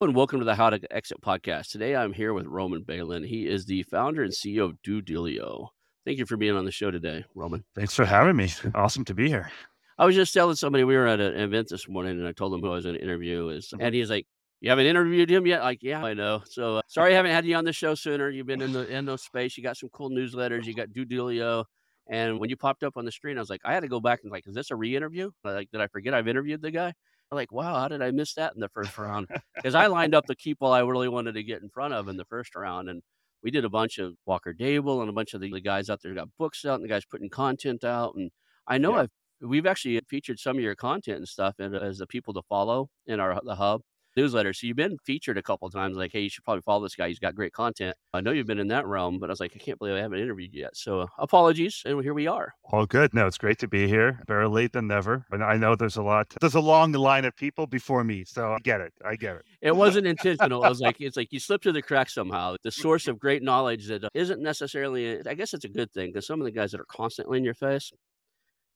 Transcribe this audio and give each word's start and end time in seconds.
and 0.00 0.14
welcome 0.14 0.38
to 0.38 0.44
the 0.44 0.54
How 0.54 0.70
to 0.70 0.80
Exit 0.92 1.20
podcast. 1.20 1.72
Today 1.72 1.96
I'm 1.96 2.12
here 2.12 2.32
with 2.32 2.46
Roman 2.46 2.84
Beylin. 2.84 3.26
He 3.26 3.48
is 3.48 3.66
the 3.66 3.82
founder 3.82 4.22
and 4.22 4.32
CEO 4.32 4.66
of 4.66 4.80
DueDilio. 4.86 5.70
Thank 6.04 6.18
you 6.18 6.24
for 6.24 6.36
being 6.36 6.54
on 6.54 6.64
the 6.64 6.70
show 6.70 6.92
today, 6.92 7.24
Roman. 7.34 7.64
Thanks 7.74 7.96
for 7.96 8.04
having 8.04 8.36
me. 8.36 8.48
Awesome 8.76 9.04
to 9.06 9.14
be 9.14 9.28
here. 9.28 9.50
I 9.98 10.06
was 10.06 10.14
just 10.14 10.32
telling 10.32 10.54
somebody 10.54 10.84
we 10.84 10.94
were 10.94 11.08
at 11.08 11.18
an 11.18 11.34
event 11.34 11.68
this 11.68 11.88
morning 11.88 12.12
and 12.12 12.28
I 12.28 12.30
told 12.30 12.52
them 12.52 12.60
who 12.60 12.68
I 12.70 12.76
was 12.76 12.84
going 12.84 12.94
to 12.94 13.02
interview 13.02 13.48
is 13.48 13.74
and 13.76 13.92
he's 13.92 14.08
like, 14.08 14.24
You 14.60 14.70
haven't 14.70 14.86
interviewed 14.86 15.32
him 15.32 15.48
yet? 15.48 15.62
Like, 15.62 15.82
yeah, 15.82 16.04
I 16.04 16.14
know. 16.14 16.42
So 16.48 16.76
uh, 16.76 16.82
sorry 16.86 17.14
I 17.14 17.16
haven't 17.16 17.32
had 17.32 17.44
you 17.44 17.56
on 17.56 17.64
the 17.64 17.72
show 17.72 17.96
sooner. 17.96 18.30
You've 18.30 18.46
been 18.46 18.62
in 18.62 18.72
the 18.72 18.86
in 18.86 19.04
those 19.04 19.22
space. 19.22 19.56
You 19.56 19.64
got 19.64 19.76
some 19.76 19.88
cool 19.88 20.10
newsletters, 20.10 20.64
you 20.64 20.74
got 20.74 20.90
DueDilio. 20.90 21.64
And 22.08 22.38
when 22.38 22.50
you 22.50 22.56
popped 22.56 22.84
up 22.84 22.96
on 22.96 23.04
the 23.04 23.10
screen, 23.10 23.36
I 23.36 23.40
was 23.40 23.50
like, 23.50 23.62
I 23.64 23.74
had 23.74 23.80
to 23.80 23.88
go 23.88 23.98
back 23.98 24.20
and 24.22 24.30
like, 24.30 24.46
is 24.46 24.54
this 24.54 24.70
a 24.70 24.76
re-interview? 24.76 25.32
Like, 25.42 25.72
did 25.72 25.80
I 25.80 25.88
forget 25.88 26.14
I've 26.14 26.28
interviewed 26.28 26.62
the 26.62 26.70
guy? 26.70 26.94
Like, 27.30 27.52
wow, 27.52 27.78
how 27.78 27.88
did 27.88 28.02
I 28.02 28.10
miss 28.10 28.34
that 28.34 28.54
in 28.54 28.60
the 28.60 28.68
first 28.70 28.96
round? 28.96 29.28
Because 29.54 29.74
I 29.74 29.86
lined 29.86 30.14
up 30.14 30.24
the 30.26 30.36
people 30.36 30.72
I 30.72 30.80
really 30.80 31.08
wanted 31.08 31.32
to 31.32 31.42
get 31.42 31.62
in 31.62 31.68
front 31.68 31.92
of 31.92 32.08
in 32.08 32.16
the 32.16 32.24
first 32.24 32.54
round. 32.54 32.88
And 32.88 33.02
we 33.42 33.50
did 33.50 33.64
a 33.64 33.68
bunch 33.68 33.98
of 33.98 34.14
Walker 34.24 34.54
Deibel 34.54 35.00
and 35.00 35.10
a 35.10 35.12
bunch 35.12 35.34
of 35.34 35.40
the, 35.40 35.50
the 35.52 35.60
guys 35.60 35.90
out 35.90 36.00
there 36.02 36.14
got 36.14 36.28
books 36.38 36.64
out 36.64 36.76
and 36.76 36.84
the 36.84 36.88
guys 36.88 37.04
putting 37.04 37.28
content 37.28 37.84
out. 37.84 38.14
And 38.14 38.30
I 38.66 38.78
know 38.78 38.92
yeah. 38.92 39.02
I've 39.02 39.10
we've 39.40 39.66
actually 39.66 40.00
featured 40.08 40.38
some 40.38 40.56
of 40.56 40.62
your 40.62 40.74
content 40.74 41.18
and 41.18 41.28
stuff 41.28 41.54
and 41.58 41.74
as 41.74 41.98
the 41.98 42.06
people 42.06 42.34
to 42.34 42.42
follow 42.48 42.88
in 43.06 43.20
our 43.20 43.40
the 43.44 43.54
hub 43.54 43.82
newsletter. 44.18 44.52
So 44.52 44.66
you've 44.66 44.76
been 44.76 44.98
featured 45.04 45.38
a 45.38 45.42
couple 45.42 45.70
times, 45.70 45.96
like, 45.96 46.12
hey, 46.12 46.20
you 46.20 46.28
should 46.28 46.44
probably 46.44 46.62
follow 46.62 46.82
this 46.82 46.96
guy. 46.96 47.08
He's 47.08 47.18
got 47.18 47.34
great 47.34 47.52
content. 47.52 47.96
I 48.12 48.20
know 48.20 48.32
you've 48.32 48.46
been 48.46 48.58
in 48.58 48.68
that 48.68 48.86
realm, 48.86 49.18
but 49.18 49.30
I 49.30 49.32
was 49.32 49.40
like, 49.40 49.52
I 49.54 49.58
can't 49.58 49.78
believe 49.78 49.94
I 49.94 50.00
haven't 50.00 50.18
interviewed 50.18 50.52
you 50.52 50.62
yet. 50.62 50.76
So 50.76 51.00
uh, 51.02 51.06
apologies, 51.18 51.82
and 51.86 52.02
here 52.02 52.14
we 52.14 52.26
are. 52.26 52.52
All 52.64 52.86
good. 52.86 53.14
No, 53.14 53.26
it's 53.26 53.38
great 53.38 53.58
to 53.60 53.68
be 53.68 53.86
here. 53.86 54.20
Better 54.26 54.48
late 54.48 54.72
than 54.72 54.88
never. 54.88 55.24
And 55.30 55.44
I 55.44 55.56
know 55.56 55.76
there's 55.76 55.96
a 55.96 56.02
lot. 56.02 56.34
There's 56.40 56.56
a 56.56 56.60
long 56.60 56.92
line 56.92 57.24
of 57.24 57.36
people 57.36 57.66
before 57.66 58.02
me, 58.02 58.24
so 58.24 58.52
I 58.52 58.58
get 58.58 58.80
it. 58.80 58.92
I 59.04 59.16
get 59.16 59.36
it. 59.36 59.42
It 59.62 59.76
wasn't 59.76 60.06
intentional. 60.06 60.64
it 60.64 60.68
was 60.68 60.80
like 60.80 61.00
it's 61.00 61.16
like 61.16 61.32
you 61.32 61.38
slipped 61.38 61.62
through 61.62 61.72
the 61.72 61.82
cracks 61.82 62.14
somehow. 62.14 62.56
The 62.62 62.72
source 62.72 63.06
of 63.06 63.18
great 63.18 63.42
knowledge 63.42 63.86
that 63.88 64.08
isn't 64.14 64.42
necessarily. 64.42 65.24
I 65.26 65.34
guess 65.34 65.54
it's 65.54 65.64
a 65.64 65.68
good 65.68 65.92
thing 65.92 66.08
because 66.08 66.26
some 66.26 66.40
of 66.40 66.44
the 66.44 66.50
guys 66.50 66.72
that 66.72 66.80
are 66.80 66.86
constantly 66.88 67.38
in 67.38 67.44
your 67.44 67.54
face, 67.54 67.92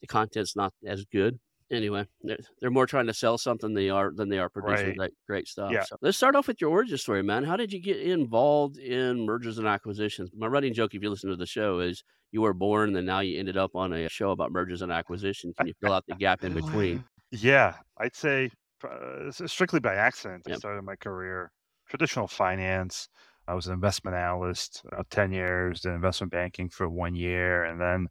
the 0.01 0.07
content's 0.07 0.55
not 0.55 0.73
as 0.87 1.05
good 1.05 1.39
anyway, 1.73 2.07
they're, 2.23 2.39
they're 2.61 2.71
more 2.71 2.87
trying 2.87 3.07
to 3.07 3.15
sell 3.15 3.39
something 3.39 3.75
they 3.75 3.91
are 3.91 4.13
than 4.15 4.29
they 4.29 4.39
are 4.39 4.49
producing 4.49 4.99
right. 4.99 5.11
great 5.27 5.49
stuff. 5.49 5.73
Yeah. 5.73 5.85
So 5.85 5.97
let's 6.03 6.17
start 6.17 6.37
off 6.37 6.47
with 6.47 6.61
your 6.61 6.71
origin 6.71 6.99
story, 6.99 7.23
man. 7.23 7.45
How 7.45 7.57
did 7.57 7.73
you 7.73 7.81
get 7.81 7.99
involved 7.99 8.77
in 8.77 9.25
mergers 9.25 9.59
and 9.59 9.67
acquisitions? 9.67 10.31
My 10.37 10.47
running 10.47 10.75
joke, 10.75 10.95
if 10.95 11.03
you 11.03 11.11
listen 11.11 11.31
to 11.31 11.37
the 11.37 11.47
show, 11.47 11.81
is 11.81 12.05
you 12.31 12.43
were 12.43 12.55
born 12.55 12.95
and 12.97 13.07
now 13.07 13.21
you 13.21 13.39
ended 13.39 13.57
up 13.57 13.75
on 13.75 13.93
a 13.93 14.09
show 14.09 14.31
about 14.31 14.53
mergers 14.53 14.83
and 14.83 14.93
acquisitions. 14.93 15.55
Can 15.57 15.67
you 15.67 15.75
fill 15.81 15.93
out 15.93 16.05
the 16.07 16.15
gap 16.15 16.45
in 16.45 16.55
between? 16.55 17.05
Yeah, 17.35 17.77
I'd 17.97 18.15
say 18.15 18.51
uh, 18.85 19.31
strictly 19.31 19.81
by 19.81 19.95
accident. 19.95 20.43
Yep. 20.47 20.55
I 20.55 20.59
started 20.59 20.83
my 20.83 20.97
career 20.97 21.51
traditional 21.89 22.29
finance. 22.29 23.09
I 23.49 23.55
was 23.55 23.69
an 23.69 23.73
investment 23.73 24.19
analyst 24.19 24.83
about 24.87 25.09
10 25.09 25.33
years, 25.33 25.81
did 25.81 25.93
investment 25.93 26.31
banking 26.31 26.69
for 26.69 26.91
one 26.91 27.15
year, 27.15 27.65
and 27.65 27.81
then 27.81 28.09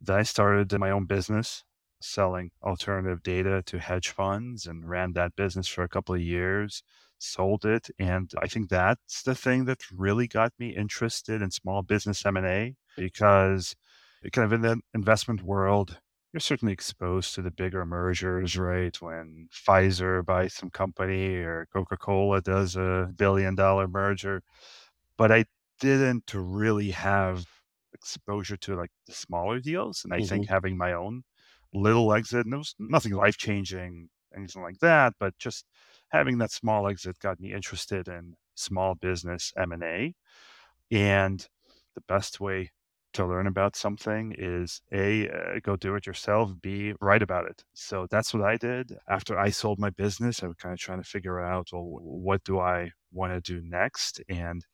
then 0.00 0.16
I 0.16 0.22
started 0.22 0.72
my 0.78 0.92
own 0.92 1.04
business 1.04 1.62
selling 2.00 2.50
alternative 2.62 3.22
data 3.22 3.62
to 3.66 3.78
hedge 3.78 4.08
funds 4.08 4.66
and 4.66 4.88
ran 4.88 5.12
that 5.12 5.36
business 5.36 5.66
for 5.66 5.82
a 5.82 5.88
couple 5.88 6.14
of 6.14 6.20
years 6.20 6.82
sold 7.18 7.64
it 7.64 7.88
and 7.98 8.32
i 8.40 8.46
think 8.46 8.68
that's 8.68 9.22
the 9.22 9.34
thing 9.34 9.64
that 9.64 9.80
really 9.90 10.28
got 10.28 10.52
me 10.58 10.68
interested 10.76 11.42
in 11.42 11.50
small 11.50 11.82
business 11.82 12.24
m&a 12.24 12.76
because 12.96 13.74
kind 14.32 14.44
of 14.44 14.52
in 14.52 14.62
the 14.62 14.80
investment 14.94 15.42
world 15.42 15.98
you're 16.32 16.40
certainly 16.40 16.72
exposed 16.72 17.34
to 17.34 17.42
the 17.42 17.50
bigger 17.50 17.84
mergers 17.84 18.56
right 18.56 19.00
when 19.02 19.48
pfizer 19.52 20.24
buys 20.24 20.54
some 20.54 20.70
company 20.70 21.34
or 21.36 21.66
coca-cola 21.72 22.40
does 22.40 22.76
a 22.76 23.10
billion 23.16 23.56
dollar 23.56 23.88
merger 23.88 24.42
but 25.16 25.32
i 25.32 25.44
didn't 25.80 26.32
really 26.34 26.90
have 26.90 27.46
exposure 27.92 28.56
to 28.56 28.76
like 28.76 28.90
the 29.06 29.12
smaller 29.12 29.58
deals 29.58 30.02
and 30.04 30.12
i 30.12 30.18
mm-hmm. 30.18 30.26
think 30.26 30.48
having 30.48 30.76
my 30.76 30.92
own 30.92 31.24
little 31.74 32.12
exit. 32.12 32.44
And 32.46 32.54
it 32.54 32.58
was 32.58 32.74
nothing 32.78 33.12
life 33.12 33.36
changing, 33.36 34.08
anything 34.36 34.62
like 34.62 34.78
that, 34.80 35.14
but 35.18 35.36
just 35.38 35.64
having 36.08 36.38
that 36.38 36.52
small 36.52 36.88
exit 36.88 37.18
got 37.18 37.40
me 37.40 37.52
interested 37.52 38.08
in 38.08 38.34
small 38.54 38.94
business 38.94 39.52
M&A. 39.56 40.14
And 40.90 41.46
the 41.94 42.02
best 42.08 42.40
way 42.40 42.70
to 43.14 43.26
learn 43.26 43.46
about 43.46 43.74
something 43.74 44.34
is 44.38 44.80
a 44.92 45.28
uh, 45.28 45.58
go 45.62 45.76
do 45.76 45.94
it 45.94 46.06
yourself 46.06 46.52
b 46.60 46.92
write 47.00 47.22
about 47.22 47.46
it 47.46 47.64
so 47.74 48.06
that's 48.10 48.34
what 48.34 48.42
i 48.42 48.56
did 48.56 48.96
after 49.08 49.38
i 49.38 49.48
sold 49.48 49.78
my 49.78 49.90
business 49.90 50.42
i 50.42 50.46
was 50.46 50.56
kind 50.56 50.72
of 50.72 50.78
trying 50.78 51.02
to 51.02 51.08
figure 51.08 51.40
out 51.40 51.68
well 51.72 51.84
what 52.02 52.44
do 52.44 52.60
i 52.60 52.90
want 53.10 53.32
to 53.32 53.40
do 53.40 53.66
next 53.66 54.20
and 54.28 54.64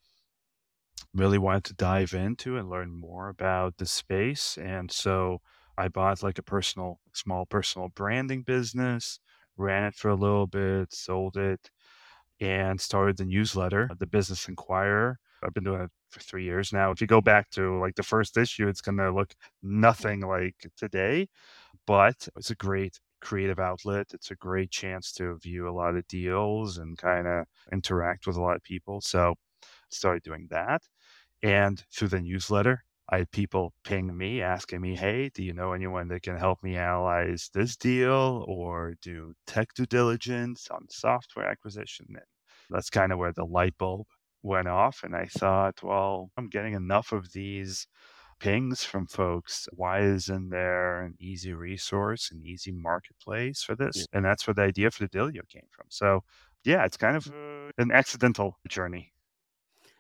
really 1.15 1.39
wanted 1.39 1.65
to 1.65 1.75
dive 1.75 2.13
into 2.13 2.57
and 2.59 2.69
learn 2.69 2.91
more 2.91 3.29
about 3.29 3.77
the 3.79 3.87
space 3.87 4.59
and 4.61 4.91
so 4.91 5.41
I 5.79 5.89
bought 5.89 6.23
like 6.23 6.39
a 6.39 6.43
personal, 6.43 7.01
small 7.13 7.47
personal 7.47 7.89
branding 7.89 8.43
business, 8.43 9.19
ran 9.57 9.85
it 9.85 9.95
for 9.95 10.09
a 10.11 10.15
little 10.15 10.47
bit, 10.47 10.93
sold 10.95 11.37
it, 11.37 11.71
and 12.41 12.81
started 12.81 13.17
the 13.17 13.25
newsletter, 13.25 13.91
the 13.99 14.07
Business 14.07 14.49
Inquirer. 14.49 15.19
I've 15.43 15.55
been 15.55 15.65
doing 15.65 15.83
it 15.83 15.91
for 16.11 16.21
three 16.21 16.45
years 16.45 16.73
now. 16.73 16.91
If 16.91 17.01
you 17.01 17.07
go 17.07 17.21
back 17.21 17.51
to 17.51 17.79
like 17.81 17.95
the 17.97 18.03
first 18.03 18.37
issue, 18.37 18.69
it's 18.69 18.81
going 18.81 18.99
to 18.99 19.11
look 19.13 19.35
nothing 19.63 20.21
like 20.21 20.57
today, 20.77 21.29
but 21.87 22.29
it's 22.37 22.51
a 22.51 22.55
great 22.57 23.01
creative 23.21 23.59
outlet. 23.59 24.09
It's 24.15 24.31
a 24.31 24.37
great 24.37 24.71
chance 24.71 25.13
to 25.15 25.39
view 25.39 25.69
a 25.69 25.73
lot 25.73 25.97
of 25.97 26.07
deals 26.09 26.79
and 26.79 26.97
kind 26.99 27.27
of 27.27 27.47
interact 27.73 28.27
with 28.27 28.37
a 28.37 28.43
lot 28.43 28.57
of 28.57 28.63
people. 28.63 29.01
So 29.01 29.35
started 29.91 30.23
doing 30.23 30.49
that. 30.51 30.83
And 31.43 31.85
through 31.93 32.09
the 32.09 32.21
newsletter, 32.21 32.85
I 33.11 33.19
had 33.19 33.31
people 33.31 33.75
ping 33.85 34.17
me 34.17 34.41
asking 34.41 34.81
me, 34.81 34.97
hey, 34.97 35.31
do 35.35 35.43
you 35.43 35.53
know 35.53 35.73
anyone 35.73 36.09
that 36.09 36.23
can 36.23 36.37
help 36.37 36.63
me 36.63 36.77
analyze 36.77 37.51
this 37.53 37.77
deal 37.77 38.45
or 38.49 38.95
do 39.03 39.35
tech 39.47 39.75
due 39.75 39.87
diligence 39.87 40.69
on 40.71 40.87
software 40.91 41.47
acquisition? 41.47 42.07
And 42.09 42.23
that's 42.71 42.91
kind 42.91 43.13
of 43.13 43.19
where 43.19 43.33
the 43.33 43.45
light 43.45 43.77
bulb 43.79 44.07
went 44.43 44.69
off. 44.69 45.01
And 45.03 45.15
I 45.15 45.27
thought, 45.27 45.83
well, 45.83 46.31
I'm 46.37 46.49
getting 46.49 46.75
enough 46.75 47.13
of 47.13 47.33
these 47.33 47.87
pings 48.41 48.85
from 48.85 49.07
folks. 49.07 49.69
Why 49.73 50.01
isn't 50.01 50.51
there 50.51 51.03
an 51.03 51.15
easy 51.21 51.55
resource, 51.55 52.31
an 52.31 52.43
easy 52.45 52.73
marketplace 52.73 53.63
for 53.63 53.75
this? 53.75 53.97
Yeah. 53.97 54.05
And 54.19 54.25
that's 54.25 54.47
where 54.47 54.55
the 54.55 54.63
idea 54.63 54.91
for 54.91 55.05
the 55.05 55.09
DueDilio 55.09 55.49
came 55.49 55.69
from. 55.71 55.87
So, 55.89 56.25
yeah, 56.65 56.85
it's 56.85 56.97
kind 56.97 57.17
of 57.17 57.27
uh, 57.29 57.71
an 57.79 57.91
accidental 57.91 58.59
journey. 58.69 59.14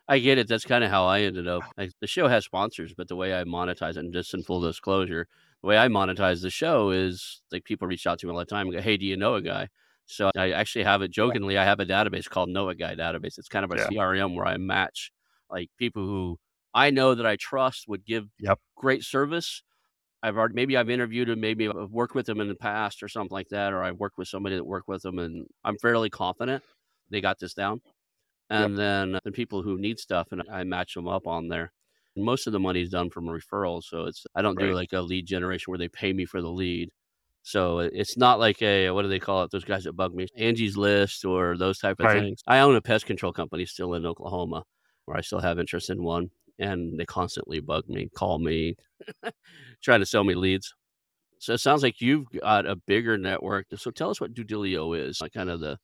I 0.08 0.18
get 0.18 0.36
it. 0.38 0.48
That's 0.48 0.66
kinda 0.66 0.88
how 0.88 1.06
I 1.06 1.20
ended 1.22 1.48
up 1.48 1.64
oh. 1.64 1.74
like, 1.78 1.92
the 2.00 2.06
show 2.06 2.28
has 2.28 2.44
sponsors, 2.44 2.92
but 2.94 3.08
the 3.08 3.16
way 3.16 3.38
I 3.38 3.44
monetize 3.44 3.90
it, 3.96 3.98
and 3.98 4.12
just 4.12 4.34
in 4.34 4.42
full 4.42 4.60
disclosure, 4.60 5.26
the 5.62 5.66
way 5.68 5.78
I 5.78 5.88
monetize 5.88 6.42
the 6.42 6.50
show 6.50 6.90
is, 6.90 7.42
like, 7.50 7.64
people 7.64 7.88
reach 7.88 8.06
out 8.06 8.18
to 8.18 8.26
me 8.26 8.32
all 8.32 8.38
the 8.38 8.44
time 8.44 8.66
and 8.66 8.76
go, 8.76 8.82
"Hey, 8.82 8.96
do 8.98 9.06
you 9.06 9.16
know 9.16 9.34
a 9.34 9.40
guy?" 9.42 9.68
So 10.06 10.30
I 10.36 10.50
actually 10.52 10.84
have 10.84 11.00
it 11.02 11.10
jokingly, 11.10 11.56
I 11.56 11.64
have 11.64 11.80
a 11.80 11.86
database 11.86 12.28
called 12.28 12.50
Know 12.50 12.68
a 12.68 12.74
Guy 12.74 12.94
database. 12.94 13.38
It's 13.38 13.48
kind 13.48 13.64
of 13.64 13.70
a 13.70 13.76
Yeah. 13.76 13.90
CRM 13.90 14.34
where 14.34 14.46
I 14.46 14.56
match, 14.58 15.10
like, 15.50 15.70
people 15.78 16.04
who 16.04 16.38
I 16.74 16.90
know 16.90 17.14
that 17.14 17.24
I 17.26 17.36
trust 17.36 17.88
would 17.88 18.04
give 18.04 18.28
Yep. 18.38 18.60
great 18.76 19.04
service. 19.04 19.62
I've 20.22 20.36
already 20.38 20.54
maybe 20.54 20.76
I've 20.76 20.90
interviewed 20.90 21.28
him, 21.30 21.40
maybe 21.40 21.68
I've 21.68 21.90
worked 21.92 22.14
with 22.16 22.28
him 22.28 22.40
in 22.40 22.48
the 22.48 22.56
past 22.56 23.02
or 23.02 23.08
something 23.08 23.34
like 23.34 23.48
that, 23.50 23.72
or 23.74 23.82
I've 23.84 23.98
worked 23.98 24.18
with 24.18 24.28
somebody 24.28 24.56
that 24.56 24.64
worked 24.64 24.88
with 24.88 25.04
him, 25.04 25.18
and 25.20 25.48
I'm 25.64 25.78
fairly 25.78 26.10
confident 26.10 26.64
they 27.10 27.20
got 27.22 27.38
this 27.40 27.54
down. 27.54 27.82
And 28.50 28.76
then 28.78 29.18
the 29.24 29.32
people 29.32 29.62
who 29.62 29.78
need 29.78 29.98
stuff, 29.98 30.28
and 30.32 30.42
I 30.50 30.64
match 30.64 30.94
them 30.94 31.08
up 31.08 31.26
on 31.26 31.48
there. 31.48 31.72
Most 32.16 32.46
of 32.46 32.52
the 32.52 32.60
money 32.60 32.82
is 32.82 32.90
done 32.90 33.10
from 33.10 33.26
referrals, 33.26 33.84
so 33.84 34.04
it's 34.06 34.24
I 34.34 34.42
don't 34.42 34.58
do, 34.58 34.72
like, 34.72 34.92
a 34.92 35.00
lead 35.00 35.26
generation 35.26 35.70
where 35.70 35.78
they 35.78 35.88
pay 35.88 36.12
me 36.12 36.24
for 36.26 36.40
the 36.42 36.50
lead. 36.50 36.90
So 37.42 37.80
it's 37.80 38.16
not 38.16 38.38
like 38.40 38.62
a 38.62 38.90
what 38.90 39.02
do 39.02 39.08
they 39.08 39.18
call 39.20 39.42
it? 39.44 39.50
Those 39.50 39.64
guys 39.64 39.84
that 39.84 39.92
bug 39.94 40.14
me, 40.14 40.28
Angie's 40.36 40.76
List 40.76 41.24
or 41.24 41.56
those 41.58 41.78
type 41.78 42.00
of 42.00 42.10
Right. 42.10 42.10
things. 42.10 42.40
I 42.46 42.60
own 42.60 42.76
a 42.76 42.82
pest 42.82 43.06
control 43.06 43.32
company 43.32 43.66
still 43.66 43.94
in 43.94 44.06
Oklahoma, 44.06 44.64
where 45.04 45.16
I 45.16 45.20
still 45.22 45.40
have 45.40 45.58
interest 45.58 45.90
in 45.90 46.02
one, 46.02 46.30
and 46.58 46.98
they 46.98 47.04
constantly 47.06 47.60
bug 47.60 47.88
me, 47.88 48.08
call 48.16 48.38
me, 48.38 48.76
trying 49.82 50.00
to 50.00 50.06
sell 50.06 50.24
me 50.24 50.34
leads. 50.34 50.74
So 51.40 51.54
it 51.54 51.58
sounds 51.58 51.82
like 51.82 52.00
you've 52.00 52.28
got 52.30 52.66
a 52.66 52.76
bigger 52.76 53.18
network. 53.18 53.66
So 53.76 53.90
tell 53.90 54.10
us 54.10 54.20
what 54.20 54.34
DueDilio 54.34 54.98
is, 54.98 55.20
like, 55.20 55.32
kinda 55.34 55.56
the 55.58 55.78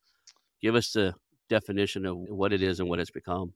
give 0.61 0.75
us 0.75 0.91
the 0.93 1.15
definition 1.51 2.05
of 2.07 2.17
what 2.17 2.53
it 2.53 2.63
is 2.63 2.79
and 2.81 2.89
what 2.89 2.99
it's 3.01 3.11
become. 3.11 3.55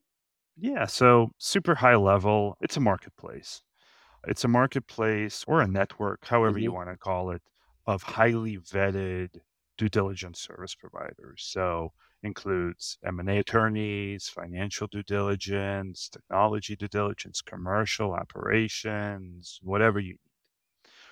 Yeah, 0.58 0.86
so 0.86 1.32
super 1.38 1.76
high 1.76 1.96
level, 1.96 2.58
it's 2.62 2.78
a 2.78 2.80
marketplace. 2.80 3.62
It's 4.28 4.44
a 4.46 4.48
marketplace 4.50 5.46
or 5.48 5.62
a 5.62 5.68
network, 5.68 6.26
however 6.26 6.60
you 6.60 6.72
Mhm. 6.72 6.74
wanna 6.74 6.98
call 6.98 7.32
it, 7.32 7.44
of 7.88 8.04
highly 8.04 8.58
vetted 8.58 9.42
due 9.78 9.90
diligence 9.90 10.42
service 10.42 10.76
providers. 10.76 11.44
So, 11.44 11.94
includes 12.24 12.98
M&A 13.04 13.40
attorneys, 13.40 14.30
financial 14.30 14.88
due 14.88 15.04
diligence, 15.04 16.10
technology 16.10 16.76
due 16.78 16.88
diligence, 16.90 17.42
commercial 17.42 18.14
operations, 18.14 19.60
whatever 19.64 20.00
you 20.00 20.14
need. 20.14 20.20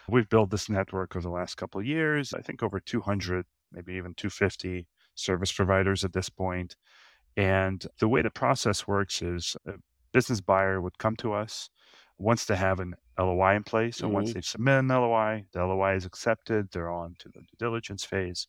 We've 0.07 0.27
built 0.29 0.49
this 0.51 0.69
network 0.69 1.15
over 1.15 1.23
the 1.23 1.29
last 1.29 1.55
couple 1.55 1.79
of 1.81 1.87
years, 1.87 2.33
I 2.33 2.41
think 2.41 2.61
over 2.63 2.79
200, 2.79 3.45
maybe 3.71 3.93
even 3.95 4.13
250 4.15 4.87
service 5.15 5.51
providers 5.51 6.03
at 6.03 6.13
this 6.13 6.29
point. 6.29 6.75
And 7.37 7.85
the 7.99 8.07
way 8.07 8.21
the 8.21 8.31
process 8.31 8.87
works 8.87 9.21
is 9.21 9.57
a 9.65 9.73
business 10.13 10.41
buyer 10.41 10.81
would 10.81 10.97
come 10.99 11.15
to 11.17 11.33
us, 11.33 11.69
wants 12.17 12.45
to 12.47 12.55
have 12.55 12.79
an 12.79 12.95
LOI 13.17 13.55
in 13.55 13.63
place. 13.63 14.03
And 14.03 14.13
once 14.13 14.31
Mhm. 14.31 14.33
they 14.33 14.41
submit 14.41 14.79
an 14.79 14.91
LOI, 14.91 15.45
the 15.53 15.61
LOI 15.65 15.95
is 15.95 16.05
accepted, 16.05 16.71
they're 16.71 16.91
on 16.91 17.15
to 17.19 17.29
the 17.29 17.41
due 17.41 17.57
diligence 17.59 18.05
phase. 18.05 18.47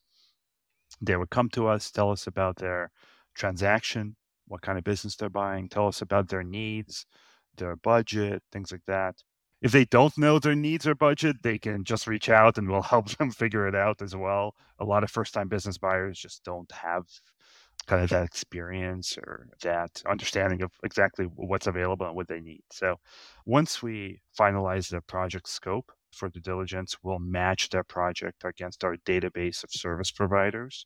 They 1.01 1.17
would 1.17 1.31
come 1.31 1.49
to 1.51 1.69
us, 1.69 1.91
tell 1.91 2.11
us 2.11 2.27
about 2.27 2.57
their 2.57 2.91
transaction, 3.35 4.17
what 4.47 4.63
kind 4.63 4.77
of 4.79 4.85
business 4.85 5.17
they're 5.17 5.31
buying, 5.31 5.69
tell 5.69 5.87
us 5.89 6.03
about 6.03 6.29
their 6.29 6.43
needs, 6.43 7.07
their 7.57 7.77
budget, 7.77 8.43
things 8.53 8.73
like 8.73 8.85
that. 8.87 9.23
If 9.65 9.73
they 9.73 9.87
don't 9.87 10.19
know 10.19 10.39
their 10.39 10.55
needs 10.55 10.87
or 10.87 10.95
budget, 10.95 11.43
they 11.43 11.57
can 11.57 11.85
just 11.85 12.07
reach 12.07 12.29
out 12.29 12.59
and 12.59 12.69
we'll 12.69 12.83
help 12.95 13.09
them 13.17 13.31
figure 13.31 13.67
it 13.67 13.75
out 13.75 14.03
as 14.03 14.15
well. 14.15 14.55
A 14.79 14.85
lot 14.85 15.03
of 15.03 15.11
first 15.11 15.33
time 15.33 15.49
business 15.49 15.79
buyers 15.79 16.19
just 16.19 16.45
don't 16.45 16.71
have 16.71 17.07
kind 17.87 18.05
of 18.05 18.11
that 18.11 18.25
experience 18.25 19.17
or 19.17 19.49
that 19.63 20.03
understanding 20.07 20.61
of 20.61 20.71
exactly 20.85 21.25
what's 21.25 21.67
available 21.67 22.05
and 22.07 22.15
what 22.15 22.29
they 22.29 22.41
need. 22.41 22.63
So 22.71 22.97
once 23.47 23.83
we 23.83 24.21
finalize 24.39 24.91
the 24.91 25.01
project 25.01 25.49
scope 25.49 25.93
for 26.13 26.29
due 26.29 26.41
diligence, 26.41 26.99
we'll 27.03 27.19
match 27.19 27.71
their 27.71 27.85
project 27.85 28.45
against 28.45 28.85
our 28.85 28.99
database 28.99 29.65
of 29.65 29.73
service 29.73 30.11
providers 30.11 30.85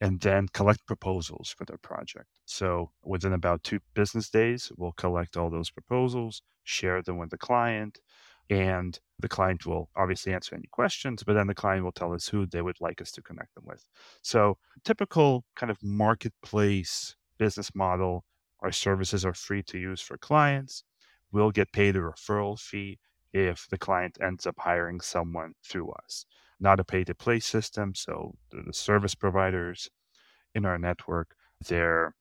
and 0.00 0.20
then 0.20 0.46
collect 0.52 0.86
proposals 0.86 1.52
for 1.58 1.64
their 1.64 1.78
project. 1.78 2.28
So 2.44 2.92
within 3.02 3.32
about 3.32 3.64
two 3.64 3.80
business 3.94 4.30
days, 4.30 4.70
we'll 4.76 4.92
collect 4.92 5.36
all 5.36 5.50
those 5.50 5.70
proposals, 5.70 6.42
share 6.66 7.02
them 7.02 7.18
with 7.18 7.30
the 7.30 7.38
client, 7.38 8.00
and 8.50 8.98
the 9.18 9.28
client 9.28 9.66
will 9.66 9.88
obviously 9.96 10.32
answer 10.32 10.54
any 10.54 10.68
questions, 10.70 11.22
but 11.22 11.32
then 11.34 11.46
the 11.46 11.54
client 11.54 11.84
will 11.84 11.92
tell 11.92 12.12
us 12.12 12.28
who 12.28 12.46
they 12.46 12.62
would 12.62 12.80
like 12.80 13.00
us 13.00 13.10
to 13.12 13.22
connect 13.22 13.54
them 13.54 13.64
with. 13.66 13.84
So, 14.22 14.58
typical 14.84 15.44
kind 15.56 15.70
of 15.70 15.78
marketplace 15.82 17.16
business 17.38 17.74
model 17.74 18.24
our 18.60 18.72
services 18.72 19.24
are 19.24 19.34
free 19.34 19.62
to 19.64 19.78
use 19.78 20.00
for 20.00 20.16
clients. 20.16 20.82
We'll 21.30 21.50
get 21.50 21.72
paid 21.72 21.96
a 21.96 22.00
referral 22.00 22.58
fee 22.58 22.98
if 23.32 23.66
the 23.68 23.78
client 23.78 24.16
ends 24.22 24.46
up 24.46 24.56
hiring 24.58 25.00
someone 25.00 25.52
through 25.62 25.90
us. 26.04 26.24
Not 26.58 26.80
a 26.80 26.84
pay 26.84 27.04
to 27.04 27.14
play 27.14 27.40
system. 27.40 27.94
So, 27.94 28.34
the, 28.50 28.72
service 28.72 29.14
providers 29.14 29.90
in 30.54 30.64
our 30.64 30.78
network, 30.78 31.34
they're 31.68 32.14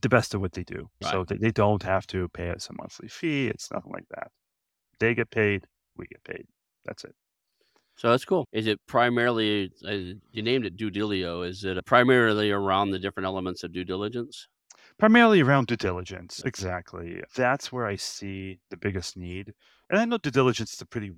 the 0.00 0.08
best 0.08 0.34
of 0.34 0.40
what 0.40 0.52
they 0.52 0.64
do. 0.64 0.88
Right. 1.02 1.10
So, 1.10 1.24
they, 1.24 1.36
they 1.36 1.50
don't 1.50 1.82
have 1.82 2.06
to 2.08 2.28
pay 2.28 2.50
us 2.50 2.68
a 2.70 2.74
monthly 2.74 3.08
fee. 3.08 3.48
It's 3.48 3.70
nothing 3.70 3.92
like 3.92 4.08
that. 4.10 4.30
They 5.00 5.14
get 5.14 5.30
paid, 5.30 5.66
we 5.96 6.06
get 6.06 6.24
paid. 6.24 6.46
That's 6.84 7.04
it. 7.04 7.14
So 7.98 8.10
that's 8.10 8.24
cool. 8.24 8.46
Is 8.52 8.68
it 8.68 8.78
primarily 8.86 9.72
uh, 9.84 10.14
you 10.30 10.42
named 10.42 10.64
it 10.64 10.76
DueDilio, 10.76 11.46
is 11.46 11.64
it 11.64 11.84
primarily 11.84 12.52
around 12.52 12.92
the 12.92 12.98
different 12.98 13.26
elements 13.26 13.64
of 13.64 13.72
due 13.72 13.84
diligence? 13.84 14.46
Primarily 15.00 15.40
around 15.40 15.66
due 15.66 15.76
diligence, 15.76 16.40
exactly. 16.44 17.22
That's 17.34 17.72
where 17.72 17.86
I 17.86 17.96
see 17.96 18.60
the 18.70 18.76
biggest 18.76 19.16
need. 19.16 19.52
And 19.90 19.98
I 19.98 20.04
know 20.04 20.18
due 20.18 20.30
diligence 20.30 20.74
is 20.74 20.80
a 20.80 20.86
pretty 20.86 21.12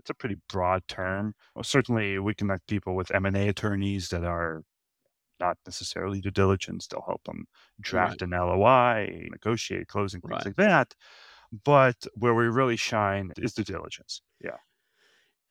it's 0.00 0.10
a 0.10 0.14
pretty 0.14 0.36
broad 0.48 0.82
term. 0.88 1.34
Well, 1.54 1.62
certainly 1.62 2.18
we 2.18 2.34
connect 2.34 2.66
people 2.66 2.96
with 2.96 3.14
M&A 3.14 3.48
attorneys 3.48 4.08
that 4.08 4.24
are 4.24 4.64
not 5.40 5.58
necessarily 5.66 6.20
due 6.20 6.30
diligence. 6.30 6.86
They'll 6.86 7.02
help 7.06 7.24
them 7.24 7.46
Right, 7.90 8.20
draft 8.20 8.22
an 8.22 8.32
LOI, 8.32 9.28
negotiate 9.30 9.88
closing, 9.88 10.22
things 10.22 10.44
right. 10.44 10.46
like 10.46 10.56
that. 10.56 10.94
But 11.52 12.06
where 12.16 12.34
we 12.34 12.46
really 12.48 12.76
shine 12.76 13.32
is 13.38 13.54
due 13.54 13.64
diligence. 13.64 14.22
Yeah. 14.40 14.58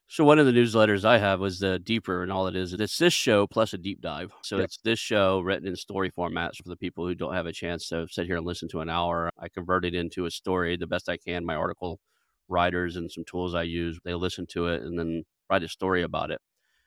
So 0.08 0.24
one 0.24 0.38
of 0.38 0.46
the 0.46 0.52
newsletters 0.52 1.06
I 1.06 1.18
have 1.18 1.40
was 1.40 1.60
the 1.60 1.80
deeper, 1.80 2.22
and 2.22 2.32
all 2.32 2.48
it 2.48 2.56
is, 2.56 2.74
it's 2.74 2.98
this 2.98 3.14
show 3.14 3.48
plus 3.48 3.74
a 3.74 3.78
deep 3.78 4.00
dive. 4.02 4.32
So 4.44 4.60
Yep. 4.60 4.60
it's 4.60 4.78
this 4.84 5.00
show 5.00 5.40
written 5.40 5.68
in 5.68 5.76
story 5.76 6.12
formats 6.12 6.58
for 6.62 6.70
the 6.70 6.76
people 6.78 7.08
who 7.08 7.16
don't 7.16 7.34
have 7.34 7.48
a 7.48 7.54
chance 7.54 7.88
to 7.90 8.08
sit 8.10 8.28
here 8.28 8.38
and 8.38 8.46
listen 8.46 8.68
to 8.70 8.82
an 8.82 8.90
hour. 8.90 9.32
I 9.40 9.50
convert 9.50 9.86
it 9.86 9.96
into 9.96 10.26
a 10.26 10.32
story 10.32 10.78
the 10.78 10.88
best 10.88 11.10
I 11.10 11.18
can. 11.18 11.46
My 11.46 11.56
article 11.56 12.00
writers 12.48 12.96
and 12.96 13.12
some 13.12 13.24
tools 13.26 13.56
I 13.56 13.64
use, 13.64 14.00
they 14.04 14.14
listen 14.14 14.46
to 14.48 14.68
it 14.68 14.84
and 14.84 15.00
then 15.00 15.24
write 15.50 15.64
a 15.64 15.68
story 15.70 16.04
about 16.04 16.30
it. 16.30 16.42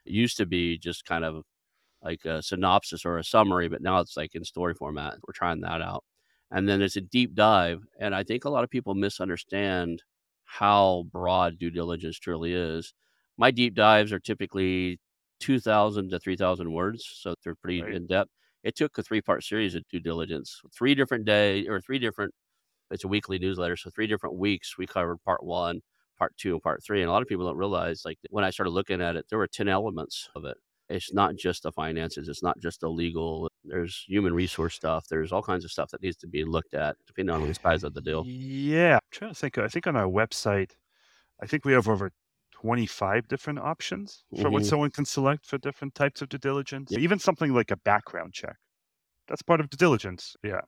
It 0.04 0.12
used 0.12 0.36
to 0.36 0.46
be 0.46 0.78
just 0.78 1.04
kind 1.04 1.24
of 1.24 1.42
like 2.06 2.24
a 2.24 2.42
synopsis 2.42 3.04
or 3.06 3.18
a 3.18 3.24
summary, 3.24 3.68
but 3.68 3.82
now 3.82 4.00
it's 4.00 4.16
like 4.16 4.34
in 4.34 4.44
story 4.44 4.74
format. 4.74 5.14
We're 5.26 5.34
trying 5.34 5.60
that 5.62 5.82
out. 5.82 6.04
And 6.50 6.68
then 6.68 6.82
it's 6.82 6.96
a 6.96 7.00
deep 7.02 7.34
dive. 7.34 7.82
And 8.00 8.14
I 8.14 8.22
think 8.24 8.44
a 8.44 8.50
lot 8.50 8.64
of 8.64 8.70
people 8.70 8.94
misunderstand 8.94 10.02
how 10.44 11.04
broad 11.12 11.58
due 11.58 11.70
diligence 11.70 12.18
truly 12.18 12.52
is. 12.54 12.94
My 13.38 13.50
deep 13.50 13.74
dives 13.74 14.12
are 14.12 14.20
typically 14.20 15.00
2,000 15.40 16.10
to 16.10 16.18
3,000 16.20 16.72
words. 16.72 17.04
So 17.20 17.34
they're 17.44 17.54
pretty 17.56 17.82
Right. 17.82 17.96
in 17.96 18.06
depth. 18.06 18.30
It 18.62 18.76
took 18.76 18.96
a 18.98 19.02
three 19.02 19.20
part 19.22 19.44
series 19.44 19.74
of 19.74 19.84
due 19.90 20.00
diligence, 20.00 20.60
three 20.76 20.94
different 20.94 21.24
day 21.26 21.66
or 21.68 21.80
three 21.80 21.98
different, 21.98 22.32
it's 22.90 23.04
a 23.04 23.08
weekly 23.08 23.38
newsletter. 23.38 23.76
So 23.76 23.90
three 23.90 24.06
different 24.08 24.36
weeks, 24.36 24.78
we 24.78 24.86
covered 24.86 25.18
part 25.24 25.44
one, 25.44 25.80
part 26.18 26.36
two, 26.38 26.54
and 26.54 26.62
part 26.62 26.82
three. 26.84 27.02
And 27.02 27.08
a 27.10 27.12
lot 27.12 27.22
of 27.22 27.28
people 27.28 27.46
don't 27.46 27.56
realize, 27.58 28.04
like, 28.04 28.18
when 28.30 28.44
I 28.44 28.50
started 28.50 28.70
looking 28.70 29.02
at 29.02 29.16
it, 29.16 29.26
there 29.30 29.38
were 29.38 29.48
10 29.48 29.68
elements 29.68 30.30
of 30.36 30.44
it. 30.46 30.58
It's 30.88 31.12
not 31.12 31.34
just 31.36 31.64
the 31.64 31.72
finances. 31.72 32.28
It's 32.28 32.42
not 32.42 32.58
just 32.60 32.80
the 32.80 32.88
legal. 32.88 33.48
There's 33.64 34.04
human 34.06 34.32
resource 34.34 34.74
stuff. 34.74 35.06
There's 35.08 35.32
all 35.32 35.42
kinds 35.42 35.64
of 35.64 35.72
stuff 35.72 35.90
that 35.90 36.02
needs 36.02 36.16
to 36.18 36.28
be 36.28 36.44
looked 36.44 36.74
at 36.74 36.96
depending 37.06 37.34
on 37.34 37.46
the 37.48 37.54
size 37.54 37.82
of 37.84 37.92
the 37.94 38.00
deal. 38.00 38.24
Yeah. 38.26 38.94
I'm 38.94 39.00
trying 39.10 39.32
to 39.32 39.38
think. 39.38 39.58
I 39.58 39.68
think 39.68 39.86
on 39.86 39.96
our 39.96 40.06
website, 40.06 40.72
I 41.42 41.46
think 41.46 41.64
we 41.64 41.72
have 41.72 41.88
over 41.88 42.12
25 42.52 43.28
different 43.28 43.58
options 43.58 44.24
for 44.40 44.48
what 44.50 44.62
Mhm. 44.62 44.66
someone 44.66 44.90
can 44.90 45.04
select 45.04 45.44
for 45.44 45.58
different 45.58 45.94
types 45.94 46.22
of 46.22 46.28
due 46.28 46.38
diligence. 46.38 46.90
Yeah. 46.92 47.00
Even 47.00 47.18
something 47.18 47.52
like 47.52 47.70
a 47.70 47.76
background 47.76 48.32
check. 48.34 48.56
That's 49.28 49.42
part 49.42 49.60
of 49.60 49.68
due 49.70 49.76
diligence. 49.76 50.36
Yeah. 50.44 50.62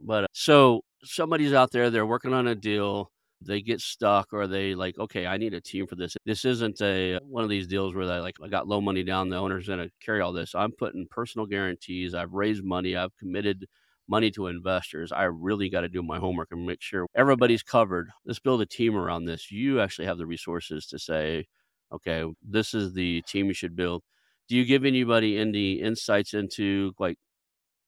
But 0.00 0.24
uh, 0.24 0.26
so 0.32 0.82
somebody's 1.04 1.52
out 1.52 1.72
there, 1.72 1.90
they're 1.90 2.06
working 2.06 2.32
on 2.32 2.46
a 2.46 2.54
deal, 2.54 3.10
they 3.40 3.60
get 3.60 3.80
stuck, 3.80 4.32
or 4.32 4.46
they 4.46 4.74
like, 4.74 4.98
okay, 4.98 5.26
I 5.26 5.36
need 5.36 5.54
a 5.54 5.60
team 5.60 5.86
for 5.86 5.96
this. 5.96 6.16
This 6.24 6.44
isn't 6.44 6.80
a 6.80 7.16
uh, 7.16 7.20
one 7.22 7.44
of 7.44 7.50
these 7.50 7.66
deals 7.66 7.94
where 7.94 8.06
they 8.06 8.18
like, 8.18 8.36
I 8.42 8.48
got 8.48 8.68
low 8.68 8.80
money 8.80 9.04
down, 9.04 9.28
the 9.28 9.36
owner's 9.36 9.68
going 9.68 9.78
to 9.78 9.90
carry 10.00 10.20
all 10.20 10.32
this. 10.32 10.54
I'm 10.54 10.72
putting 10.72 11.06
personal 11.08 11.46
guarantees. 11.46 12.14
I've 12.14 12.32
raised 12.32 12.64
money. 12.64 12.96
I've 12.96 13.16
committed 13.16 13.66
money 14.08 14.30
to 14.32 14.46
investors. 14.48 15.12
I 15.12 15.24
really 15.24 15.68
got 15.68 15.82
to 15.82 15.88
do 15.88 16.02
my 16.02 16.18
homework 16.18 16.48
and 16.50 16.66
make 16.66 16.82
sure 16.82 17.06
everybody's 17.14 17.62
covered. 17.62 18.10
Let's 18.24 18.38
build 18.40 18.62
a 18.62 18.66
team 18.66 18.96
around 18.96 19.26
this. 19.26 19.50
You 19.50 19.80
actually 19.80 20.06
have 20.06 20.18
the 20.18 20.26
resources 20.26 20.86
to 20.86 20.98
say, 20.98 21.46
okay, 21.92 22.24
this 22.42 22.74
is 22.74 22.92
the 22.94 23.22
team 23.22 23.46
you 23.46 23.54
should 23.54 23.76
build. 23.76 24.02
Do 24.48 24.56
you 24.56 24.64
give 24.64 24.84
anybody 24.84 25.38
any 25.38 25.74
insights 25.74 26.34
into 26.34 26.92
like 26.98 27.18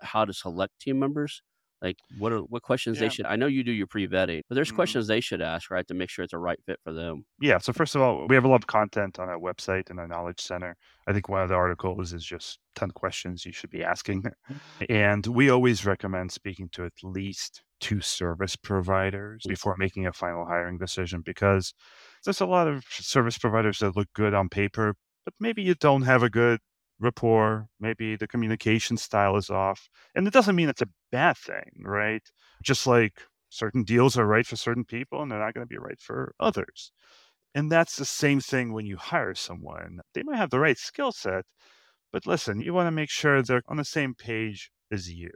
how 0.00 0.25
to 0.26 0.33
select 0.33 0.78
team 0.80 0.99
members? 0.99 1.42
Like, 1.82 1.96
what 2.18 2.32
are 2.32 2.40
what 2.40 2.62
questions 2.62 2.99
they 2.99 3.08
should 3.08 3.26
I 3.26 3.37
know 3.37 3.46
you 3.46 3.64
do 3.64 3.72
your 3.72 3.87
pre-vetting, 3.87 4.42
but 4.49 4.54
there's 4.54 4.70
Mhm. 4.70 4.75
questions 4.76 5.06
they 5.06 5.20
should 5.20 5.40
ask, 5.40 5.70
right, 5.70 5.87
to 5.88 5.94
make 5.94 6.10
sure 6.10 6.25
it's 6.25 6.32
a 6.34 6.38
right 6.38 6.58
fit 6.66 6.78
for 6.84 6.92
them. 6.92 7.25
Yeah. 7.40 7.58
So 7.58 7.72
first 7.72 7.94
of 7.94 8.02
all, 8.02 8.26
we 8.28 8.34
have 8.34 8.44
a 8.44 8.49
lot 8.49 8.56
of 8.62 8.66
content 8.66 9.18
on 9.18 9.28
our 9.28 9.38
website 9.38 9.88
and 9.88 9.99
our 9.99 10.06
knowledge 10.06 10.40
center. 10.40 10.76
I 11.06 11.12
think 11.12 11.28
one 11.28 11.42
of 11.42 11.49
the 11.49 11.54
articles 11.54 12.12
is 12.12 12.25
just 12.25 12.58
10 12.75 12.90
questions 12.90 13.46
you 13.46 13.52
should 13.52 13.70
be 13.70 13.82
asking. 13.82 14.25
And 14.90 15.26
we 15.26 15.49
always 15.50 15.87
recommend 15.87 16.32
speaking 16.32 16.68
to 16.70 16.84
at 16.84 16.92
least 17.02 17.62
two 17.80 18.00
service 18.00 18.56
providers 18.56 19.44
before 19.49 19.76
making 19.78 20.06
a 20.06 20.12
final 20.12 20.44
hiring 20.46 20.76
decision 20.78 21.22
because 21.22 21.72
there's 22.25 22.40
a 22.40 22.46
lot 22.46 22.68
of 22.68 22.84
service 22.90 23.38
providers 23.38 23.78
that 23.78 23.96
look 23.96 24.08
good 24.14 24.34
on 24.34 24.49
paper, 24.50 24.94
but 25.25 25.34
maybe 25.40 25.62
you 25.62 25.75
don't 25.75 26.02
have 26.02 26.22
a 26.22 26.30
good 26.30 26.60
rapport. 27.00 27.69
Maybe 27.80 28.16
the 28.16 28.28
communication 28.28 28.97
style 28.97 29.37
is 29.37 29.50
off. 29.50 29.88
And 30.14 30.26
it 30.26 30.33
doesn't 30.33 30.57
mean 30.57 30.69
it's 30.69 30.83
a 30.83 30.88
bad 31.11 31.37
thing, 31.37 31.83
right? 31.83 32.23
Just 32.62 32.87
like 32.87 33.23
certain 33.49 33.83
deals 33.83 34.16
are 34.16 34.26
right 34.26 34.47
for 34.47 34.57
certain 34.57 34.85
people 34.85 35.23
and 35.23 35.30
they're 35.30 35.38
not 35.38 35.54
going 35.54 35.66
to 35.66 35.69
be 35.69 35.78
right 35.78 36.00
for 36.00 36.35
others. 36.38 36.92
And 37.54 37.71
that's 37.71 37.97
the 37.97 38.04
same 38.04 38.40
thing 38.40 38.73
when 38.73 38.87
you 38.87 38.97
hire 38.97 39.35
someone. 39.35 40.00
They 40.14 40.23
might 40.23 40.37
have 40.37 40.50
the 40.50 40.61
right 40.61 40.78
skill 40.78 41.11
set, 41.11 41.45
but 42.12 42.26
listen, 42.26 42.61
you 42.61 42.73
want 42.73 42.87
to 42.87 42.92
make 42.92 43.11
sure 43.11 43.42
they're 43.42 43.62
on 43.69 43.76
the 43.76 43.85
same 43.85 44.14
page 44.14 44.71
as 44.92 45.12
you. 45.12 45.30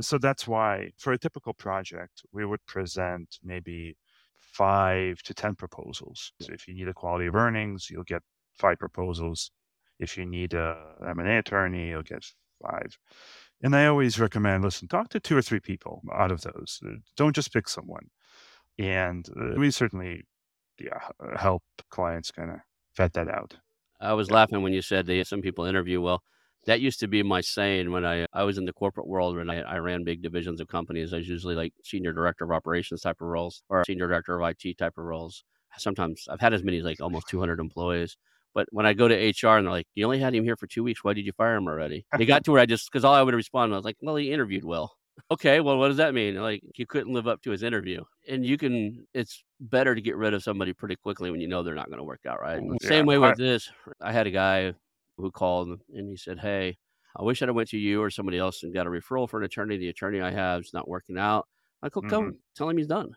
So 0.00 0.18
that's 0.18 0.46
why 0.46 0.90
for 0.98 1.12
a 1.12 1.18
typical 1.18 1.54
project, 1.54 2.22
we 2.32 2.44
would 2.44 2.64
present 2.66 3.38
maybe 3.42 3.96
five 4.38 5.22
to 5.22 5.34
10 5.34 5.54
proposals. 5.54 6.32
So 6.40 6.52
if 6.52 6.68
you 6.68 6.74
need 6.74 6.88
a 6.88 6.94
quality 6.94 7.26
of 7.26 7.34
earnings, 7.34 7.88
you'll 7.90 8.04
get 8.04 8.22
five 8.58 8.78
proposals. 8.78 9.50
If 9.98 10.16
you 10.16 10.26
need 10.26 10.54
a 10.54 10.96
M&A 11.06 11.38
attorney, 11.38 11.88
you'll 11.88 12.02
get 12.02 12.24
five. 12.62 12.98
And 13.62 13.74
I 13.74 13.86
always 13.86 14.18
recommend, 14.18 14.64
listen, 14.64 14.88
talk 14.88 15.08
to 15.10 15.20
two 15.20 15.36
or 15.36 15.42
three 15.42 15.60
people 15.60 16.02
out 16.12 16.30
of 16.32 16.42
those. 16.42 16.80
Uh, 16.86 16.96
Don't 17.16 17.34
just 17.34 17.52
pick 17.52 17.68
someone. 17.68 18.10
And 18.78 19.28
uh, 19.30 19.54
we 19.56 19.70
certainly, 19.70 20.24
yeah, 20.78 21.08
uh, 21.20 21.38
help 21.38 21.64
clients 21.90 22.30
kind 22.30 22.50
of 22.50 22.60
vet 22.96 23.14
that 23.14 23.28
out. 23.28 23.56
I 24.00 24.12
was 24.14 24.28
Yeah. 24.28 24.34
laughing 24.34 24.62
when 24.62 24.72
you 24.72 24.82
said 24.82 25.06
that 25.06 25.26
some 25.26 25.40
people 25.42 25.64
interview 25.64 26.00
well. 26.00 26.22
That 26.66 26.80
used 26.80 26.98
to 27.00 27.06
be 27.08 27.22
my 27.22 27.40
saying 27.40 27.92
when 27.92 28.04
I 28.04 28.26
I 28.32 28.42
was 28.42 28.58
in 28.58 28.64
the 28.64 28.72
corporate 28.72 29.06
world 29.06 29.36
when 29.36 29.48
I, 29.48 29.60
I 29.62 29.76
ran 29.78 30.02
big 30.04 30.20
divisions 30.22 30.60
of 30.60 30.66
companies. 30.68 31.12
I 31.12 31.18
was 31.18 31.28
usually 31.28 31.54
like 31.54 31.72
senior 31.84 32.12
director 32.12 32.44
of 32.44 32.50
operations 32.50 33.02
type 33.02 33.20
of 33.20 33.28
roles 33.28 33.62
or 33.68 33.84
senior 33.84 34.08
director 34.08 34.34
of 34.36 34.42
IT 34.42 34.74
type 34.74 34.98
of 34.98 35.04
roles. 35.04 35.44
Sometimes 35.78 36.26
I've 36.28 36.40
had 36.40 36.54
as 36.54 36.64
many 36.64 36.78
as 36.78 36.84
like 36.84 37.00
almost 37.00 37.28
200 37.28 37.60
employees. 37.60 38.16
But 38.56 38.68
when 38.72 38.86
I 38.86 38.94
go 38.94 39.08
to 39.08 39.14
HR 39.16 39.58
and 39.58 39.66
they're 39.68 39.72
like, 39.72 39.88
"You 39.94 40.06
only 40.06 40.20
had 40.20 40.34
him 40.34 40.44
here 40.44 40.56
for 40.58 40.66
two 40.68 40.84
weeks. 40.84 41.04
Why 41.04 41.14
did 41.14 41.26
you 41.26 41.34
fire 41.34 41.56
him 41.56 41.68
already?" 41.68 42.06
It 42.18 42.26
got 42.26 42.44
to 42.46 42.52
where 42.52 42.62
I 42.62 42.66
just 42.66 42.90
because 42.90 43.04
all 43.04 43.14
I 43.14 43.22
would 43.22 43.34
respond 43.34 43.72
was 43.72 43.84
like, 43.84 43.98
"Well, 44.02 44.16
he 44.16 44.32
interviewed 44.32 44.64
well." 44.64 44.96
Okay, 45.30 45.60
well, 45.60 45.78
what 45.78 45.88
does 45.88 45.96
that 45.98 46.14
mean? 46.14 46.36
Like 46.36 46.62
you 46.76 46.86
couldn't 46.86 47.12
live 47.14 47.26
up 47.28 47.42
to 47.42 47.50
his 47.50 47.62
interview, 47.62 48.04
and 48.28 48.44
you 48.46 48.58
can. 48.58 49.06
It's 49.14 49.44
better 49.60 49.94
to 49.94 50.00
get 50.02 50.16
rid 50.16 50.34
of 50.34 50.42
somebody 50.42 50.74
pretty 50.74 50.96
quickly 50.96 51.30
when 51.30 51.40
you 51.40 51.48
know 51.48 51.62
they're 51.62 51.74
not 51.74 51.88
going 51.88 51.98
to 51.98 52.04
work 52.04 52.26
out, 52.26 52.40
right? 52.40 52.62
Mm, 52.62 52.80
Same 52.80 53.06
way 53.06 53.18
with 53.18 53.36
this. 53.36 53.70
I 54.00 54.12
had 54.12 54.26
a 54.26 54.30
guy 54.30 54.74
who 55.16 55.30
called 55.30 55.80
and 55.92 56.10
he 56.10 56.16
said, 56.16 56.38
"Hey, 56.40 56.78
I 57.16 57.22
wish 57.22 57.42
I'd 57.42 57.48
have 57.48 57.56
went 57.56 57.70
to 57.70 57.78
you 57.78 58.02
or 58.02 58.10
somebody 58.10 58.38
else 58.38 58.62
and 58.62 58.74
got 58.74 58.86
a 58.86 58.90
referral 58.90 59.28
for 59.28 59.38
an 59.38 59.44
attorney. 59.44 59.76
The 59.78 59.88
attorney 59.88 60.20
I 60.20 60.30
have 60.32 60.62
is 60.62 60.72
not 60.74 60.88
working 60.88 61.18
out." 61.18 61.48
I 61.82 61.88
go, 61.88 62.02
"Go 62.02 62.30
Mhm. 62.30 62.36
tell 62.54 62.68
him 62.68 62.76
he's 62.78 62.86
done." 62.86 63.16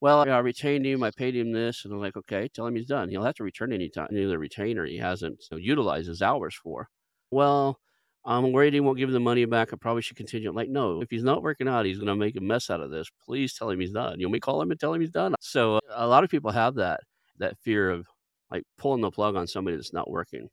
Well, 0.00 0.20
I 0.28 0.38
retained 0.38 0.86
him. 0.86 1.02
I 1.02 1.10
paid 1.10 1.34
him 1.34 1.52
this, 1.52 1.84
and 1.84 1.92
I'm 1.94 2.00
like, 2.00 2.16
"Okay, 2.16 2.48
tell 2.48 2.66
him 2.66 2.76
he's 2.76 2.86
done. 2.86 3.08
He'll 3.08 3.24
have 3.24 3.34
to 3.36 3.44
return 3.44 3.72
any 3.72 3.88
time 3.88 4.08
any 4.10 4.22
of 4.24 4.28
the 4.30 4.38
retainer 4.38 4.84
he 4.84 4.98
hasn't 4.98 5.40
you 5.50 5.56
know, 5.56 5.58
utilized 5.58 6.08
his 6.08 6.22
hours 6.22 6.54
for." 6.54 6.88
Well, 7.30 7.80
I'm 8.24 8.52
worried 8.52 8.74
he 8.74 8.80
won't 8.80 8.98
give 8.98 9.10
the 9.12 9.20
money 9.20 9.44
back. 9.46 9.72
I 9.72 9.76
probably 9.76 10.02
should 10.02 10.16
continue. 10.16 10.48
I'm 10.48 10.54
like, 10.56 10.68
no, 10.70 11.02
if 11.02 11.10
he's 11.10 11.24
not 11.24 11.42
working 11.42 11.68
out, 11.68 11.84
he's 11.86 11.98
going 11.98 12.06
to 12.08 12.16
make 12.16 12.36
a 12.36 12.40
mess 12.40 12.70
out 12.70 12.80
of 12.80 12.90
this. 12.90 13.10
Please 13.24 13.54
tell 13.54 13.70
him 13.70 13.80
he's 13.80 13.92
done. 13.92 14.18
You 14.20 14.26
want 14.28 14.34
me 14.34 14.40
call 14.40 14.62
him 14.62 14.70
and 14.70 14.80
tell 14.80 14.94
him 14.94 15.00
he's 15.00 15.10
done? 15.10 15.34
So 15.40 15.80
a 15.90 16.06
lot 16.06 16.24
of 16.24 16.30
people 16.30 16.50
have 16.52 16.74
that 16.76 17.00
that 17.38 17.58
fear 17.58 17.90
of 17.90 18.06
like 18.50 18.64
pulling 18.78 19.00
the 19.02 19.10
plug 19.10 19.36
on 19.36 19.46
somebody 19.46 19.76
that's 19.76 19.92
not 19.92 20.10
working. 20.10 20.48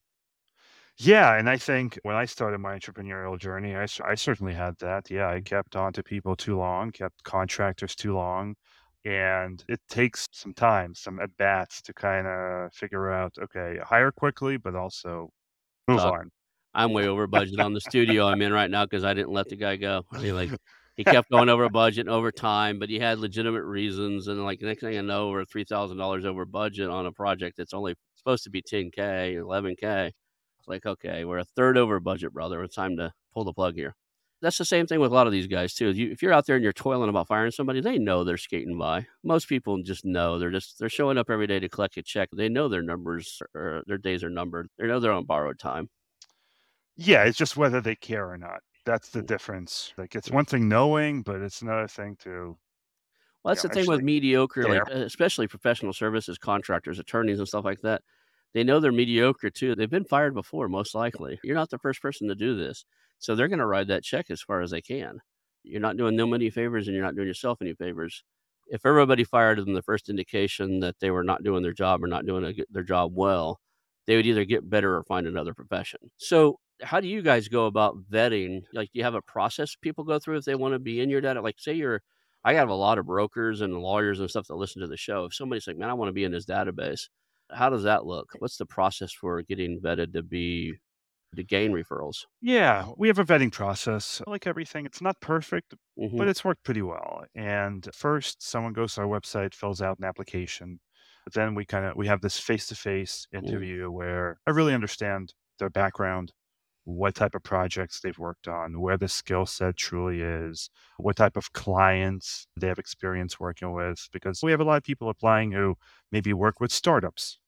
Yeah, 0.98 1.38
and 1.38 1.50
I 1.50 1.58
think 1.58 2.00
when 2.04 2.16
I 2.16 2.26
started 2.26 2.60
my 2.60 2.78
entrepreneurial 2.78 3.38
journey, 3.40 3.76
I, 3.76 3.88
I 4.06 4.16
certainly 4.16 4.54
had 4.54 4.78
that. 4.80 5.10
Yeah, 5.10 5.30
I 5.30 5.42
kept 5.42 5.76
on 5.76 5.94
to 5.94 6.04
people 6.04 6.36
too 6.36 6.58
long, 6.58 6.92
kept 6.92 7.24
contractors 7.24 7.96
too 7.96 8.14
long. 8.14 8.56
And 9.06 9.64
it 9.68 9.80
takes 9.90 10.28
some 10.32 10.54
time, 10.54 10.94
some 10.96 11.20
at 11.20 11.36
bats 11.38 11.82
to 11.84 11.94
kind 11.94 12.28
of 12.28 12.74
figure 12.74 13.12
out, 13.12 13.34
okay, 13.42 13.80
hire 13.84 14.12
quickly, 14.12 14.58
but 14.58 14.76
also 14.76 15.32
move 15.88 16.06
on. 16.06 16.32
I'm 16.74 16.94
way 16.94 17.08
over 17.08 17.28
budget 17.28 17.60
on 17.60 17.74
the 17.74 17.82
studio 17.82 18.28
I'm 18.28 18.42
in 18.42 18.54
right 18.54 18.70
now 18.72 18.86
because 18.86 19.04
I 19.04 19.14
didn't 19.14 19.32
let 19.32 19.50
the 19.50 19.56
guy 19.58 19.76
go. 19.78 20.04
He 20.20 20.32
like 20.32 20.52
he 20.98 21.06
kept 21.06 21.30
going 21.32 21.50
over 21.50 21.70
budget 21.70 22.08
over 22.08 22.32
time, 22.32 22.80
but 22.80 22.90
he 22.90 23.00
had 23.00 23.20
legitimate 23.20 23.64
reasons. 23.64 24.28
And 24.28 24.44
like 24.44 24.62
next 24.62 24.82
thing 24.82 24.98
I 24.98 25.02
know, 25.02 25.30
we're 25.30 25.46
three 25.46 25.66
thousand 25.66 25.98
dollars 25.98 26.26
over 26.26 26.46
budget 26.46 26.90
on 26.90 27.06
a 27.08 27.12
project 27.12 27.58
that's 27.58 27.74
only 27.74 27.96
supposed 28.16 28.44
to 28.46 28.50
be 28.52 28.62
10k, 28.62 29.36
11k. 29.38 30.12
It's 30.60 30.68
like 30.68 30.86
okay, 30.86 31.26
we're 31.26 31.40
a 31.40 31.46
third 31.46 31.78
over 31.78 32.00
budget, 32.00 32.34
brother. 32.34 32.64
It's 32.64 32.76
time 32.76 32.98
to 32.98 33.14
pull 33.34 33.44
the 33.46 33.54
plug 33.54 33.76
here. 33.76 33.96
That's 34.42 34.58
the 34.58 34.66
same 34.66 34.88
thing 34.88 35.00
with 35.00 35.12
a 35.12 35.14
lot 35.14 35.28
of 35.28 35.34
these 35.34 35.46
guys 35.48 35.74
too. 35.74 35.92
You, 35.92 36.12
if 36.12 36.22
you're 36.24 36.34
out 36.34 36.48
there 36.48 36.56
and 36.56 36.64
you're 36.64 36.74
toiling 36.74 37.10
about 37.10 37.28
firing 37.28 37.52
somebody, 37.52 37.80
they 37.80 38.00
know 38.00 38.24
they're 38.24 38.38
skating 38.38 38.78
by. 38.78 39.08
Most 39.24 39.48
people 39.48 39.82
just 39.84 40.04
know 40.04 40.40
they're 40.40 40.50
just 40.52 40.80
they're 40.80 40.90
showing 40.90 41.18
up 41.20 41.30
every 41.30 41.46
day 41.48 41.60
to 41.60 41.70
collect 41.70 41.98
a 41.98 42.04
check. 42.04 42.30
They 42.32 42.50
know 42.50 42.68
their 42.68 42.82
numbers 42.82 43.42
or 43.54 43.84
their 43.86 44.00
days 44.00 44.24
are 44.24 44.30
numbered. 44.32 44.70
They 44.78 44.88
know 44.88 45.00
they're 45.00 45.12
on 45.12 45.26
borrowed 45.26 45.60
time. 45.60 45.90
Yeah, 46.96 47.26
it's 47.26 47.38
just 47.38 47.58
whether 47.58 47.82
they 47.82 47.96
care 47.98 48.30
or 48.30 48.38
not. 48.38 48.64
That's 48.86 49.10
the 49.10 49.22
Mm. 49.22 49.24
difference. 49.24 49.94
Like 49.98 50.16
it's 50.16 50.32
one 50.32 50.46
thing 50.46 50.70
knowing, 50.70 51.22
but 51.24 51.42
it's 51.42 51.62
another 51.62 51.88
thing 51.88 52.16
to 52.18 52.58
Well, 53.44 53.52
that's 53.52 53.62
Yeah, 53.62 53.64
the 53.64 53.70
thing 53.70 53.88
with 53.88 54.02
mediocre, 54.02 54.68
like, 54.68 54.88
especially 54.88 55.48
professional 55.48 55.94
services 55.94 56.38
contractors, 56.38 57.00
attorneys, 57.00 57.40
and 57.40 57.48
stuff 57.48 57.66
like 57.66 57.82
that. 57.82 58.04
They 58.54 58.64
know 58.64 58.80
they're 58.80 58.92
mediocre 58.92 59.50
too. 59.50 59.76
They've 59.76 59.90
been 59.90 60.06
fired 60.06 60.34
before, 60.34 60.68
most 60.70 60.94
likely. 60.94 61.40
You're 61.44 61.56
not 61.56 61.70
the 61.70 61.80
first 61.80 62.02
person 62.02 62.28
to 62.28 62.36
do 62.36 62.56
this. 62.56 62.86
So 63.22 63.36
they're 63.36 63.48
going 63.48 63.60
to 63.60 63.66
ride 63.66 63.88
that 63.88 64.04
check 64.04 64.30
as 64.30 64.42
far 64.42 64.62
as 64.62 64.72
they 64.72 64.82
can. 64.82 65.20
You're 65.64 65.82
not 65.82 65.98
doing 65.98 66.18
them 66.18 66.34
any 66.34 66.50
favors 66.50 66.88
and 66.88 66.96
you're 66.96 67.06
not 67.06 67.16
doing 67.16 67.28
yourself 67.28 67.60
any 67.62 67.74
favors. 67.74 68.24
If 68.68 68.86
everybody 68.86 69.24
fired 69.24 69.60
them 69.60 69.74
the 69.74 69.82
first 69.84 70.10
indication 70.10 70.80
that 70.82 70.96
they 71.00 71.12
were 71.12 71.24
not 71.24 71.44
doing 71.44 71.64
their 71.64 71.74
job 71.74 72.04
or 72.04 72.08
not 72.08 72.26
doing 72.26 72.46
a, 72.46 72.54
their 72.72 72.84
job 72.84 73.12
well, 73.16 73.60
they 74.08 74.16
would 74.16 74.26
either 74.26 74.46
get 74.46 74.70
better 74.70 74.96
or 74.98 75.04
find 75.04 75.28
another 75.28 75.54
profession. 75.54 76.00
So, 76.18 76.60
how 76.82 77.00
do 77.00 77.08
you 77.08 77.22
guys 77.22 77.48
go 77.48 77.68
about 77.68 77.98
vetting? 78.12 78.64
Like, 78.74 78.92
do 78.92 78.98
you 79.00 79.04
have 79.04 79.14
a 79.14 79.22
process 79.22 79.76
people 79.76 80.04
go 80.04 80.18
through 80.20 80.38
if 80.38 80.46
they 80.46 80.56
want 80.56 80.74
to 80.74 80.80
be 80.80 81.00
in 81.00 81.10
your 81.12 81.22
data? 81.22 81.42
Like, 81.42 81.60
say 81.60 81.74
you're 81.74 82.02
I 82.44 82.54
have 82.56 82.70
a 82.70 82.74
lot 82.76 82.98
of 82.98 83.06
brokers 83.06 83.62
and 83.62 83.78
lawyers 83.78 84.20
and 84.20 84.30
stuff 84.30 84.48
that 84.48 84.56
listen 84.56 84.82
to 84.82 84.88
the 84.88 84.98
show. 84.98 85.26
If 85.26 85.36
somebody's 85.36 85.68
like, 85.68 85.78
"Man, 85.78 85.90
I 85.90 85.94
want 85.94 86.10
to 86.10 86.14
be 86.14 86.24
in 86.24 86.32
this 86.32 86.46
database," 86.46 87.08
how 87.52 87.70
does 87.70 87.84
that 87.84 88.06
look? 88.06 88.32
What's 88.40 88.58
the 88.58 88.66
process 88.66 89.12
for 89.14 89.42
getting 89.44 89.80
vetted 89.80 90.14
to 90.14 90.24
be 90.24 90.76
to 91.36 91.44
gain 91.44 91.72
referrals? 91.72 92.26
Yeah, 92.42 92.92
we 92.98 93.08
have 93.08 93.20
a 93.20 93.24
vetting 93.26 93.52
process. 93.52 94.22
Like 94.26 94.48
everything, 94.48 94.86
it's 94.86 95.02
not 95.02 95.20
perfect, 95.22 95.76
hmm 95.98 96.18
but 96.18 96.28
it's 96.28 96.44
worked 96.44 96.64
pretty 96.64 96.82
well. 96.82 97.26
And 97.36 97.88
first, 97.94 98.42
someone 98.42 98.74
goes 98.74 98.96
to 98.96 99.02
our 99.02 99.08
website, 99.08 99.54
fills 99.54 99.82
out 99.82 100.00
an 100.00 100.06
application. 100.06 100.80
But 101.24 101.34
then 101.34 101.54
we 101.56 101.66
kind 101.66 101.86
of 101.86 101.96
we 101.96 102.08
have 102.08 102.22
this 102.22 102.40
face-to-face 102.40 103.28
interview 103.32 103.92
where 103.92 104.40
I 104.48 104.52
really 104.52 104.74
understand 104.74 105.34
their 105.60 105.70
background, 105.70 106.34
what 106.84 107.14
type 107.16 107.36
of 107.36 107.44
projects 107.44 108.00
they've 108.02 108.18
worked 108.18 108.48
on, 108.48 108.82
where 108.82 108.98
the 108.98 109.08
skill 109.08 109.46
set 109.46 109.78
truly 109.78 110.22
is, 110.22 110.70
what 110.98 111.16
type 111.18 111.38
of 111.38 111.54
clients 111.54 112.48
they 112.60 112.68
have 112.68 112.80
experience 112.80 113.40
working 113.40 113.72
with. 113.74 114.08
Because 114.12 114.42
we 114.42 114.50
have 114.52 114.62
a 114.62 114.64
lot 114.64 114.78
of 114.78 114.84
people 114.84 115.10
applying 115.10 115.52
who 115.52 115.76
maybe 116.12 116.34
work 116.34 116.60
with 116.60 116.72
startups. 116.72 117.40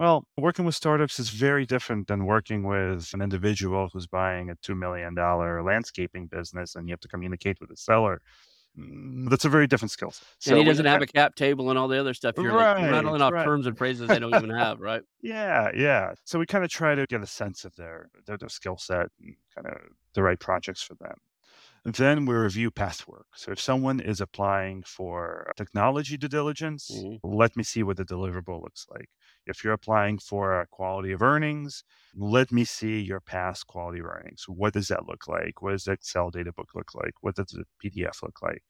Well, 0.00 0.24
working 0.38 0.64
with 0.64 0.74
startups 0.74 1.18
is 1.20 1.28
very 1.28 1.66
different 1.66 2.08
than 2.08 2.24
working 2.24 2.62
with 2.64 3.12
an 3.12 3.20
individual 3.20 3.90
who's 3.92 4.06
buying 4.06 4.48
a 4.48 4.56
$2 4.56 4.74
million 4.76 5.14
landscaping 5.14 6.26
business 6.26 6.74
and 6.74 6.88
you 6.88 6.94
have 6.94 7.00
to 7.00 7.08
communicate 7.08 7.60
with 7.60 7.68
the 7.68 7.76
seller. 7.76 8.22
Mm, 8.78 9.28
That's 9.28 9.44
a 9.44 9.50
very 9.50 9.66
different 9.66 9.90
skill 9.90 10.12
set. 10.12 10.52
and 10.52 10.58
he 10.58 10.62
we 10.62 10.70
doesn't 10.70 10.86
have 10.86 11.02
a 11.02 11.06
cap 11.06 11.34
table 11.34 11.68
and 11.68 11.78
all 11.78 11.86
the 11.88 12.00
other 12.00 12.14
stuff. 12.14 12.36
You're 12.38 12.54
like 12.54 12.72
Right, 12.76 12.90
rattling 12.90 13.20
off 13.20 13.32
right. 13.34 13.44
terms 13.44 13.66
and 13.66 13.76
phrases 13.76 14.08
they 14.08 14.18
don't 14.18 14.34
even 14.34 14.50
have, 14.50 14.80
right? 14.80 15.02
Yeah, 15.22 15.70
yeah. 15.76 16.14
So 16.24 16.38
we 16.38 16.46
kind 16.46 16.64
of 16.64 16.70
try 16.70 16.94
to 16.94 17.06
get 17.06 17.22
a 17.22 17.26
sense 17.26 17.66
of 17.66 17.76
their 17.76 18.08
their, 18.26 18.38
their 18.38 18.48
skill 18.48 18.78
set 18.78 19.08
and 19.20 19.36
kind 19.54 19.66
of 19.66 19.82
the 20.14 20.22
right 20.22 20.40
projects 20.40 20.82
for 20.82 20.94
them. 20.94 21.16
Then 21.84 22.26
we 22.26 22.34
review 22.34 22.70
past 22.70 23.06
work. 23.08 23.26
So 23.36 23.52
if 23.52 23.60
someone 23.60 24.00
is 24.00 24.20
applying 24.20 24.82
for 24.82 25.52
technology 25.56 26.16
due 26.16 26.28
diligence, 26.28 26.84
Mhm. 26.88 27.20
let 27.22 27.56
me 27.56 27.62
see 27.62 27.82
what 27.82 27.96
the 27.98 28.04
deliverable 28.04 28.62
looks 28.62 28.86
like. 28.90 29.10
If 29.46 29.62
you're 29.64 29.74
applying 29.74 30.18
for 30.18 30.60
a 30.60 30.66
quality 30.66 31.12
of 31.12 31.22
earnings, 31.22 31.84
let 32.14 32.50
me 32.52 32.64
see 32.64 33.00
your 33.00 33.20
past 33.20 33.66
quality 33.66 34.00
of 34.00 34.06
earnings. 34.06 34.44
What 34.48 34.72
does 34.74 34.88
that 34.88 35.06
look 35.06 35.26
like? 35.28 35.60
What 35.62 35.72
does 35.72 35.84
the 35.84 35.92
Excel 35.92 36.30
data 36.30 36.52
book 36.52 36.74
look 36.74 36.94
like? 36.94 37.14
What 37.22 37.36
does 37.36 37.48
the 37.48 37.64
PDF 37.78 38.22
look 38.22 38.40
like? 38.42 38.62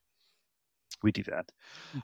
We 1.03 1.13
do 1.13 1.23
that. 1.25 1.53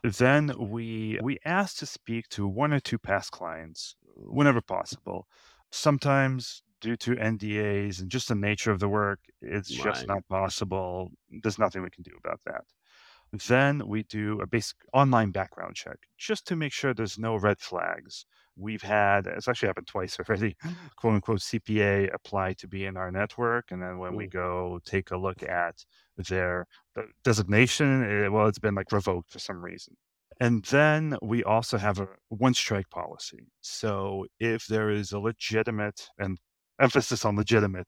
Then 0.03 0.53
we 0.71 1.19
we 1.21 1.39
ask 1.45 1.77
to 1.77 1.85
speak 1.85 2.29
to 2.29 2.47
one 2.47 2.73
or 2.73 2.79
two 2.79 2.99
past 2.99 3.31
clients 3.31 3.95
whenever 4.15 4.61
possible. 4.61 5.27
Sometimes 5.71 6.63
due 6.81 6.97
to 6.97 7.17
NDAs 7.19 7.99
and 8.01 8.09
just 8.11 8.27
the 8.27 8.35
nature 8.35 8.71
of 8.71 8.79
the 8.79 8.89
work, 8.89 9.19
it's 9.41 9.71
just 9.71 10.07
not 10.07 10.27
possible. 10.27 11.11
There's 11.29 11.59
nothing 11.59 11.81
we 11.83 11.89
can 11.89 12.03
do 12.03 12.17
about 12.23 12.41
that. 12.45 12.65
Then 13.33 13.87
we 13.87 14.03
do 14.03 14.39
a 14.41 14.47
basic 14.47 14.77
online 14.93 15.31
background 15.31 15.75
check 15.75 15.97
just 16.17 16.47
to 16.47 16.55
make 16.55 16.73
sure 16.73 16.93
there's 16.93 17.19
no 17.19 17.35
red 17.35 17.59
flags. 17.59 18.25
We've 18.55 18.81
had, 18.81 19.27
it's 19.27 19.47
actually 19.47 19.67
happened 19.67 19.87
twice 19.87 20.17
already, 20.19 20.55
quote 20.97 21.15
unquote 21.15 21.41
CPA 21.41 22.07
apply 22.09 22.53
to 22.53 22.67
be 22.67 22.85
in 22.85 22.97
our 22.97 23.11
network. 23.11 23.71
And 23.71 23.81
then 23.81 23.97
when 23.99 24.15
we 24.15 24.27
Mm. 24.27 24.31
go 24.31 24.79
take 24.85 25.11
a 25.11 25.17
look 25.17 25.43
at 25.43 25.85
their 26.17 26.67
designation, 27.23 28.03
eh, 28.03 28.27
well, 28.29 28.47
it's 28.47 28.59
been 28.59 28.75
like 28.75 28.91
revoked 28.91 29.31
for 29.31 29.39
some 29.39 29.63
reason. 29.63 29.95
And 30.39 30.63
then 30.65 31.17
we 31.21 31.43
also 31.43 31.77
have 31.77 31.99
a 31.99 32.07
one 32.29 32.53
strike 32.53 32.89
policy. 32.89 33.47
So 33.61 34.25
if 34.39 34.67
there 34.67 34.89
is 34.89 35.11
a 35.11 35.19
legitimate 35.19 36.09
and 36.17 36.39
emphasis 36.79 37.25
on 37.25 37.35
legitimate 37.35 37.87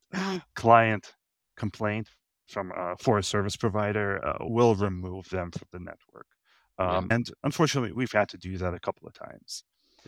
client 0.55 1.13
complaint 1.57 2.09
from 2.47 2.71
a 2.75 2.95
forest 2.97 3.29
service 3.29 3.55
provider, 3.55 4.25
uh, 4.25 4.37
we'll 4.41 4.75
remove 4.75 5.29
them 5.29 5.51
from 5.51 5.67
the 5.71 5.79
network. 5.79 6.25
Yeah. 6.79 6.97
Um, 6.97 7.07
and 7.11 7.29
unfortunately, 7.43 7.91
we've 7.91 8.11
had 8.11 8.29
to 8.29 8.37
do 8.37 8.57
that 8.57 8.73
a 8.73 8.79
couple 8.79 9.07
of 9.07 9.13
times, 9.13 9.63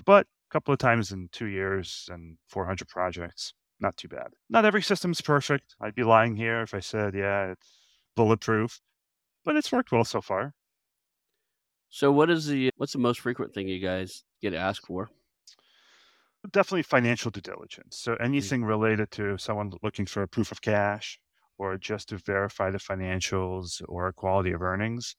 but 0.06 0.26
a 0.26 0.54
couple 0.54 0.74
of 0.74 0.80
times 0.80 1.12
in 1.12 1.30
two 1.32 1.48
years 1.48 2.10
and 2.12 2.38
400 2.48 2.88
projects, 2.88 3.54
not 3.80 3.98
too 3.98 4.08
bad. 4.08 4.28
Not 4.50 4.66
every 4.66 4.82
system's 4.82 5.22
perfect. 5.22 5.76
I'd 5.82 5.96
be 5.96 6.04
lying 6.04 6.36
here 6.36 6.62
if 6.62 6.74
I 6.74 6.80
said, 6.80 7.14
yeah, 7.14 7.52
it's 7.52 7.78
bulletproof, 8.16 8.80
but 9.44 9.56
it's 9.56 9.72
worked 9.72 9.92
well 9.92 10.06
so 10.06 10.22
far. 10.22 10.54
So 11.90 12.12
what 12.12 12.30
is 12.30 12.48
the 12.48 12.72
what's 12.78 12.94
the 12.94 13.00
most 13.00 13.20
frequent 13.20 13.54
thing 13.54 13.68
you 13.68 13.80
guys 13.80 14.24
get 14.42 14.54
asked 14.54 14.86
for? 14.88 15.10
Definitely 16.50 16.84
financial 16.84 17.30
due 17.30 17.42
diligence. 17.42 17.98
So 18.00 18.16
Mm. 18.38 18.52
anything 18.52 18.64
related 18.64 19.12
to 19.12 19.38
someone 19.38 19.72
looking 19.84 20.08
for 20.08 20.24
a 20.24 20.28
proof 20.28 20.52
of 20.52 20.62
cash 20.62 21.20
or 21.60 21.78
just 21.78 22.10
to 22.10 22.18
verify 22.18 22.72
the 22.72 22.80
financials 22.80 23.80
or 23.88 24.12
quality 24.12 24.52
of 24.52 24.62
earnings, 24.64 25.16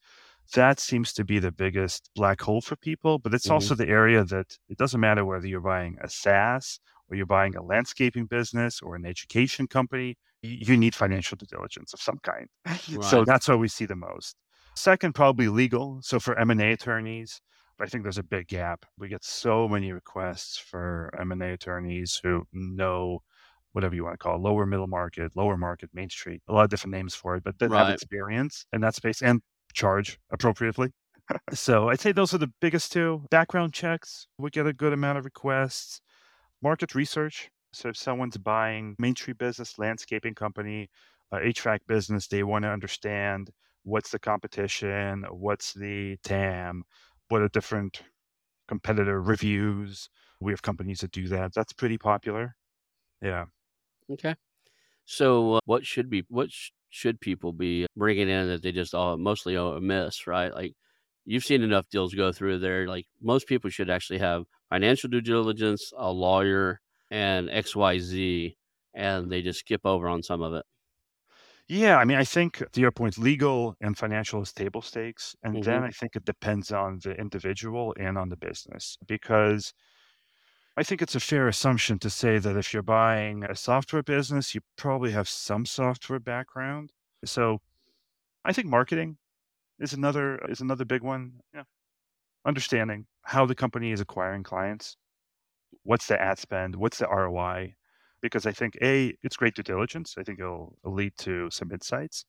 that 0.54 0.80
seems 0.80 1.12
to 1.12 1.24
be 1.24 1.38
the 1.38 1.52
biggest 1.52 2.10
black 2.16 2.40
hole 2.40 2.60
for 2.60 2.74
people. 2.74 3.20
But 3.20 3.34
it's 3.34 3.48
Mhm. 3.48 3.72
also 3.72 3.76
the 3.76 3.86
area 3.88 4.24
that 4.24 4.58
it 4.68 4.78
doesn't 4.78 5.00
matter 5.00 5.24
whether 5.24 5.46
you're 5.46 5.60
buying 5.60 5.96
a 6.02 6.08
SaaS 6.08 6.80
or 7.08 7.16
you're 7.16 7.24
buying 7.26 7.54
a 7.54 7.62
landscaping 7.62 8.26
business 8.26 8.82
or 8.82 8.96
an 8.96 9.06
education 9.06 9.68
company, 9.68 10.16
you 10.42 10.76
need 10.76 10.94
financial 10.96 11.36
due 11.36 11.46
diligence 11.46 11.92
of 11.94 12.00
some 12.00 12.18
kind. 12.24 12.48
So 13.00 13.24
that's 13.24 13.46
what 13.48 13.60
we 13.60 13.68
see 13.68 13.86
the 13.86 13.94
most. 13.96 14.36
Second, 14.74 15.14
probably 15.14 15.48
legal. 15.48 16.00
So 16.02 16.18
for 16.18 16.36
M&A 16.36 16.72
attorneys, 16.72 17.40
I 17.82 17.86
think 17.86 18.04
there's 18.04 18.18
a 18.18 18.22
big 18.22 18.46
gap. 18.46 18.86
We 18.96 19.08
get 19.08 19.24
so 19.24 19.68
many 19.68 19.90
requests 19.90 20.56
for 20.56 21.10
M&A 21.18 21.52
attorneys 21.52 22.20
who 22.22 22.44
know 22.52 23.22
whatever 23.72 23.94
you 23.94 24.04
want 24.04 24.14
to 24.14 24.18
call 24.18 24.36
it, 24.36 24.40
lower 24.40 24.66
middle 24.66 24.86
market, 24.86 25.32
lower 25.34 25.56
market, 25.56 25.90
Main 25.92 26.08
Street, 26.08 26.42
a 26.46 26.52
lot 26.52 26.64
of 26.64 26.70
different 26.70 26.92
names 26.92 27.14
for 27.14 27.36
it, 27.36 27.42
but 27.42 27.58
that 27.58 27.72
have 27.72 27.88
experience 27.88 28.66
in 28.72 28.82
that 28.82 28.94
space 28.94 29.20
and 29.20 29.40
charge 29.72 30.18
appropriately. 30.30 30.90
So 31.52 31.88
I'd 31.88 32.00
say 32.00 32.12
those 32.12 32.34
are 32.34 32.38
the 32.38 32.52
biggest 32.60 32.92
two. 32.92 33.24
Background 33.30 33.72
checks, 33.72 34.26
we 34.38 34.50
get 34.50 34.66
a 34.66 34.72
good 34.72 34.92
amount 34.92 35.18
of 35.18 35.24
requests. 35.24 36.00
Market 36.62 36.94
research. 36.94 37.50
So 37.72 37.88
if 37.88 37.96
someone's 37.96 38.36
buying 38.36 38.94
Main 38.98 39.16
Street 39.16 39.38
business, 39.38 39.78
landscaping 39.78 40.34
company, 40.34 40.90
uh, 41.32 41.38
HVAC 41.38 41.80
business, 41.88 42.26
they 42.28 42.42
want 42.42 42.64
to 42.64 42.68
understand 42.68 43.50
what's 43.84 44.10
the 44.10 44.18
competition, 44.18 45.24
what's 45.30 45.72
the 45.72 46.16
TAM, 46.22 46.84
what 47.32 47.40
are 47.40 47.48
different 47.48 48.02
competitor 48.68 49.22
reviews. 49.22 50.10
We 50.38 50.52
have 50.52 50.60
companies 50.60 51.00
that 51.00 51.12
do 51.12 51.28
that. 51.28 51.54
That's 51.54 51.72
pretty 51.72 51.96
popular. 51.96 52.56
Yeah. 53.22 53.46
Okay. 54.10 54.34
So 55.06 55.54
uh, 55.54 55.60
what 55.64 55.86
should 55.86 56.10
be 56.10 56.24
what 56.28 56.52
sh- 56.52 56.72
should 56.90 57.20
people 57.20 57.54
be 57.54 57.86
bringing 57.96 58.28
in 58.28 58.48
that 58.48 58.62
they 58.62 58.70
just 58.70 58.94
all 58.94 59.16
mostly 59.16 59.56
miss, 59.80 60.26
right? 60.26 60.52
Like 60.54 60.74
you've 61.24 61.46
seen 61.46 61.62
enough 61.62 61.88
deals 61.88 62.14
go 62.14 62.32
through 62.32 62.58
there. 62.58 62.86
Like 62.86 63.06
most 63.22 63.46
people 63.46 63.70
should 63.70 63.88
actually 63.88 64.18
have 64.18 64.44
financial 64.68 65.08
due 65.08 65.22
diligence, 65.22 65.90
a 65.96 66.12
lawyer, 66.12 66.82
and 67.10 67.48
XYZ, 67.48 68.58
and 68.92 69.32
they 69.32 69.40
just 69.40 69.60
skip 69.60 69.80
over 69.86 70.06
on 70.06 70.22
some 70.22 70.42
of 70.42 70.52
it. 70.52 70.66
Yeah, 71.68 71.96
I 71.96 72.04
mean, 72.04 72.18
I 72.18 72.24
think 72.24 72.62
to 72.72 72.80
your 72.80 72.90
point, 72.92 73.16
legal 73.18 73.76
and 73.80 73.96
financial 73.96 74.42
is 74.42 74.52
table 74.52 74.82
stakes. 74.82 75.34
And 75.42 75.62
then 75.62 75.82
hmm 75.82 75.84
I 75.84 75.90
think 75.90 76.16
it 76.16 76.24
depends 76.24 76.70
on 76.70 76.98
the 77.02 77.12
individual 77.12 77.94
and 77.98 78.18
on 78.18 78.28
the 78.28 78.36
business 78.36 78.98
because 79.06 79.72
I 80.76 80.82
think 80.82 81.02
it's 81.02 81.14
a 81.14 81.20
fair 81.20 81.48
assumption 81.48 81.98
to 82.00 82.10
say 82.10 82.38
that 82.38 82.56
if 82.56 82.72
you're 82.72 82.82
buying 82.82 83.44
a 83.44 83.54
software 83.56 84.02
business, 84.02 84.54
you 84.54 84.62
probably 84.76 85.12
have 85.12 85.28
some 85.28 85.66
software 85.66 86.18
background. 86.20 86.92
So 87.24 87.60
I 88.44 88.52
think 88.52 88.68
marketing 88.68 89.18
is 89.80 89.92
another 89.94 90.38
is 90.50 90.60
another 90.60 90.84
big 90.86 91.02
one. 91.02 91.40
Yeah. 91.54 91.64
Understanding 92.44 93.06
how 93.24 93.46
the 93.46 93.54
company 93.56 93.92
is 93.92 94.00
acquiring 94.00 94.44
clients, 94.44 94.96
what's 95.84 96.06
the 96.08 96.20
ad 96.20 96.38
spend, 96.38 96.76
what's 96.76 96.98
the 96.98 97.06
ROI? 97.08 97.76
Because 98.22 98.46
I 98.46 98.52
think 98.52 98.78
A, 98.82 99.14
it's 99.22 99.36
great 99.36 99.54
due 99.54 99.62
diligence. 99.64 100.14
I 100.18 100.22
think 100.22 100.40
it'll 100.40 100.78
lead 100.84 101.14
to 101.18 101.50
some 101.50 101.72
insights. 101.72 102.24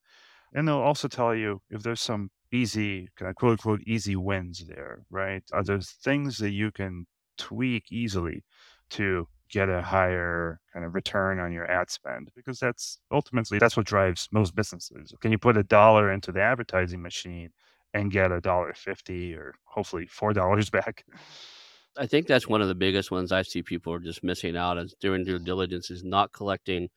And 0.54 0.68
they'll 0.68 0.78
also 0.78 1.08
tell 1.08 1.36
you 1.36 1.62
if 1.70 1.84
there's 1.84 2.02
some 2.02 2.32
easy, 2.52 3.10
kind 3.18 3.30
of 3.30 3.36
quote 3.36 3.54
unquote, 3.54 3.82
easy 3.88 4.16
wins 4.16 4.66
there, 4.68 5.04
right? 5.10 5.44
Are 5.54 5.64
there 5.64 5.80
things 5.82 6.38
that 6.38 6.52
you 6.52 6.72
can 6.72 7.06
tweak 7.38 7.92
easily 7.92 8.44
to 8.92 9.28
get 9.50 9.70
a 9.70 9.82
higher 9.82 10.60
kind 10.72 10.86
of 10.86 10.96
return 10.96 11.40
on 11.40 11.52
your 11.52 11.70
ad 11.70 11.90
spend? 11.90 12.30
Because 12.36 12.60
that's 12.60 13.00
ultimately 13.12 13.60
that's 13.60 13.78
what 13.78 13.86
drives 13.86 14.28
most 14.32 14.56
businesses. 14.56 15.14
Can 15.22 15.32
you 15.32 15.38
put 15.40 15.58
a 15.58 15.64
dollar 15.64 16.12
into 16.12 16.32
the 16.32 16.42
advertising 16.42 17.02
machine 17.02 17.50
and 17.94 18.12
get 18.12 18.32
a 18.32 18.42
dollar 18.42 18.74
fifty 18.76 19.34
or 19.36 19.56
hopefully 19.66 20.08
four 20.08 20.34
dollars 20.34 20.70
back? 20.80 21.06
I 21.98 22.08
think 22.08 22.28
that's 22.28 22.48
one 22.48 22.62
of 22.62 22.68
the 22.68 22.76
biggest 22.76 23.12
ones 23.12 23.32
I 23.32 23.44
see 23.44 23.62
people 23.62 23.94
are 23.94 24.00
just 24.00 24.24
missing 24.24 24.58
out 24.58 24.78
as 24.78 24.96
doing 25.00 25.24
due 25.24 25.40
diligence 25.40 25.92
is 25.92 26.04
not 26.04 26.32
collecting 26.34 26.90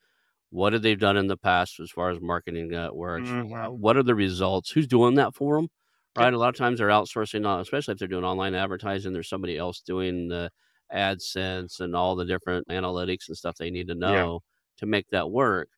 what 0.51 0.73
have 0.73 0.81
they 0.83 0.95
done 0.95 1.17
in 1.17 1.27
the 1.27 1.37
past 1.37 1.79
as 1.79 1.91
far 1.91 2.11
as 2.11 2.21
marketing 2.21 2.69
that 2.69 2.95
works. 2.95 3.35
Uh, 3.61 3.69
Mhm. 3.69 3.71
what 3.71 3.97
are 3.97 4.03
the 4.03 4.15
results? 4.15 4.71
Who's 4.71 4.87
doing 4.87 5.15
that 5.15 5.35
for 5.35 5.57
them? 5.57 5.69
Right. 6.15 6.33
A 6.33 6.37
lot 6.39 6.49
of 6.49 6.55
times 6.55 6.79
they're 6.79 6.89
outsourcing, 6.89 7.45
uh, 7.45 7.61
especially 7.61 7.93
if 7.93 7.99
they're 7.99 8.07
doing 8.09 8.25
online 8.25 8.55
advertising. 8.55 9.13
There's 9.13 9.29
somebody 9.29 9.57
else 9.57 9.81
doing 9.81 10.29
the 10.29 10.51
AdSense 10.93 11.79
and 11.81 11.95
all 11.95 12.15
the 12.15 12.25
different 12.25 12.67
analytics 12.69 13.27
and 13.29 13.37
stuff 13.37 13.57
they 13.57 13.71
need 13.71 13.87
to 13.89 13.95
Yeah. 14.03 14.27
know 14.27 14.41
to 14.77 14.85
make 14.87 15.09
that 15.09 15.31
work. 15.31 15.69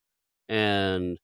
And 0.50 1.20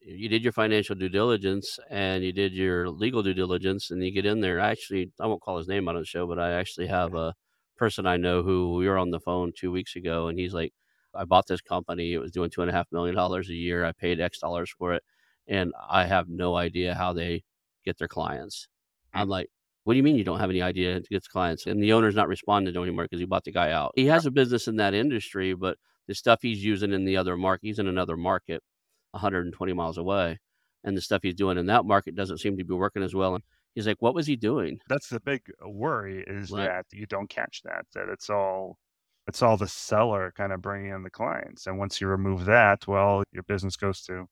you 0.00 0.28
did 0.28 0.42
your 0.42 0.52
financial 0.52 0.94
due 0.94 1.08
diligence 1.08 1.78
and 1.90 2.24
you 2.24 2.32
did 2.32 2.52
your 2.52 2.88
legal 2.88 3.22
due 3.22 3.34
diligence 3.34 3.90
and 3.90 4.02
you 4.02 4.10
get 4.10 4.26
in 4.26 4.40
there. 4.40 4.60
I 4.60 4.70
Actually, 4.70 5.12
I 5.20 5.26
won't 5.26 5.42
call 5.42 5.58
his 5.58 5.68
name 5.68 5.88
out 5.88 5.96
on 5.96 6.02
the 6.02 6.06
show, 6.06 6.26
but 6.26 6.38
I 6.38 6.52
actually 6.52 6.86
have 6.86 7.14
a 7.14 7.34
person 7.76 8.06
I 8.06 8.16
know 8.16 8.42
who 8.42 8.74
we 8.74 8.88
were 8.88 8.98
on 8.98 9.10
the 9.10 9.20
phone 9.20 9.52
two 9.56 9.70
weeks 9.70 9.96
ago 9.96 10.28
and 10.28 10.38
he's 10.38 10.54
like, 10.54 10.72
I 11.14 11.24
bought 11.24 11.46
this 11.46 11.60
company. 11.60 12.12
It 12.12 12.18
was 12.18 12.30
doing 12.30 12.50
two 12.50 12.62
and 12.62 12.70
a 12.70 12.74
half 12.74 12.86
million 12.92 13.14
dollars 13.14 13.48
a 13.48 13.54
year. 13.54 13.84
I 13.84 13.92
paid 13.92 14.20
X 14.20 14.38
dollars 14.38 14.70
for 14.76 14.94
it. 14.94 15.02
And 15.46 15.72
I 15.88 16.04
have 16.04 16.28
no 16.28 16.56
idea 16.56 16.94
how 16.94 17.12
they 17.12 17.42
get 17.84 17.98
their 17.98 18.08
clients. 18.08 18.68
Mm. 19.14 19.20
I'm 19.20 19.28
like, 19.28 19.48
what 19.84 19.94
do 19.94 19.96
you 19.96 20.02
mean 20.02 20.16
you 20.16 20.24
don't 20.24 20.40
have 20.40 20.50
any 20.50 20.60
idea 20.60 21.00
to 21.00 21.08
get 21.08 21.22
the 21.22 21.30
clients? 21.30 21.66
And 21.66 21.82
the 21.82 21.94
owner's 21.94 22.14
not 22.14 22.28
responding 22.28 22.74
to 22.74 22.82
anymore 22.82 23.04
because 23.04 23.20
he 23.20 23.26
bought 23.26 23.44
the 23.44 23.52
guy 23.52 23.72
out. 23.72 23.92
He 23.96 24.06
has 24.06 24.26
a 24.26 24.30
business 24.30 24.68
in 24.68 24.76
that 24.76 24.92
industry, 24.92 25.54
but 25.54 25.78
the 26.06 26.14
stuff 26.14 26.40
he's 26.42 26.62
using 26.62 26.92
in 26.92 27.04
the 27.06 27.16
other 27.16 27.36
market, 27.36 27.66
he's 27.66 27.78
in 27.78 27.88
another 27.88 28.16
market 28.16 28.62
120 29.12 29.72
miles 29.72 29.98
away. 29.98 30.38
And 30.84 30.96
the 30.96 31.00
stuff 31.00 31.22
he's 31.22 31.34
doing 31.34 31.58
in 31.58 31.66
that 31.66 31.84
market 31.84 32.14
doesn't 32.14 32.38
seem 32.38 32.56
to 32.56 32.64
be 32.64 32.74
working 32.74 33.02
as 33.02 33.14
well. 33.14 33.34
And 33.34 33.44
he's 33.74 33.86
like, 33.86 34.00
what 34.00 34.14
was 34.14 34.26
he 34.26 34.36
doing? 34.36 34.78
That's 34.88 35.08
the 35.08 35.20
big 35.20 35.42
worry 35.64 36.24
is 36.26 36.50
that 36.50 36.86
you 36.92 37.06
don't 37.06 37.28
catch 37.28 37.62
that, 37.64 37.84
that 37.94 38.08
it's 38.08 38.30
all 38.30 38.78
it's 39.26 39.42
all 39.42 39.56
the 39.58 39.68
seller 39.68 40.32
kind 40.36 40.52
of 40.52 40.62
bringing 40.62 40.92
in 40.92 41.02
the 41.02 41.10
clients. 41.10 41.66
And 41.66 41.78
once 41.78 42.00
you 42.00 42.06
remove 42.06 42.46
that, 42.46 42.86
well, 42.88 43.22
your 43.32 43.42
business 43.42 43.76
goes 43.76 44.00
to 44.04 44.26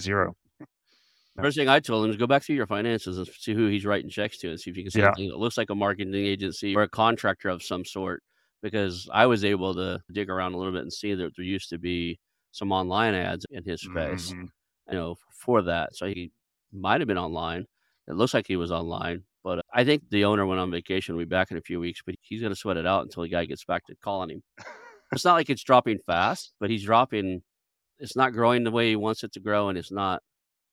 zero. 0.00 0.34
Yeah. 0.58 0.66
First 1.42 1.56
thing 1.56 1.68
I 1.68 1.80
told 1.80 2.04
him 2.04 2.10
is 2.10 2.16
go 2.16 2.26
back 2.26 2.42
through 2.42 2.56
your 2.56 2.66
finances 2.66 3.18
and 3.18 3.26
see 3.28 3.54
who 3.54 3.68
he's 3.68 3.84
writing 3.84 4.10
checks 4.10 4.38
to 4.38 4.50
and 4.50 4.58
see 4.58 4.70
if 4.70 4.76
you 4.76 4.82
can 4.82 4.90
see 4.90 5.00
Yeah. 5.00 5.08
anything 5.08 5.28
that 5.28 5.38
looks 5.38 5.56
like 5.58 5.70
a 5.70 5.74
marketing 5.74 6.14
agency 6.14 6.74
or 6.74 6.82
a 6.82 6.88
contractor 6.88 7.48
of 7.50 7.62
some 7.62 7.84
sort. 7.84 8.22
Because 8.62 9.08
I 9.12 9.26
was 9.26 9.44
able 9.44 9.74
to 9.74 10.00
dig 10.10 10.28
around 10.30 10.54
a 10.54 10.56
little 10.56 10.72
bit 10.72 10.82
and 10.82 10.92
see 10.92 11.14
that 11.14 11.32
there 11.36 11.44
used 11.44 11.68
to 11.70 11.78
be 11.78 12.18
some 12.56 12.72
online 12.72 13.14
ads 13.14 13.44
in 13.50 13.62
his 13.64 13.82
space, 13.82 14.32
Mhm. 14.32 14.48
you 14.90 14.94
know, 14.94 15.16
for 15.30 15.62
that. 15.62 15.94
So 15.94 16.06
he 16.06 16.32
might 16.72 17.00
have 17.00 17.08
been 17.08 17.18
online. 17.18 17.66
It 18.08 18.14
looks 18.14 18.34
like 18.34 18.46
he 18.46 18.56
was 18.56 18.72
online, 18.72 19.24
but 19.44 19.64
I 19.74 19.84
think 19.84 20.08
the 20.10 20.24
owner 20.24 20.46
went 20.46 20.60
on 20.60 20.70
vacation. 20.70 21.14
Will 21.16 21.24
be 21.24 21.28
back 21.28 21.50
in 21.50 21.56
a 21.58 21.60
few 21.62 21.80
weeks, 21.80 22.02
but 22.04 22.14
he's 22.22 22.40
going 22.40 22.52
to 22.52 22.56
sweat 22.56 22.76
it 22.78 22.86
out 22.86 23.02
until 23.04 23.22
the 23.24 23.28
guy 23.28 23.44
gets 23.44 23.64
back 23.64 23.84
to 23.86 23.96
calling 23.96 24.30
him. 24.30 24.42
It's 25.12 25.24
not 25.24 25.34
like 25.34 25.50
it's 25.50 25.62
dropping 25.62 25.98
fast, 26.06 26.54
but 26.60 26.70
he's 26.70 26.84
dropping. 26.84 27.42
It's 27.98 28.16
not 28.16 28.32
growing 28.32 28.64
the 28.64 28.70
way 28.72 28.90
he 28.90 28.96
wants 28.96 29.22
it 29.24 29.32
to 29.34 29.40
grow, 29.40 29.68
and 29.68 29.78
it's 29.78 29.92
not 29.92 30.22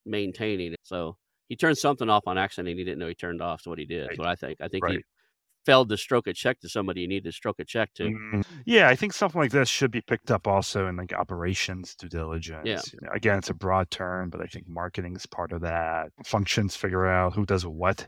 maintaining 0.06 0.74
it. 0.74 0.80
So 0.84 1.18
he 1.50 1.56
turned 1.56 1.78
something 1.78 2.10
off 2.10 2.24
on 2.28 2.38
accident 2.38 2.70
and 2.70 2.80
he 2.80 2.86
didn't 2.86 3.00
know 3.00 3.08
he 3.08 3.16
turned 3.16 3.42
off. 3.42 3.62
So 3.62 3.70
what 3.72 3.80
he 3.80 3.86
did, 3.86 4.08
Right. 4.10 4.20
what 4.20 4.28
I 4.28 4.36
think. 4.36 4.60
I 4.62 4.68
think 4.70 4.86
he 4.88 4.96
Right. 4.96 5.06
Failed 5.66 5.90
to 5.90 5.98
stroke 5.98 6.28
a 6.28 6.34
check 6.34 6.60
to 6.62 6.70
somebody 6.70 7.02
you 7.02 7.08
need 7.08 7.24
to 7.24 7.32
stroke 7.32 7.60
a 7.60 7.66
check 7.66 7.94
to. 7.96 8.04
Mm, 8.04 8.46
yeah, 8.66 8.90
I 8.90 8.96
think 8.96 9.14
something 9.14 9.40
like 9.40 9.52
this 9.52 9.70
should 9.70 9.92
be 9.92 10.02
picked 10.02 10.32
up 10.32 10.48
also 10.48 10.88
in 10.88 10.96
like 10.96 11.14
operations 11.14 11.96
due 11.96 12.10
diligence. 12.10 12.66
Yeah. 12.66 12.82
You 12.92 13.00
know, 13.02 13.12
again, 13.14 13.38
it's 13.38 13.50
a 13.50 13.54
broad 13.54 13.90
term, 13.92 14.30
but 14.30 14.42
I 14.42 14.46
think 14.46 14.68
marketing 14.68 15.16
is 15.16 15.26
part 15.26 15.52
of 15.52 15.62
that. 15.62 16.12
Functions 16.26 16.76
figure 16.76 17.06
out 17.06 17.34
who 17.34 17.46
does 17.46 17.66
what. 17.66 18.08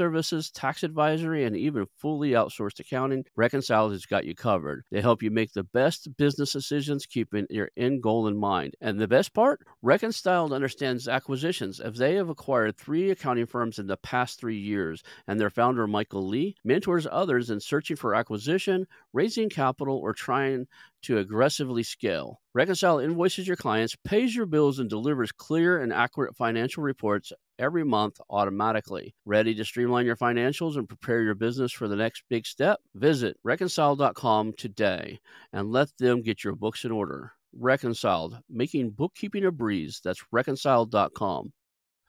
services, 0.01 0.49
tax 0.49 0.81
advisory, 0.81 1.45
and 1.45 1.55
even 1.55 1.85
fully 1.95 2.31
outsourced 2.31 2.79
accounting, 2.79 3.23
Reconciled 3.35 3.91
has 3.91 4.07
got 4.07 4.25
you 4.25 4.33
covered. 4.33 4.83
They 4.89 4.99
help 4.99 5.21
you 5.21 5.29
make 5.29 5.53
the 5.53 5.63
best 5.63 6.17
business 6.17 6.53
decisions, 6.53 7.05
keeping 7.05 7.45
your 7.51 7.69
end 7.77 8.01
goal 8.01 8.27
in 8.27 8.35
mind. 8.35 8.73
And 8.81 8.99
the 8.99 9.07
best 9.07 9.31
part? 9.35 9.59
Reconciled 9.83 10.53
understands 10.53 11.07
acquisitions, 11.07 11.79
as 11.79 11.99
they 11.99 12.15
have 12.15 12.29
acquired 12.29 12.77
three 12.77 13.11
accounting 13.11 13.45
firms 13.45 13.77
in 13.77 13.85
the 13.85 13.97
past 13.97 14.39
three 14.39 14.57
years, 14.57 15.03
and 15.27 15.39
their 15.39 15.51
founder, 15.51 15.85
Michael 15.85 16.27
Lee, 16.27 16.55
mentors 16.63 17.05
others 17.11 17.51
in 17.51 17.59
searching 17.59 17.95
for 17.95 18.15
acquisition, 18.15 18.87
raising 19.13 19.49
capital, 19.49 19.97
or 19.97 20.13
trying 20.13 20.65
to 21.03 21.19
aggressively 21.19 21.83
scale. 21.83 22.41
Reconcile 22.53 22.99
invoices 22.99 23.47
your 23.47 23.55
clients, 23.55 23.95
pays 24.03 24.35
your 24.35 24.45
bills, 24.45 24.79
and 24.79 24.89
delivers 24.89 25.31
clear 25.31 25.81
and 25.81 25.93
accurate 25.93 26.35
financial 26.35 26.83
reports 26.83 27.31
every 27.57 27.85
month 27.85 28.19
automatically. 28.29 29.15
Ready 29.25 29.55
to 29.55 29.63
streamline 29.63 30.05
your 30.05 30.17
financials 30.17 30.75
and 30.75 30.85
prepare 30.87 31.21
your 31.23 31.35
business 31.35 31.71
for 31.71 31.87
the 31.87 31.95
next 31.95 32.23
big 32.29 32.45
step? 32.45 32.81
Visit 32.95 33.37
reconcile.com 33.45 34.51
today 34.57 35.19
and 35.53 35.71
let 35.71 35.95
them 35.97 36.21
get 36.21 36.43
your 36.43 36.53
books 36.55 36.83
in 36.83 36.91
order. 36.91 37.31
Reconciled, 37.57 38.37
making 38.49 38.89
bookkeeping 38.91 39.45
a 39.45 39.51
breeze. 39.51 40.01
That's 40.03 40.21
reconciled.com. 40.33 41.53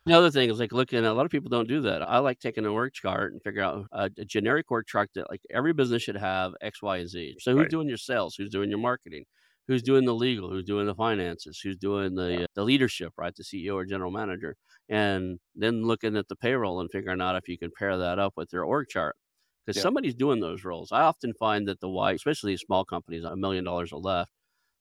The 0.07 0.13
other 0.15 0.33
thing 0.33 0.51
is 0.51 0.59
like 0.59 0.73
looking 0.73 1.05
a 1.05 1.15
lot 1.15 1.25
of 1.25 1.31
people 1.31 1.51
don't 1.51 1.69
do 1.69 1.83
that. 1.83 2.03
I 2.03 2.19
like 2.19 2.41
taking 2.41 2.67
a 2.67 2.69
org 2.73 2.93
chart 2.95 3.33
and 3.33 3.41
figure 3.45 3.63
out 3.63 3.87
a, 3.93 4.11
a 4.19 4.25
generic 4.25 4.69
org 4.73 4.87
chart 4.89 5.11
that 5.15 5.31
like 5.31 5.43
every 5.51 5.73
business 5.73 6.03
should 6.03 6.17
have 6.17 6.53
X, 6.61 6.83
Y, 6.83 6.97
and 6.97 7.09
Z. 7.09 7.37
So 7.39 7.53
who's 7.53 7.61
Right. 7.61 7.71
doing 7.71 7.87
your 7.89 7.97
sales? 7.97 8.35
Who's 8.37 8.51
doing 8.51 8.71
your 8.71 8.81
marketing? 8.81 9.25
Who's 9.69 9.83
doing 9.83 10.05
the 10.05 10.15
legal? 10.15 10.51
Who's 10.51 10.65
doing 10.65 10.87
the 10.87 10.95
finances? 10.95 11.61
Who's 11.61 11.77
doing 11.77 12.15
the 12.15 12.45
uh, 12.45 12.47
the 12.55 12.65
leadership? 12.65 13.13
Right, 13.17 13.35
the 13.35 13.45
CEO 13.45 13.77
or 13.77 13.85
general 13.87 14.11
manager, 14.11 14.57
and 14.89 15.39
then 15.55 15.83
looking 15.85 16.17
at 16.17 16.29
the 16.29 16.37
payroll 16.37 16.81
and 16.81 16.91
figuring 16.91 17.21
out 17.21 17.37
if 17.37 17.49
you 17.49 17.59
can 17.59 17.71
pair 17.77 17.97
that 17.99 18.19
up 18.19 18.35
with 18.37 18.53
your 18.53 18.65
org 18.65 18.89
chart 18.89 19.17
because 19.65 19.79
Yeah. 19.79 19.83
somebody's 19.83 20.15
doing 20.17 20.41
those 20.41 20.65
roles. 20.65 20.91
I 20.93 21.03
often 21.03 21.33
find 21.35 21.69
that 21.69 21.81
the 21.81 21.89
wife, 21.89 22.17
especially 22.17 22.57
small 22.57 22.85
companies, 22.85 23.25
a 23.25 23.37
million 23.37 23.65
dollars 23.65 23.93
or 23.93 24.01
less, 24.01 24.29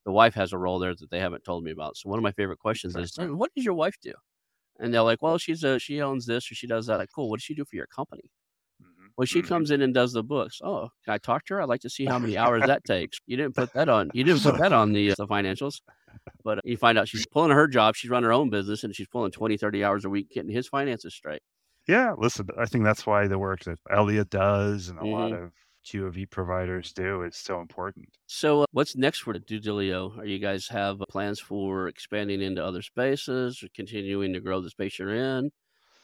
the 0.06 0.12
wife 0.12 0.36
has 0.36 0.54
a 0.54 0.58
role 0.60 0.80
there 0.80 0.96
that 0.96 1.12
they 1.12 1.20
haven't 1.20 1.44
told 1.46 1.64
me 1.66 1.72
about. 1.72 1.98
So 1.98 2.10
one 2.10 2.20
of 2.20 2.24
my 2.24 2.34
favorite 2.34 2.60
questions 2.60 2.98
is, 2.98 3.16
"What 3.20 3.52
does 3.56 3.66
your 3.66 3.76
wife 3.76 3.98
do?" 4.02 4.14
And 4.80 4.94
they're 4.94 5.04
like, 5.04 5.22
"Well, 5.24 5.38
she's 5.40 5.64
a 5.64 5.80
she 5.80 6.02
owns 6.02 6.26
this 6.28 6.52
or 6.52 6.56
she 6.56 6.68
does 6.68 6.88
that." 6.88 6.98
Like, 7.00 7.10
cool. 7.16 7.30
What 7.30 7.38
does 7.40 7.46
she 7.46 7.56
do 7.56 7.66
for 7.66 7.76
your 7.78 7.88
company? 7.88 8.32
Well, 9.18 9.26
she 9.26 9.42
mhm. 9.42 9.48
comes 9.48 9.72
in 9.72 9.82
and 9.82 9.94
does 9.94 10.14
the 10.14 10.24
books. 10.24 10.60
Oh, 10.64 10.90
can 11.06 11.14
I 11.14 11.18
talk 11.18 11.46
to 11.46 11.56
her? 11.56 11.62
I'd 11.62 11.70
like 11.70 11.82
to 11.82 11.90
see 11.90 12.06
how 12.06 12.20
many 12.20 12.38
hours 12.38 12.64
that 12.66 12.84
takes. 12.86 13.20
You 13.26 13.38
didn't 13.38 13.56
put 13.56 13.74
that 13.74 13.90
on. 13.90 14.10
You 14.14 14.24
didn't 14.24 14.42
put 14.44 14.58
that 14.60 14.74
on 14.74 14.94
the, 14.94 15.12
uh, 15.12 15.16
the 15.18 15.28
financials. 15.28 15.82
But 16.44 16.60
you 16.66 16.78
find 16.78 16.98
out 16.98 17.08
she's 17.08 17.26
pulling 17.26 17.52
her 17.52 17.68
job. 17.68 17.96
She's 17.96 18.10
running 18.10 18.26
her 18.26 18.34
own 18.34 18.50
business 18.50 18.84
and 18.84 18.96
she's 18.96 19.08
pulling 19.08 19.32
20, 19.32 19.58
30 19.58 19.84
hours 19.84 20.06
a 20.06 20.10
week 20.10 20.30
getting 20.32 20.52
his 20.52 20.68
finances 20.68 21.14
straight. 21.14 21.42
Yeah, 21.88 22.14
listen, 22.18 22.48
I 22.58 22.66
think 22.66 22.84
that's 22.84 23.06
why 23.06 23.28
the 23.28 23.40
work 23.40 23.64
that 23.64 23.80
Elliot 23.90 24.30
does 24.30 24.90
and 24.90 25.00
a 25.00 25.06
lot 25.06 25.32
Mhm. 25.32 25.46
of 25.46 25.52
Q 25.84 26.06
of 26.06 26.16
E 26.18 26.28
providers 26.28 26.94
do 26.94 27.24
is 27.24 27.36
so 27.38 27.60
important. 27.60 28.08
So, 28.28 28.62
uh, 28.62 28.66
what's 28.72 28.96
next 28.96 29.20
for 29.22 29.34
DueDilio? 29.34 30.16
Are 30.20 30.26
you 30.26 30.38
guys 30.38 30.68
have 30.68 31.02
uh, 31.02 31.06
plans 31.10 31.40
for 31.40 31.88
expanding 31.88 32.42
into 32.42 32.64
other 32.64 32.84
spaces 32.84 33.64
or 33.64 33.68
continuing 33.74 34.32
to 34.34 34.40
grow 34.40 34.62
the 34.62 34.70
space 34.70 35.00
you're 35.00 35.16
in? 35.16 35.50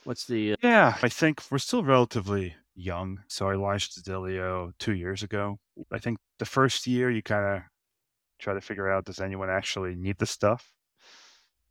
What's 0.03 0.25
the 0.25 0.53
uh, 0.53 0.55
Yeah, 0.63 0.97
I 1.03 1.09
think 1.09 1.43
we're 1.51 1.59
still 1.59 1.83
relatively 1.83 2.55
young. 2.77 3.19
So 3.27 3.49
I 3.49 3.55
launched 3.55 4.03
Zilio 4.03 4.71
two 4.79 4.93
years 4.93 5.23
ago. 5.23 5.57
I 5.91 5.99
think 5.99 6.19
the 6.39 6.45
first 6.45 6.87
year 6.87 7.11
you 7.11 7.21
kind 7.21 7.57
of 7.57 7.61
try 8.39 8.53
to 8.53 8.61
figure 8.61 8.89
out 8.89 9.05
does 9.05 9.19
anyone 9.19 9.49
actually 9.49 9.95
need 9.95 10.17
the 10.19 10.25
stuff? 10.25 10.71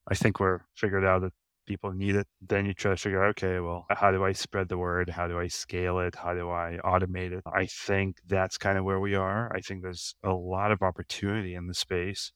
I 0.09 0.14
think 0.14 0.38
we're 0.38 0.61
figured 0.75 1.05
out 1.05 1.23
that 1.23 1.33
people 1.66 1.92
need 1.92 2.16
it. 2.16 2.27
Then 2.40 2.66
you 2.66 2.75
try 2.75 2.92
to 2.92 2.97
figure 2.97 3.23
out, 3.23 3.31
okay, 3.31 3.61
well, 3.61 3.87
how 3.90 4.11
do 4.12 4.25
I 4.25 4.33
spread 4.33 4.69
the 4.69 4.79
word? 4.79 5.11
How 5.11 5.27
do 5.27 5.38
I 5.38 5.49
scale 5.49 5.99
it? 6.01 6.14
How 6.14 6.35
do 6.35 6.51
I 6.51 6.79
automate 6.85 7.33
it? 7.33 7.42
I 7.47 7.66
think 7.66 8.19
that's 8.27 8.59
kind 8.59 8.79
of 8.79 8.85
where 8.85 9.01
we 9.01 9.14
are. 9.14 9.53
I 9.55 9.61
think 9.61 9.83
there's 9.83 10.14
a 10.23 10.33
lot 10.33 10.73
of 10.73 10.83
opportunity 10.83 11.55
in 11.55 11.66
the 11.66 11.75
space. 11.75 12.33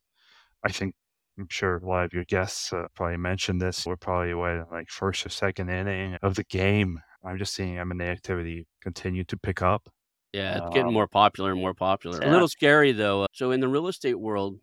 I 0.64 0.70
think 0.70 0.94
I'm 1.38 1.48
sure 1.48 1.76
a 1.76 1.86
lot 1.86 2.04
of 2.04 2.12
your 2.12 2.24
guests 2.24 2.72
uh, 2.72 2.86
probably 2.94 3.16
mentioned 3.16 3.60
this. 3.62 3.86
We're 3.86 3.96
probably 3.96 4.34
what 4.34 4.70
like 4.70 4.90
first 4.90 5.24
or 5.24 5.30
second 5.30 5.70
inning 5.70 6.18
of 6.22 6.34
the 6.34 6.44
game. 6.44 7.00
I'm 7.24 7.38
just 7.38 7.54
seeing 7.54 7.78
M&A 7.78 8.08
activity 8.08 8.66
continue 8.80 9.24
to 9.24 9.36
pick 9.36 9.62
up. 9.62 9.88
Yeah, 10.32 10.58
it's 10.58 10.68
getting 10.70 10.92
Um, 10.92 10.92
more 10.92 11.08
popular 11.08 11.50
and 11.52 11.60
more 11.60 11.74
popular. 11.74 12.22
A 12.22 12.28
little 12.28 12.48
scary 12.48 12.92
though. 12.92 13.24
uh, 13.24 13.26
So 13.32 13.50
in 13.50 13.60
the 13.60 13.68
real 13.68 13.88
estate 13.88 14.14
world, 14.20 14.60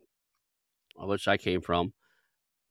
uh, 1.02 1.06
which 1.06 1.28
I 1.28 1.38
came 1.38 1.62
from, 1.62 1.94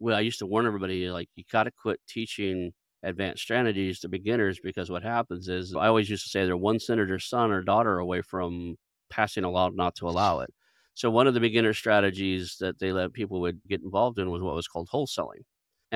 well, 0.01 0.17
I 0.17 0.21
used 0.21 0.41
to 0.41 0.47
warn 0.47 0.67
everybody 0.67 1.11
like 1.11 1.31
you 1.37 1.45
got 1.53 1.65
to 1.65 1.73
quit 1.73 2.01
teaching 2.09 2.73
advanced 3.05 3.43
strategies 3.43 4.01
to 4.01 4.11
beginners 4.11 4.61
because 4.63 4.91
what 4.91 5.03
happens 5.05 5.49
is 5.49 5.75
I 5.75 5.89
always 5.89 6.11
used 6.11 6.25
to 6.25 6.31
say 6.31 6.45
they're 6.47 6.57
one 6.57 6.81
senator's 6.81 7.27
son 7.29 7.53
or 7.53 7.63
daughter 7.63 7.99
away 7.99 8.23
from 8.23 8.77
passing 9.11 9.45
a 9.45 9.51
law 9.51 9.71
not 9.71 9.97
to 9.97 10.09
allow 10.09 10.41
it. 10.41 10.51
So 10.95 11.11
one 11.11 11.27
of 11.29 11.35
the 11.35 11.41
beginner 11.41 11.75
strategies 11.75 12.57
that 12.61 12.79
they 12.81 12.93
let 12.93 13.13
people 13.15 13.41
would 13.43 13.61
get 13.69 13.83
involved 13.83 14.19
in 14.19 14.31
was 14.31 14.43
what 14.43 14.55
was 14.57 14.69
called 14.69 14.89
wholesaling. 14.93 15.43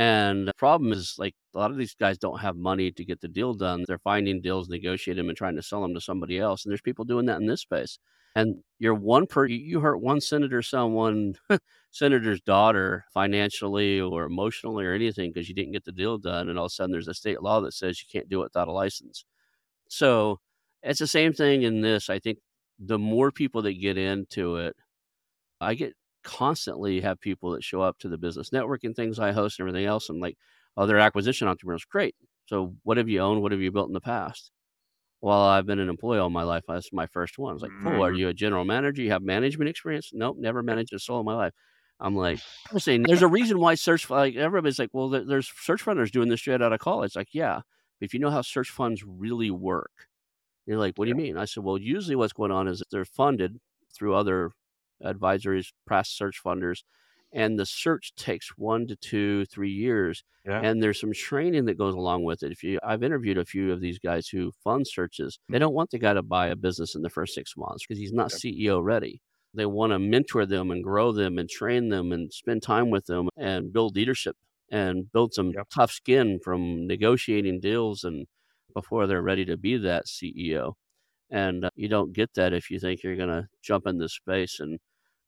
And 0.01 0.49
the 0.49 0.55
problem 0.55 0.93
is 0.93 1.17
like 1.19 1.35
a 1.55 1.59
lot 1.59 1.71
of 1.73 1.79
these 1.79 1.95
guys 1.95 2.19
don't 2.19 2.41
have 2.41 2.57
money 2.57 2.91
to 2.93 3.05
get 3.05 3.21
the 3.21 3.29
deal 3.29 3.55
done. 3.55 3.85
They're 3.87 3.99
finding 3.99 4.41
deals, 4.41 4.69
negotiating 4.71 5.23
them, 5.25 5.29
and 5.31 5.39
trying 5.39 5.57
to 5.57 5.63
sell 5.63 5.83
them 5.83 5.95
to 5.95 6.01
somebody 6.01 6.39
else. 6.41 6.65
And 6.65 6.71
there's 6.73 6.81
people 6.83 7.05
doing 7.05 7.27
that 7.27 7.41
in 7.41 7.47
this 7.47 7.63
space. 7.63 7.99
And 8.35 8.63
you're 8.79 8.95
one 8.95 9.27
per 9.27 9.47
you- 9.47 9.81
hurt 9.81 9.99
one 9.99 10.21
senator, 10.23 10.63
son, 10.63 10.95
one 10.95 11.35
senator's 11.93 12.41
daughter 12.41 13.05
financially 13.15 14.01
or 14.01 14.25
emotionally 14.25 14.87
or 14.87 14.95
anything 14.95 15.33
because 15.33 15.49
you 15.51 15.55
didn't 15.55 15.73
get 15.73 15.85
the 15.85 15.93
deal 15.93 16.19
done. 16.19 16.49
And 16.49 16.59
all 16.59 16.67
of 16.67 16.71
a 16.71 16.75
sudden 16.75 16.93
there's 16.93 17.09
a 17.09 17.15
state 17.15 17.43
law 17.43 17.61
that 17.63 17.75
says 17.75 18.01
you 18.03 18.09
can't 18.11 18.29
do 18.31 18.41
it 18.43 18.45
without 18.47 18.69
a 18.69 18.73
license. 18.73 19.25
So 19.89 20.41
it's 20.83 21.01
the 21.01 21.07
same 21.09 21.33
thing 21.35 21.63
in 21.63 21.83
this. 21.83 22.11
I 22.11 22.19
think 22.21 22.39
the 22.79 22.99
more 22.99 23.33
people 23.33 23.63
that 23.63 23.75
get 23.75 23.99
into 23.99 24.57
it, 24.57 24.77
I 25.61 25.75
get 25.75 25.95
constantly 26.23 27.01
have 27.01 27.21
people 27.21 27.53
that 27.53 27.65
show 27.65 27.83
up 27.83 27.99
to 28.01 28.09
the 28.09 28.19
business 28.19 28.51
networking 28.51 28.95
things 28.95 29.19
I 29.19 29.33
host 29.33 29.59
and 29.59 29.69
everything 29.69 29.87
else. 29.87 30.09
And 30.09 30.21
like, 30.21 30.39
oh, 30.77 30.87
they're 30.87 30.99
acquisition 30.99 31.49
entrepreneurs. 31.49 31.85
Great. 31.85 32.17
So 32.47 32.77
what 32.83 32.97
have 32.99 33.09
you 33.09 33.21
owned? 33.21 33.43
What 33.43 33.53
have 33.53 33.61
you 33.61 33.71
built 33.73 33.89
in 33.89 33.95
the 33.95 34.01
past? 34.01 34.53
Well, 35.21 35.43
I've 35.43 35.67
been 35.67 35.79
an 35.79 35.91
employee 35.91 36.19
all 36.19 36.31
my 36.31 36.45
life. 36.45 36.65
That's 36.67 36.93
my 36.93 37.07
first 37.07 37.39
one. 37.39 37.51
I 37.51 37.55
was 37.55 37.63
like, 37.63 37.75
cool. 37.75 38.03
Are 38.03 38.11
Mhm. 38.11 38.13
you 38.13 38.29
a 38.29 38.35
general 38.35 38.65
manager? 38.65 39.03
You 39.03 39.11
have 39.11 39.23
management 39.23 39.69
experience? 39.69 40.11
Nope, 40.15 40.37
never 40.39 40.63
managed 40.63 40.95
a 40.95 40.99
soul 40.99 41.21
in 41.21 41.27
my 41.27 41.35
life. 41.35 41.53
I'm 42.01 42.17
like, 42.17 42.41
I'm 42.71 42.79
saying 42.79 43.05
there's 43.05 43.21
a 43.23 43.29
reason 43.29 43.59
why 43.59 43.75
search 43.75 44.09
like 44.09 44.35
everybody's 44.37 44.79
like, 44.79 44.91
well, 44.93 45.09
there's 45.11 45.49
search 45.55 45.85
funders 45.85 46.11
doing 46.11 46.29
this 46.29 46.41
straight 46.41 46.63
out 46.63 46.73
of 46.73 46.81
college. 46.81 47.17
Like, 47.17 47.35
yeah, 47.35 47.57
but 47.99 48.07
if 48.07 48.15
you 48.15 48.21
know 48.21 48.31
how 48.31 48.41
search 48.43 48.71
funds 48.71 49.05
really 49.05 49.51
work, 49.51 50.09
you're 50.67 50.79
like, 50.79 50.97
what 50.97 51.07
do 51.07 51.11
you 51.11 51.15
mean? 51.17 51.37
I 51.39 51.47
said, 51.47 51.65
well, 51.65 51.79
usually 51.79 52.17
what's 52.17 52.33
going 52.35 52.53
on 52.53 52.69
is 52.69 52.81
that 52.81 52.91
they're 52.91 53.05
funded 53.05 53.59
through 53.95 54.15
other 54.15 54.53
advisories, 55.05 55.69
past 55.89 56.17
search 56.17 56.41
funders, 56.45 56.83
and 57.33 57.59
the 57.59 57.67
search 57.67 58.15
takes 58.17 58.51
one 58.57 58.87
to 58.89 58.97
two, 58.97 59.45
three 59.47 59.71
years 59.71 60.25
Yeah. 60.45 60.63
and 60.63 60.83
there's 60.83 61.01
some 61.01 61.13
training 61.13 61.65
that 61.67 61.79
goes 61.79 61.95
along 61.95 62.25
with 62.25 62.43
it. 62.43 62.53
If 62.53 62.63
you, 62.63 62.79
I've 62.83 63.03
interviewed 63.03 63.39
a 63.39 63.45
few 63.47 63.73
of 63.73 63.81
these 63.81 63.99
guys 63.99 64.29
who 64.29 64.53
fund 64.63 64.87
searches. 64.87 65.39
They 65.49 65.59
don't 65.59 65.73
want 65.75 65.91
the 65.91 65.99
guy 65.99 66.13
to 66.13 66.23
buy 66.23 66.49
a 66.49 66.57
business 66.57 66.95
in 66.95 67.03
the 67.03 67.09
first 67.09 67.35
six 67.35 67.55
months 67.57 67.85
because 67.87 67.99
he's 67.99 68.13
not 68.13 68.31
Yep. 68.31 68.43
CEO 68.43 68.81
ready. 68.81 69.23
They 69.55 69.65
want 69.67 69.93
to 69.93 69.99
mentor 69.99 70.45
them 70.45 70.71
and 70.71 70.85
grow 70.85 71.13
them 71.13 71.39
and 71.39 71.49
train 71.49 71.89
them 71.89 72.13
and 72.13 72.33
spend 72.33 72.63
time 72.63 72.91
with 72.91 73.07
them 73.07 73.29
and 73.37 73.73
build 73.73 73.97
leadership 73.97 74.37
and 74.71 75.11
build 75.13 75.33
some 75.35 75.57
tough 75.75 75.91
skin 75.93 76.39
from 76.45 76.87
negotiating 76.87 77.61
deals 77.61 78.05
and 78.05 78.27
before 78.75 79.07
they're 79.07 79.23
ready 79.23 79.45
to 79.47 79.57
be 79.57 79.77
that 79.79 80.07
CEO. 80.09 80.75
And 81.31 81.65
uh, 81.65 81.71
you 81.75 81.89
don't 81.89 82.13
get 82.13 82.35
that 82.35 82.53
if 82.53 82.71
you 82.71 82.79
think 82.79 83.03
you're 83.03 83.17
going 83.17 83.29
to 83.31 83.49
jump 83.63 83.87
in 83.87 83.99
this 83.99 84.15
space 84.15 84.61
and 84.61 84.79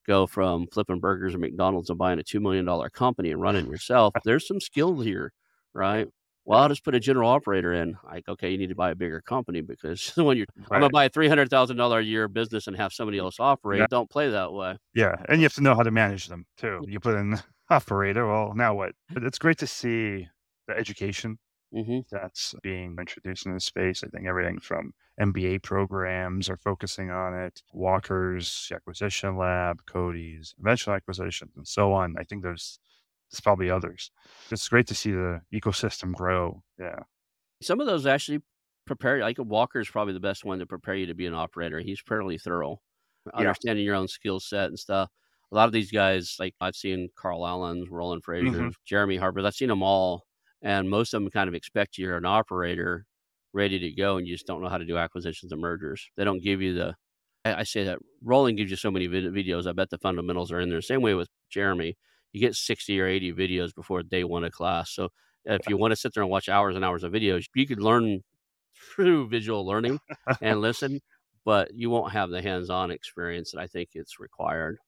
go 0.07 0.27
from 0.27 0.67
flipping 0.73 1.01
burgers 1.01 1.35
at 1.35 1.41
McDonald's 1.41 1.91
and 1.91 1.99
buying 1.99 2.19
a 2.19 2.23
$2 2.23 2.41
million 2.41 2.67
company 2.91 3.31
and 3.31 3.41
running 3.41 3.67
yourself. 3.67 4.15
There's 4.25 4.47
some 4.47 4.61
skill 4.61 5.01
here, 5.01 5.33
right? 5.75 6.09
Well, 6.45 6.59
I'll 6.59 6.69
just 6.69 6.85
put 6.85 6.95
a 6.95 7.01
general 7.01 7.31
operator 7.31 7.73
in. 7.73 7.97
Like, 8.05 8.29
okay, 8.29 8.51
you 8.51 8.59
need 8.59 8.71
to 8.71 8.75
buy 8.75 8.91
a 8.91 8.95
bigger 8.97 9.21
company 9.21 9.61
because 9.61 10.09
when 10.17 10.37
you're 10.37 10.47
I'm 10.71 10.81
gonna 10.81 10.91
buy 10.91 11.05
a 11.05 11.11
$300,000 11.11 11.99
a 11.99 12.05
year 12.05 12.27
business 12.29 12.67
and 12.67 12.77
have 12.77 12.93
somebody 12.93 13.19
mm, 13.19 13.23
else 13.23 13.37
operate. 13.38 13.81
Yeah. 13.81 13.87
Don't 13.88 14.11
play 14.11 14.31
that 14.31 14.53
way. 14.53 14.77
Yeah, 14.95 15.15
and 15.29 15.41
you 15.41 15.45
have 15.45 15.55
to 15.55 15.61
know 15.61 15.75
how 15.75 15.83
to 15.83 15.91
manage 15.91 16.29
them 16.29 16.47
too. 16.57 16.85
You 16.88 16.99
put 16.99 17.15
in 17.15 17.38
operator, 17.71 18.27
well, 18.27 18.55
now 18.55 18.75
what? 18.75 18.93
But 19.12 19.23
it's 19.23 19.38
great 19.38 19.59
to 19.59 19.67
see 19.67 20.29
the 20.67 20.77
education 20.77 21.38
Mhm. 21.74 22.04
that's 22.11 22.54
being 22.62 22.96
introduced 22.98 23.46
in 23.46 23.54
the 23.54 23.61
space. 23.61 24.04
I 24.04 24.08
think 24.08 24.26
everything 24.26 24.61
from 24.61 24.92
MBA 25.20 25.58
programs 25.62 26.50
are 26.50 26.56
focusing 26.58 27.11
on 27.11 27.35
it, 27.35 27.62
Walker's 27.72 28.70
Acquisition 28.74 29.37
Lab, 29.37 29.85
Codie's 29.87 30.54
Unconventional 30.58 30.96
Acquisitions, 30.96 31.52
and 31.56 31.66
so 31.66 31.92
on. 31.92 32.14
I 32.18 32.24
think 32.24 32.42
there's 32.42 32.78
there's 33.30 33.40
probably 33.40 33.70
others. 33.70 34.11
It's 34.50 34.68
great 34.68 34.87
to 34.88 34.94
see 34.94 35.12
the 35.12 35.40
ecosystem 35.54 36.12
grow. 36.14 36.62
Yeah. 36.78 37.04
Some 37.62 37.80
of 37.80 37.87
those 37.87 38.06
actually 38.06 38.40
prepare 38.87 39.16
you. 39.18 39.22
like 39.22 39.38
Walker 39.38 39.80
is 39.80 39.88
probably 39.88 40.12
the 40.14 40.20
best 40.20 40.44
one 40.44 40.58
to 40.58 40.66
prepare 40.66 40.94
you 40.96 41.06
to 41.06 41.14
be 41.14 41.26
an 41.26 41.35
operator. 41.35 41.80
He's 41.80 42.00
fairly 42.00 42.37
thorough, 42.38 42.82
Yeah. 43.26 43.32
understanding 43.40 43.85
your 43.87 43.94
own 43.94 44.08
skill 44.08 44.40
set 44.40 44.66
and 44.68 44.78
stuff. 44.78 45.11
A 45.52 45.54
lot 45.54 45.66
of 45.66 45.72
these 45.72 45.90
guys, 45.92 46.37
like 46.40 46.54
I've 46.61 46.76
seen 46.76 47.08
Carl 47.16 47.46
Allen, 47.46 47.87
Roland 47.90 48.24
Frazier, 48.24 48.70
Mhm. 48.70 48.74
Jeremy 48.85 49.16
Harper, 49.16 49.40
I've 49.46 49.54
seen 49.54 49.68
them 49.68 49.82
all, 49.82 50.26
and 50.62 50.88
most 50.88 51.14
of 51.14 51.22
them 51.22 51.31
kind 51.31 51.48
of 51.48 51.55
expect 51.55 51.98
you're 51.98 52.16
an 52.16 52.25
operator 52.25 53.07
ready 53.53 53.79
to 53.79 53.90
go, 53.92 54.16
and 54.16 54.27
you 54.27 54.35
just 54.35 54.46
don't 54.46 54.62
know 54.62 54.68
how 54.68 54.79
to 54.79 54.85
do 54.85 54.96
acquisitions 54.96 55.53
and 55.53 55.61
mergers. 55.61 56.09
They 56.16 56.25
don't 56.25 56.42
give 56.42 56.62
you 56.62 56.75
the 56.75 56.94
I, 57.44 57.55
I 57.55 57.62
say 57.64 57.85
that 57.85 57.98
Roland 58.22 58.59
gives 58.59 58.70
you 58.70 58.77
so 58.77 58.90
many 58.90 59.07
vid- 59.07 59.33
videos. 59.33 59.66
I 59.66 59.72
bet 59.72 59.90
the 59.90 59.98
fundamentals 59.98 60.53
are 60.53 60.61
in 60.61 60.70
there. 60.70 60.81
Same 60.81 61.03
way 61.03 61.14
with 61.14 61.29
Jeremy. 61.51 61.96
You 62.33 62.40
get 62.40 62.55
60 62.55 63.01
or 63.01 63.07
80 63.07 63.33
videos 63.35 63.75
before 63.75 64.03
day 64.03 64.25
one 64.25 64.44
of 64.44 64.53
class. 64.53 64.94
So 64.94 65.11
if 65.44 65.68
you 65.68 65.77
want 65.77 65.92
to 65.92 65.96
sit 65.96 66.14
there 66.14 66.22
and 66.22 66.31
watch 66.31 66.48
hours 66.48 66.77
and 66.77 66.85
hours 66.85 67.03
of 67.03 67.12
videos, 67.12 67.46
you 67.55 67.66
could 67.66 67.81
learn 67.81 68.22
through 68.94 69.29
visual 69.29 69.66
learning 69.66 69.98
and 70.40 70.61
listen, 70.61 71.01
but 71.44 71.75
you 71.75 71.90
won't 71.90 72.12
have 72.12 72.31
the 72.31 72.40
hands-on 72.42 72.90
experience 72.90 73.51
that 73.53 73.61
I 73.61 73.66
think 73.66 73.90
it's 73.94 74.18
required. 74.18 74.79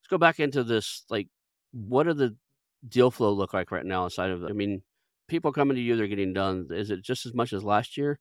Let's 0.00 0.08
go 0.08 0.18
back 0.18 0.38
into 0.38 0.62
this. 0.62 1.04
Like, 1.10 1.28
what 1.72 2.06
are 2.06 2.14
the 2.14 2.36
deal 2.86 3.10
flow 3.10 3.32
look 3.32 3.54
like 3.54 3.72
right 3.72 3.84
now 3.84 4.04
inside 4.04 4.30
of? 4.30 4.44
I 4.44 4.52
mean, 4.52 4.82
people 5.28 5.52
coming 5.52 5.76
to 5.76 5.80
you, 5.80 5.96
they're 5.96 6.06
getting 6.06 6.32
done. 6.32 6.68
Is 6.70 6.90
it 6.90 7.02
just 7.02 7.26
as 7.26 7.34
much 7.34 7.52
as 7.52 7.64
last 7.64 7.96
year? 7.96 8.18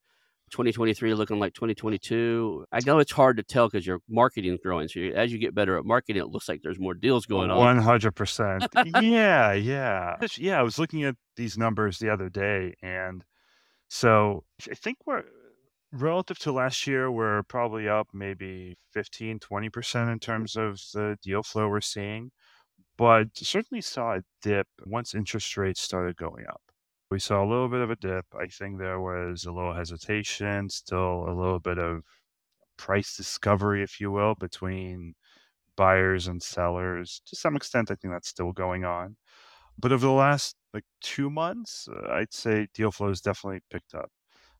2023 0.52 1.14
looking 1.14 1.40
like 1.40 1.54
2022. 1.54 2.66
I 2.72 2.80
know 2.86 3.00
it's 3.00 3.12
hard 3.12 3.38
to 3.38 3.44
tell 3.44 3.68
because 3.68 3.86
your 3.86 4.00
marketing 4.08 4.54
is 4.54 4.60
growing. 4.64 4.88
So 4.88 5.00
you, 5.00 5.14
as 5.14 5.32
you 5.32 5.40
get 5.40 5.54
better 5.54 5.78
at 5.78 5.86
marketing, 5.86 6.22
it 6.22 6.30
looks 6.30 6.48
like 6.48 6.62
there's 6.64 6.80
more 6.80 6.94
deals 6.94 7.26
oh, 7.28 7.36
going 7.36 7.52
on. 7.52 7.58
One 7.58 7.80
hundred 7.80 8.14
percent. 8.14 8.66
Yeah, 9.02 9.52
yeah, 9.54 10.16
yeah. 10.38 10.60
I 10.60 10.64
was 10.64 10.80
looking 10.80 11.04
at 11.04 11.16
these 11.36 11.58
numbers 11.58 12.00
the 12.00 12.10
other 12.10 12.30
day, 12.30 12.76
and 12.82 13.24
so 13.90 14.44
I 14.72 14.76
think 14.76 14.98
we're 15.06 15.24
relative 15.92 16.40
to 16.40 16.52
last 16.52 16.88
year, 16.88 17.12
we're 17.12 17.44
probably 17.44 17.88
up 17.88 18.08
maybe 18.14 18.78
15, 18.94 19.40
20 19.40 19.70
percent 19.70 20.10
in 20.10 20.20
terms 20.20 20.56
of 20.56 20.80
the 20.94 21.18
deal 21.22 21.44
flow 21.44 21.68
we're 21.68 21.82
seeing, 21.82 22.32
but 22.98 23.28
certainly 23.36 23.82
saw 23.82 24.16
a 24.16 24.22
dip 24.42 24.68
once 24.86 25.14
interest 25.14 25.58
rates 25.58 25.82
started 25.82 26.16
going 26.16 26.46
up. 26.48 26.62
We 27.10 27.20
saw 27.20 27.44
a 27.44 27.48
little 27.48 27.70
bit 27.70 27.82
of 27.82 27.90
a 27.90 27.96
dip. 27.96 28.26
I 28.36 28.48
think 28.48 28.78
there 28.80 29.00
was 29.00 29.46
a 29.46 29.52
little 29.52 29.74
hesitation, 29.74 30.70
still 30.70 31.24
a 31.28 31.32
little 31.34 31.60
bit 31.60 31.78
of 31.78 32.04
price 32.78 33.18
discovery, 33.18 33.84
if 33.84 34.00
you 34.02 34.12
will, 34.12 34.36
between 34.36 35.16
buyers 35.78 36.28
and 36.28 36.44
sellers. 36.44 37.22
To 37.28 37.36
some 37.38 37.56
extent, 37.56 37.92
I 37.92 37.96
think 37.96 38.14
that's 38.14 38.30
still 38.30 38.54
going 38.54 38.86
on. 38.86 39.18
But 39.78 39.92
over 39.94 40.08
the 40.08 40.14
last 40.14 40.58
like 40.74 40.86
two 41.02 41.30
months, 41.30 41.88
uh, 41.90 42.10
I'd 42.12 42.34
say 42.34 42.68
deal 42.74 42.92
flow 42.92 43.10
has 43.10 43.22
definitely 43.22 43.62
picked 43.72 43.96
up. 43.96 44.12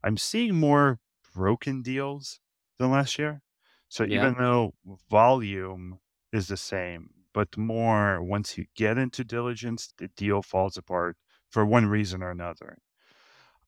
I'm 0.04 0.18
seeing 0.18 0.56
more 0.56 1.00
broken 1.36 1.82
deals 1.82 2.40
than 2.80 2.92
last 2.92 3.20
year. 3.20 3.44
So 3.90 4.06
Yeah. 4.06 4.06
even 4.06 4.36
though 4.38 4.74
volume 5.10 6.00
is 6.34 6.48
the 6.50 6.58
same, 6.58 7.12
but 7.34 7.58
more 7.58 8.24
once 8.24 8.58
you 8.58 8.66
get 8.76 8.98
into 8.98 9.24
diligence, 9.24 9.94
the 9.98 10.10
deal 10.10 10.42
falls 10.44 10.78
apart 10.78 11.18
for 11.52 11.66
one 11.66 11.88
reason 11.88 12.24
or 12.24 12.32
another. 12.32 12.78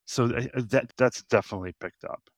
So 0.06 0.24
uh, 0.26 0.46
that 0.70 0.92
that's 0.96 1.22
definitely 1.24 1.74
picked 1.80 2.04
up. 2.04 2.30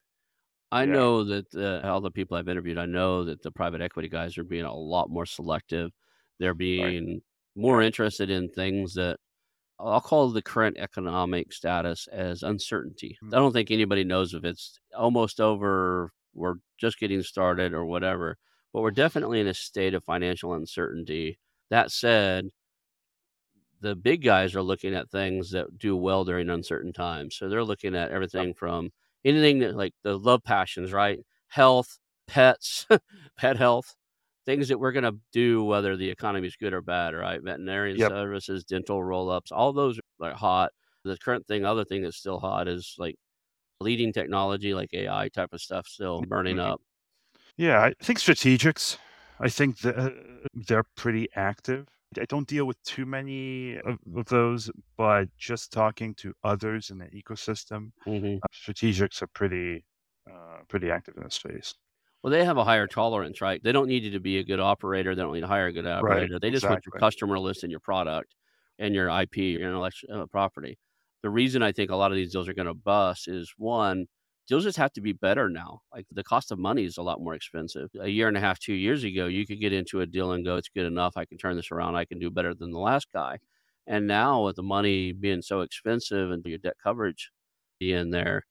I 0.73 0.85
Yeah. 0.85 0.87
know 0.87 1.25
that 1.25 1.55
uh, 1.55 1.87
all 1.87 2.01
the 2.01 2.11
people 2.11 2.37
I've 2.37 2.49
interviewed, 2.49 2.79
I 2.79 2.87
know 2.87 3.25
that 3.25 3.43
the 3.43 3.53
private 3.53 3.81
equity 3.83 4.09
guys 4.09 4.39
are 4.39 4.45
being 4.45 4.65
a 4.65 4.75
lot 4.75 5.11
more 5.11 5.27
selective. 5.27 5.93
They're 6.39 6.55
Right. 6.77 6.95
being 6.95 7.23
more 7.57 7.83
interested 7.83 8.31
in 8.31 8.51
things 8.51 8.95
that 8.95 9.19
I'll 9.79 10.01
call 10.01 10.31
the 10.31 10.43
current 10.43 10.79
economic 10.79 11.53
status 11.53 12.07
as 12.09 12.43
uncertainty. 12.43 13.19
Mm. 13.23 13.33
I 13.33 13.39
don't 13.39 13.53
think 13.53 13.71
anybody 13.71 14.05
knows 14.05 14.35
if 14.35 14.45
it's 14.45 14.79
almost 14.97 15.41
over, 15.41 16.13
we're 16.35 16.57
just 16.79 16.99
getting 16.99 17.23
started, 17.23 17.73
or 17.75 17.85
whatever. 17.85 18.39
But 18.73 18.83
we're 18.83 18.91
definitely 18.93 19.41
in 19.41 19.47
a 19.49 19.55
state 19.55 19.95
of 19.95 20.05
financial 20.05 20.55
uncertainty. 20.55 21.39
That 21.71 21.91
said, 21.91 22.49
the 23.83 23.97
big 23.97 24.23
guys 24.25 24.55
are 24.57 24.63
looking 24.63 24.95
at 24.95 25.11
things 25.11 25.51
that 25.53 25.79
do 25.79 25.97
well 25.97 26.25
during 26.25 26.51
uncertain 26.51 26.93
times. 26.93 27.37
So 27.37 27.49
they're 27.49 27.65
looking 27.65 27.95
at 27.97 28.13
everything 28.13 28.55
from 28.55 28.91
anything 29.25 29.61
that 29.61 29.77
like 29.77 29.95
the 30.05 30.19
love 30.19 30.43
passions, 30.45 30.93
right? 30.93 31.21
Health, 31.49 31.99
pets, 32.29 32.87
pet 33.39 33.57
health, 33.59 33.97
things 34.47 34.69
that 34.69 34.79
we're 34.81 34.93
going 34.93 35.05
to 35.05 35.19
do 35.33 35.65
whether 35.65 35.97
the 35.97 36.11
economy 36.11 36.49
is 36.49 36.57
good 36.57 36.73
or 36.75 36.83
bad, 36.83 37.15
right? 37.15 37.43
Veterinarian 37.43 37.99
Yep. 37.99 38.09
services, 38.09 38.65
dental 38.65 39.03
roll 39.03 39.31
ups, 39.31 39.53
all 39.53 39.73
those 39.73 40.01
are 40.21 40.33
hot. 40.35 40.73
The 41.05 41.19
current 41.19 41.47
thing, 41.49 41.65
other 41.65 41.85
thing 41.85 42.03
that's 42.03 42.17
still 42.17 42.41
hot 42.41 42.69
is 42.69 42.95
like 42.99 43.17
leading 43.81 44.13
technology, 44.13 44.75
like 44.75 44.91
AI 44.95 45.29
type 45.31 45.53
of 45.53 45.61
stuff, 45.63 45.89
still 45.89 46.23
burning 46.23 46.59
Mhm. 46.59 46.61
up. 46.61 46.83
Yeah, 47.57 47.83
I 47.83 47.95
think 48.03 48.19
strategics. 48.21 48.99
I 49.41 49.49
think 49.49 49.85
uh, 49.85 50.11
they're 50.55 50.85
pretty 50.97 51.29
active. 51.37 51.89
I 52.21 52.25
don't 52.27 52.49
deal 52.49 52.67
with 52.67 52.83
too 52.83 53.07
many 53.07 53.77
of, 53.79 53.99
of 54.15 54.27
those, 54.27 54.71
but 54.97 55.35
just 55.37 55.73
talking 55.73 56.15
to 56.17 56.35
others 56.45 56.91
in 56.91 56.99
the 56.99 57.07
ecosystem, 57.07 57.93
hmm 58.07 58.43
uh, 58.43 58.47
strategics 58.55 59.23
are 59.23 59.27
pretty, 59.29 59.85
uh, 60.31 60.59
pretty 60.69 60.91
active 60.91 61.17
in 61.17 61.25
this 61.25 61.35
space. 61.37 61.75
Well, 62.23 62.31
they 62.31 62.45
have 62.45 62.57
a 62.57 62.65
higher 62.65 62.87
tolerance, 62.87 63.41
right? 63.41 63.63
They 63.63 63.73
don't 63.73 63.89
need 63.89 64.05
you 64.05 64.11
to 64.13 64.21
be 64.21 64.39
a 64.39 64.45
good 64.45 64.61
operator. 64.61 65.15
They 65.15 65.23
don't 65.23 65.35
need 65.35 65.41
to 65.41 65.47
hire 65.49 65.67
a 65.67 65.73
good 65.73 65.87
operator. 65.87 66.39
They 66.39 66.51
just 66.51 66.69
want 66.69 66.87
your 66.87 66.93
customer 66.93 67.39
list 67.39 67.65
and 67.65 67.71
your 67.71 67.81
product 67.81 68.35
and 68.79 68.95
your 68.95 69.09
IP, 69.09 69.37
your 69.59 69.69
intellectual 69.69 70.23
uh, 70.23 70.27
property. 70.27 70.79
The 71.23 71.31
reason 71.31 71.63
I 71.63 71.73
think 71.73 71.91
a 71.91 71.97
lot 71.97 72.13
of 72.13 72.17
these 72.17 72.33
deals 72.33 72.49
are 72.49 72.55
going 72.55 72.67
to 72.67 72.75
bust 72.75 73.27
is 73.29 73.53
one, 73.57 74.07
deals 74.49 74.65
just 74.65 74.77
have 74.79 74.93
to 74.95 75.01
be 75.01 75.13
better 75.13 75.49
now. 75.49 75.83
Like 75.95 76.07
the 76.11 76.25
cost 76.25 76.51
of 76.53 76.59
money 76.59 76.85
is 76.85 76.99
a 76.99 77.03
lot 77.03 77.21
more 77.21 77.35
expensive. 77.35 77.91
A 78.01 78.09
year 78.09 78.29
and 78.29 78.37
a 78.37 78.41
half, 78.41 78.59
two 78.59 78.75
years 78.75 79.05
ago, 79.05 79.27
you 79.27 79.47
could 79.47 79.61
get 79.61 79.73
into 79.73 80.01
a 80.01 80.07
deal 80.07 80.33
and 80.33 80.45
go, 80.45 80.57
it's 80.57 80.69
good 80.69 80.87
enough. 80.87 81.17
I 81.17 81.25
can 81.27 81.39
turn 81.39 81.57
this 81.57 81.71
around. 81.71 81.97
I 81.97 82.05
can 82.05 82.19
do 82.19 82.31
better 82.31 82.55
than 82.55 82.71
the 82.73 82.79
last 82.81 83.09
guy. 83.13 83.39
And 83.87 84.07
now 84.07 84.45
with 84.45 84.57
the 84.57 84.63
money 84.63 85.13
being 85.13 85.43
so 85.43 85.61
expensive 85.63 86.31
and 86.31 86.45
your 86.47 86.59
debt 86.59 86.77
coverage 86.83 87.31
being 87.81 88.11
there, 88.11 88.45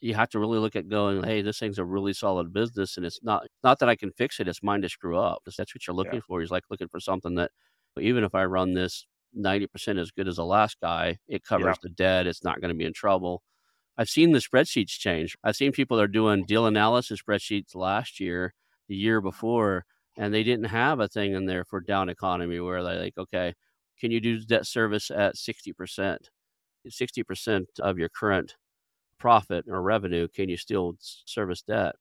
you 0.00 0.14
have 0.14 0.30
to 0.30 0.38
really 0.38 0.58
look 0.58 0.76
at 0.76 0.88
going, 0.88 1.22
hey, 1.24 1.42
this 1.42 1.58
thing's 1.58 1.78
a 1.78 1.84
really 1.84 2.12
solid 2.14 2.52
business, 2.52 2.96
and 2.96 3.04
it's 3.06 3.20
not 3.22 3.46
not 3.62 3.78
that 3.80 3.88
I 3.88 3.96
can 3.96 4.12
fix 4.12 4.40
it; 4.40 4.48
it's 4.48 4.62
mine 4.62 4.82
to 4.82 4.88
screw 4.88 5.18
up. 5.18 5.42
If 5.46 5.56
that's 5.56 5.74
what 5.74 5.86
you're 5.86 5.94
Yeah. 6.02 6.14
looking 6.14 6.22
for. 6.22 6.40
He's 6.40 6.50
like 6.50 6.64
looking 6.70 6.88
for 6.88 7.00
something 7.00 7.34
that, 7.36 7.50
even 7.98 8.24
if 8.24 8.34
I 8.34 8.44
run 8.46 8.74
this 8.74 9.06
ninety 9.34 9.66
percent 9.66 9.98
as 9.98 10.10
good 10.10 10.26
as 10.28 10.36
the 10.36 10.44
last 10.46 10.78
guy, 10.80 11.18
it 11.28 11.44
Yeah. 11.54 11.74
covers 11.74 11.78
the 11.82 11.90
debt. 11.90 12.26
It's 12.26 12.42
not 12.44 12.60
going 12.60 12.70
to 12.70 12.74
be 12.78 12.84
in 12.86 12.94
trouble. 12.94 13.42
I've 13.98 14.08
seen 14.08 14.32
the 14.32 14.38
spreadsheets 14.38 14.98
change. 14.98 15.36
I've 15.44 15.56
seen 15.56 15.72
people 15.72 15.96
that 15.96 16.04
are 16.04 16.08
doing 16.08 16.44
deal 16.46 16.66
analysis 16.66 17.20
spreadsheets 17.20 17.74
last 17.74 18.18
year, 18.20 18.54
the 18.88 18.96
year 18.96 19.20
before, 19.20 19.84
and 20.16 20.32
they 20.32 20.42
didn't 20.42 20.66
have 20.66 21.00
a 21.00 21.08
thing 21.08 21.34
in 21.34 21.46
there 21.46 21.64
for 21.64 21.80
down 21.80 22.08
economy 22.08 22.60
where 22.60 22.82
they're 22.82 23.02
like, 23.02 23.18
okay, 23.18 23.54
can 23.98 24.10
you 24.10 24.20
do 24.20 24.40
debt 24.40 24.66
service 24.66 25.10
at 25.10 25.36
sixty 25.36 25.72
percent? 25.72 26.30
Sixty 26.88 27.22
percent 27.22 27.68
of 27.80 27.98
your 27.98 28.08
current 28.08 28.56
profit 29.18 29.66
or 29.68 29.82
revenue, 29.82 30.26
can 30.28 30.48
you 30.48 30.56
still 30.56 30.96
service 30.98 31.62
debt? 31.62 31.94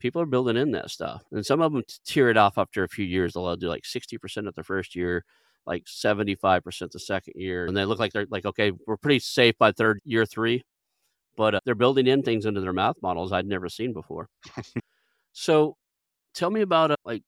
People 0.00 0.22
are 0.22 0.26
building 0.26 0.56
in 0.56 0.72
that 0.72 0.90
stuff, 0.90 1.22
and 1.32 1.44
some 1.44 1.60
of 1.60 1.72
them 1.72 1.82
tear 2.06 2.30
it 2.30 2.38
off 2.38 2.56
after 2.58 2.82
a 2.82 2.88
few 2.88 3.04
years. 3.04 3.34
They'll 3.34 3.56
do 3.56 3.68
like 3.68 3.84
sixty 3.84 4.16
percent 4.18 4.48
of 4.48 4.54
the 4.54 4.64
first 4.64 4.96
year, 4.96 5.24
like 5.66 5.84
seventy 5.86 6.34
five 6.34 6.64
percent 6.64 6.92
the 6.92 6.98
second 6.98 7.34
year, 7.36 7.66
and 7.66 7.76
they 7.76 7.84
look 7.84 7.98
like 7.98 8.12
they're 8.12 8.26
like, 8.30 8.46
okay, 8.46 8.72
we're 8.86 8.96
pretty 8.96 9.18
safe 9.20 9.56
by 9.58 9.70
third 9.70 10.00
year 10.04 10.24
three, 10.26 10.62
but 11.36 11.54
uh, 11.54 11.60
they're 11.64 11.74
building 11.74 12.06
in 12.06 12.22
things 12.22 12.46
into 12.46 12.60
their 12.60 12.72
math 12.72 12.96
models 13.02 13.32
I'd 13.32 13.46
never 13.46 13.68
seen 13.68 13.92
before. 13.92 14.28
so, 15.32 15.76
tell 16.34 16.50
me 16.50 16.60
about 16.60 16.90
uh, 16.90 16.96
like 17.04 17.22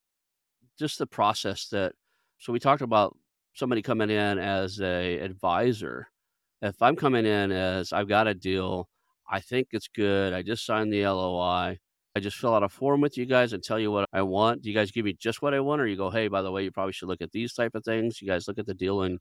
just 0.78 0.98
the 0.98 1.06
process 1.06 1.68
that. 1.68 1.92
So 2.38 2.52
we 2.52 2.58
talked 2.58 2.82
about 2.82 3.16
somebody 3.54 3.80
coming 3.82 4.10
in 4.10 4.38
as 4.38 4.80
a 4.80 5.18
advisor. 5.18 6.08
If 6.60 6.80
I'm 6.82 6.96
coming 6.96 7.26
in 7.26 7.52
as 7.52 7.92
I've 7.92 8.08
got 8.08 8.26
a 8.26 8.34
deal, 8.34 8.88
I 9.30 9.40
think 9.40 9.68
it's 9.72 9.88
good. 9.88 10.32
I 10.32 10.42
just 10.42 10.66
signed 10.66 10.92
the 10.92 11.06
LOI. 11.06 11.78
I 12.16 12.20
just 12.20 12.36
fill 12.36 12.54
out 12.54 12.62
a 12.62 12.68
form 12.68 13.00
with 13.00 13.18
you 13.18 13.26
guys 13.26 13.52
and 13.52 13.62
tell 13.62 13.78
you 13.78 13.90
what 13.90 14.08
I 14.12 14.22
want. 14.22 14.62
Do 14.62 14.68
you 14.68 14.74
guys 14.74 14.92
give 14.92 15.04
me 15.04 15.14
just 15.18 15.42
what 15.42 15.52
I 15.52 15.60
want, 15.60 15.80
or 15.80 15.86
you 15.86 15.96
go, 15.96 16.10
hey, 16.10 16.28
by 16.28 16.42
the 16.42 16.52
way, 16.52 16.62
you 16.62 16.70
probably 16.70 16.92
should 16.92 17.08
look 17.08 17.22
at 17.22 17.32
these 17.32 17.52
type 17.52 17.74
of 17.74 17.84
things. 17.84 18.22
You 18.22 18.28
guys 18.28 18.46
look 18.46 18.58
at 18.58 18.66
the 18.66 18.74
deal 18.74 19.02
and 19.02 19.18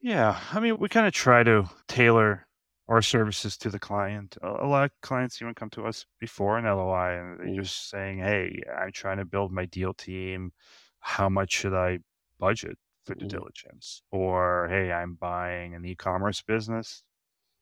Yeah, 0.00 0.38
I 0.52 0.60
mean, 0.60 0.78
we 0.78 0.88
kind 0.88 1.06
of 1.06 1.12
try 1.12 1.42
to 1.42 1.68
tailor 1.88 2.46
our 2.88 3.02
services 3.02 3.56
to 3.58 3.70
the 3.70 3.78
client. 3.78 4.36
A, 4.42 4.66
lot 4.66 4.84
of 4.84 4.90
clients 5.02 5.40
even 5.40 5.54
come 5.54 5.70
to 5.70 5.86
us 5.86 6.06
before 6.18 6.58
an 6.58 6.64
LOI 6.66 7.18
and 7.18 7.38
they're 7.40 7.48
Mm. 7.48 7.56
just 7.62 7.88
saying, 7.88 8.18
Hey, 8.18 8.62
I'm 8.76 8.92
trying 8.92 9.18
to 9.18 9.24
build 9.24 9.52
my 9.52 9.66
deal 9.66 9.94
team. 9.94 10.52
How 11.00 11.28
much 11.28 11.52
should 11.52 11.74
I 11.74 12.00
budget 12.38 12.78
for 13.04 13.14
due 13.14 13.24
Mhm. 13.24 13.38
diligence? 13.38 14.02
Or, 14.10 14.68
Hey, 14.68 14.92
I'm 14.92 15.14
buying 15.14 15.74
an 15.74 15.84
e 15.84 15.94
commerce 15.96 16.42
business. 16.42 17.04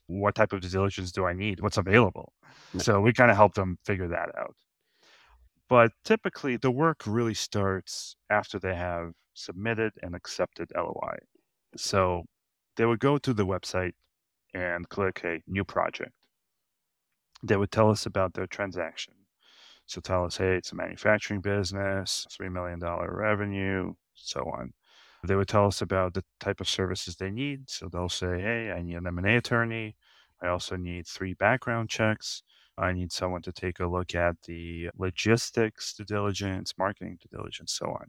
What 0.06 0.34
type 0.36 0.52
of 0.52 0.62
due 0.62 0.68
diligence 0.70 1.12
do 1.12 1.26
I 1.26 1.32
need? 1.34 1.60
What's 1.60 1.78
available? 1.78 2.34
So 2.78 3.00
we 3.00 3.12
kind 3.12 3.30
of 3.30 3.36
help 3.38 3.54
them 3.54 3.78
figure 3.84 4.08
that 4.08 4.36
out. 4.38 4.56
But 5.68 5.92
typically, 6.04 6.56
the 6.56 6.70
work 6.70 7.06
really 7.06 7.34
starts 7.34 8.16
after 8.28 8.58
they 8.58 8.74
have 8.74 9.14
submitted 9.34 9.92
and 10.02 10.14
accepted 10.14 10.70
LOI. 10.74 11.18
So 11.76 12.24
they 12.76 12.86
would 12.86 13.00
go 13.00 13.18
to 13.18 13.32
the 13.34 13.46
website 13.46 13.94
and 14.54 14.88
click 14.88 15.22
a 15.24 15.40
new 15.46 15.64
project. 15.64 16.12
They 17.42 17.56
would 17.56 17.70
tell 17.70 17.90
us 17.90 18.06
about 18.06 18.34
their 18.34 18.46
transaction. 18.46 19.14
So 19.86 20.00
tell 20.00 20.24
us, 20.24 20.36
hey, 20.36 20.56
it's 20.56 20.72
a 20.72 20.76
manufacturing 20.76 21.40
business, 21.40 22.26
$3 22.40 22.52
million 22.52 22.78
revenue, 22.80 23.94
so 24.14 24.40
on. 24.40 24.72
They 25.26 25.34
would 25.34 25.48
tell 25.48 25.66
us 25.66 25.82
about 25.82 26.14
the 26.14 26.24
type 26.38 26.60
of 26.60 26.68
services 26.68 27.16
they 27.16 27.30
need. 27.30 27.68
So 27.68 27.88
they'll 27.88 28.08
say, 28.08 28.40
hey, 28.40 28.70
I 28.70 28.82
need 28.82 28.94
an 28.94 29.06
M&A 29.06 29.36
attorney. 29.36 29.96
I 30.42 30.48
also 30.48 30.76
need 30.76 31.06
three 31.06 31.34
background 31.34 31.90
checks. 31.90 32.42
I 32.78 32.92
need 32.92 33.12
someone 33.12 33.42
to 33.42 33.52
take 33.52 33.80
a 33.80 33.86
look 33.86 34.14
at 34.14 34.36
the 34.46 34.90
logistics 34.96 35.92
due 35.92 36.04
diligence, 36.04 36.72
marketing 36.78 37.18
due 37.20 37.36
diligence, 37.36 37.72
so 37.72 37.86
on. 37.86 38.06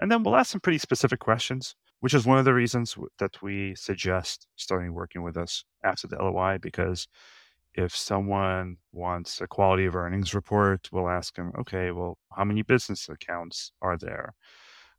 And 0.00 0.12
then 0.12 0.22
we'll 0.22 0.36
ask 0.36 0.52
some 0.52 0.60
pretty 0.60 0.78
specific 0.78 1.18
questions, 1.18 1.74
which 2.00 2.14
is 2.14 2.26
one 2.26 2.38
of 2.38 2.44
the 2.44 2.54
reasons 2.54 2.96
that 3.18 3.42
we 3.42 3.74
suggest 3.74 4.46
starting 4.56 4.92
working 4.94 5.22
with 5.22 5.36
us 5.36 5.64
after 5.84 6.06
the 6.06 6.16
LOI, 6.16 6.58
because 6.58 7.08
if 7.74 7.94
someone 7.94 8.78
wants 8.92 9.40
a 9.40 9.46
quality 9.46 9.86
of 9.86 9.96
earnings 9.96 10.34
report, 10.34 10.88
we'll 10.92 11.08
ask 11.08 11.36
them, 11.36 11.52
okay, 11.58 11.90
well, 11.90 12.18
how 12.36 12.44
many 12.44 12.62
business 12.62 13.08
accounts 13.08 13.72
are 13.82 13.98
there? 13.98 14.34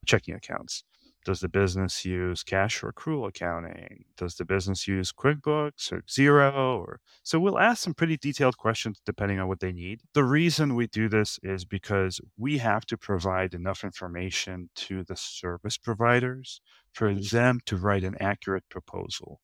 Checking 0.05 0.35
accounts. 0.35 0.83
Does 1.27 1.41
the 1.41 1.49
business 1.49 2.05
use 2.05 2.43
cash 2.43 2.81
or 2.83 2.91
accrual 2.91 3.27
accounting? 3.27 4.05
Does 4.17 4.35
the 4.35 4.45
business 4.45 4.87
use 4.87 5.11
QuickBooks 5.11 5.91
or 5.91 6.01
Xero? 6.03 6.79
Or 6.79 7.01
so 7.23 7.39
we'll 7.39 7.59
ask 7.59 7.83
some 7.83 7.93
pretty 7.93 8.17
detailed 8.17 8.57
questions 8.57 9.01
depending 9.05 9.39
on 9.39 9.47
what 9.49 9.59
they 9.59 9.73
need. 9.73 10.01
The 10.13 10.23
reason 10.23 10.75
we 10.75 10.87
do 10.87 11.09
this 11.09 11.39
is 11.43 11.65
because 11.65 12.21
we 12.37 12.59
have 12.59 12.85
to 12.87 12.97
provide 12.97 13.53
enough 13.53 13.83
information 13.83 14.69
to 14.75 15.03
the 15.03 15.17
service 15.17 15.77
providers 15.77 16.61
for 16.93 17.13
them 17.13 17.59
to 17.65 17.77
write 17.77 18.03
an 18.05 18.15
accurate 18.21 18.69
proposal 18.69 19.41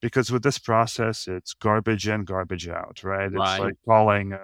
because 0.00 0.30
with 0.30 0.42
this 0.42 0.58
process, 0.58 1.26
it's 1.28 1.54
garbage 1.54 2.08
in, 2.08 2.24
garbage 2.24 2.68
out, 2.68 3.02
right? 3.04 3.32
It's 3.32 3.58
Right. 3.58 3.58
like 3.58 3.76
calling 3.86 4.32
a 4.32 4.38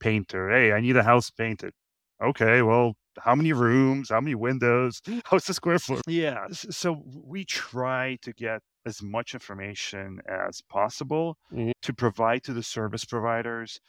painter, 0.00 0.50
hey, 0.50 0.72
I 0.72 0.80
need 0.80 0.96
a 0.96 1.02
house 1.02 1.30
painted. 1.30 1.74
Okay, 2.22 2.62
well, 2.62 2.94
how 3.18 3.34
many 3.34 3.52
rooms? 3.52 4.08
How 4.10 4.20
many 4.20 4.34
windows? 4.34 5.00
How's 5.24 5.44
the 5.44 5.54
square 5.54 5.78
foot? 5.78 6.02
Yeah. 6.06 6.46
So 6.52 7.02
we 7.24 7.44
try 7.44 8.18
to 8.22 8.32
get 8.32 8.60
as 8.86 9.02
much 9.02 9.34
information 9.34 10.20
as 10.28 10.62
possible 10.62 11.36
Mhm. 11.52 11.72
to 11.82 11.92
provide 11.92 12.42
to 12.44 12.52
the 12.52 12.62
service 12.62 13.04
providers 13.04 13.80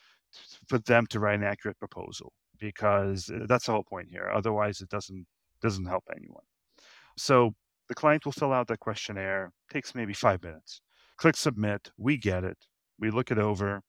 for 0.68 0.80
them 0.80 1.06
to 1.08 1.20
write 1.20 1.40
an 1.40 1.44
accurate 1.44 1.80
proposal 1.80 2.34
because 2.60 3.30
uh, 3.30 3.46
that's 3.48 3.66
the 3.66 3.72
whole 3.72 3.84
point 3.84 4.08
here. 4.10 4.30
Otherwise, 4.34 4.82
it 4.82 4.90
doesn't 4.90 5.26
doesn't 5.62 5.86
help 5.86 6.04
anyone. 6.16 6.44
So 7.18 7.54
the 7.88 7.96
client 7.96 8.26
will 8.26 8.32
fill 8.32 8.52
out 8.54 8.68
that 8.68 8.80
questionnaire, 8.80 9.52
takes 9.72 9.94
maybe 9.94 10.14
five 10.14 10.42
minutes. 10.42 10.82
Click 11.18 11.36
submit, 11.38 11.92
we 11.98 12.18
get 12.18 12.44
it, 12.44 12.58
we 12.98 13.12
look 13.12 13.30
it 13.32 13.38
over, 13.38 13.82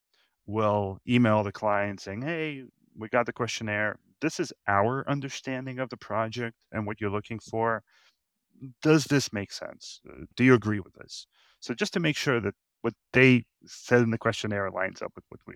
we'll 0.45 0.99
email 1.09 1.43
the 1.43 1.53
client 1.53 2.01
saying, 2.01 2.23
hey, 2.23 2.65
we 2.97 3.09
got 3.09 3.25
the 3.27 3.33
questionnaire. 3.33 3.97
This 4.23 4.39
is 4.41 4.53
our 4.69 5.05
understanding 5.09 5.81
of 5.81 5.91
the 5.91 5.97
project 5.97 6.57
and 6.71 6.87
what 6.87 7.01
you're 7.01 7.11
looking 7.11 7.41
for. 7.41 7.83
Does 8.81 9.05
this 9.05 9.33
make 9.33 9.53
sense? 9.53 10.01
Uh, 10.09 10.25
Do 10.37 10.45
you 10.45 10.55
agree 10.55 10.81
with 10.81 10.95
this? 10.95 11.27
So 11.61 11.75
just 11.75 11.93
to 11.95 12.01
make 12.01 12.17
sure 12.17 12.41
that 12.41 12.55
what 12.83 12.95
they 13.13 13.45
said 13.67 14.03
in 14.03 14.11
the 14.11 14.19
questionnaire 14.19 14.71
lines 14.71 15.03
up 15.03 15.13
with 15.17 15.25
what 15.29 15.41
we 15.47 15.55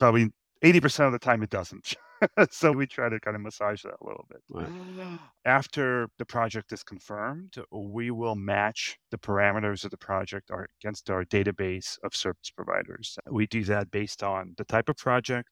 probably 0.00 0.30
80% 0.64 1.06
of 1.06 1.12
the 1.12 1.18
time 1.18 1.42
it 1.42 1.50
doesn't. 1.50 1.94
so 2.50 2.72
we 2.72 2.86
try 2.86 3.08
to 3.08 3.20
kind 3.20 3.34
of 3.34 3.42
massage 3.42 3.82
that 3.82 3.96
a 4.00 4.06
little 4.06 4.24
bit. 4.30 4.40
Right. 4.48 5.18
After 5.44 6.08
the 6.18 6.24
project 6.24 6.72
is 6.72 6.82
confirmed, 6.82 7.54
we 7.70 8.10
will 8.10 8.36
match 8.36 8.96
the 9.10 9.18
parameters 9.18 9.84
of 9.84 9.90
the 9.90 9.98
project 9.98 10.50
against 10.80 11.10
our 11.10 11.24
database 11.24 11.98
of 12.04 12.14
service 12.14 12.50
providers. 12.54 13.18
We 13.30 13.46
do 13.46 13.64
that 13.64 13.90
based 13.90 14.22
on 14.22 14.54
the 14.56 14.64
type 14.64 14.88
of 14.88 14.96
project 14.96 15.48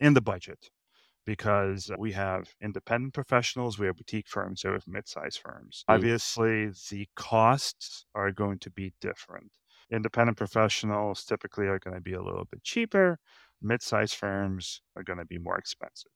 and 0.00 0.14
the 0.14 0.20
budget 0.20 0.68
because 1.24 1.90
we 1.98 2.12
have 2.12 2.48
independent 2.60 3.14
professionals, 3.14 3.78
we 3.78 3.86
have 3.86 3.96
boutique 3.96 4.28
firms, 4.28 4.64
we 4.64 4.70
have 4.72 4.86
mid-sized 4.86 5.38
firms. 5.40 5.84
Mm. 5.88 5.94
Obviously, 5.94 6.70
the 6.90 7.08
costs 7.16 8.06
are 8.14 8.32
going 8.32 8.58
to 8.60 8.70
be 8.70 8.92
different. 9.00 9.52
Independent 9.90 10.38
professionals 10.38 11.24
typically 11.24 11.66
are 11.66 11.78
going 11.78 11.94
to 11.94 12.00
be 12.00 12.14
a 12.14 12.22
little 12.22 12.46
bit 12.50 12.62
cheaper. 12.62 13.18
Mid-sized 13.60 14.14
firms 14.14 14.82
are 14.96 15.02
going 15.02 15.18
to 15.18 15.24
be 15.24 15.38
more 15.38 15.58
expensive. 15.58 16.10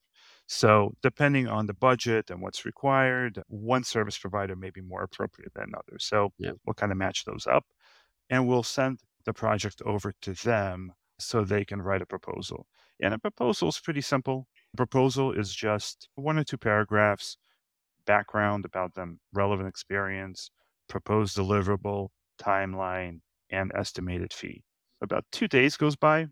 So, 0.49 0.92
depending 1.03 1.49
on 1.49 1.66
the 1.66 1.75
budget 1.75 2.31
and 2.31 2.40
what's 2.40 2.64
required, 2.64 3.42
one 3.49 3.85
service 3.85 4.16
provider 4.19 4.57
may 4.57 4.71
be 4.71 4.81
more 4.81 5.03
appropriate 5.03 5.53
than 5.55 5.73
others. 5.77 6.05
So, 6.05 6.33
Yeah. 6.38 6.53
we'll 6.64 6.75
kind 6.75 6.92
of 6.92 6.99
match 6.99 7.25
those 7.25 7.47
up 7.47 7.66
and 8.31 8.47
we'll 8.47 8.62
send 8.62 9.01
the 9.25 9.33
project 9.33 9.83
over 9.83 10.12
to 10.23 10.33
them 10.35 10.92
so 11.19 11.45
they 11.45 11.64
can 11.64 11.83
write 11.83 12.03
a 12.03 12.07
proposal. 12.07 12.66
And 13.01 13.12
a 13.14 13.19
proposal 13.19 13.69
is 13.69 13.79
pretty 13.81 14.01
simple. 14.01 14.47
Proposal 14.77 15.33
is 15.33 15.55
just 15.55 16.09
one 16.15 16.39
or 16.39 16.45
two 16.45 16.59
paragraphs, 16.59 17.39
background 18.05 18.65
about 18.65 18.95
them, 18.95 19.21
relevant 19.33 19.69
experience, 19.69 20.51
proposed 20.89 21.37
deliverable, 21.37 22.11
timeline, 22.39 23.21
and 23.51 23.73
estimated 23.75 24.33
fee. 24.33 24.65
About 25.01 25.25
two 25.33 25.49
days 25.49 25.77
goes 25.77 25.97
by. 25.97 26.29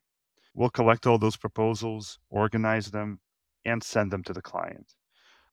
We'll 0.55 0.71
collect 0.71 1.07
all 1.07 1.19
those 1.19 1.37
proposals, 1.37 2.19
organize 2.31 2.91
them, 2.93 3.21
and 3.65 3.83
send 3.83 4.13
them 4.13 4.23
to 4.25 4.33
the 4.33 4.43
client. 4.43 4.95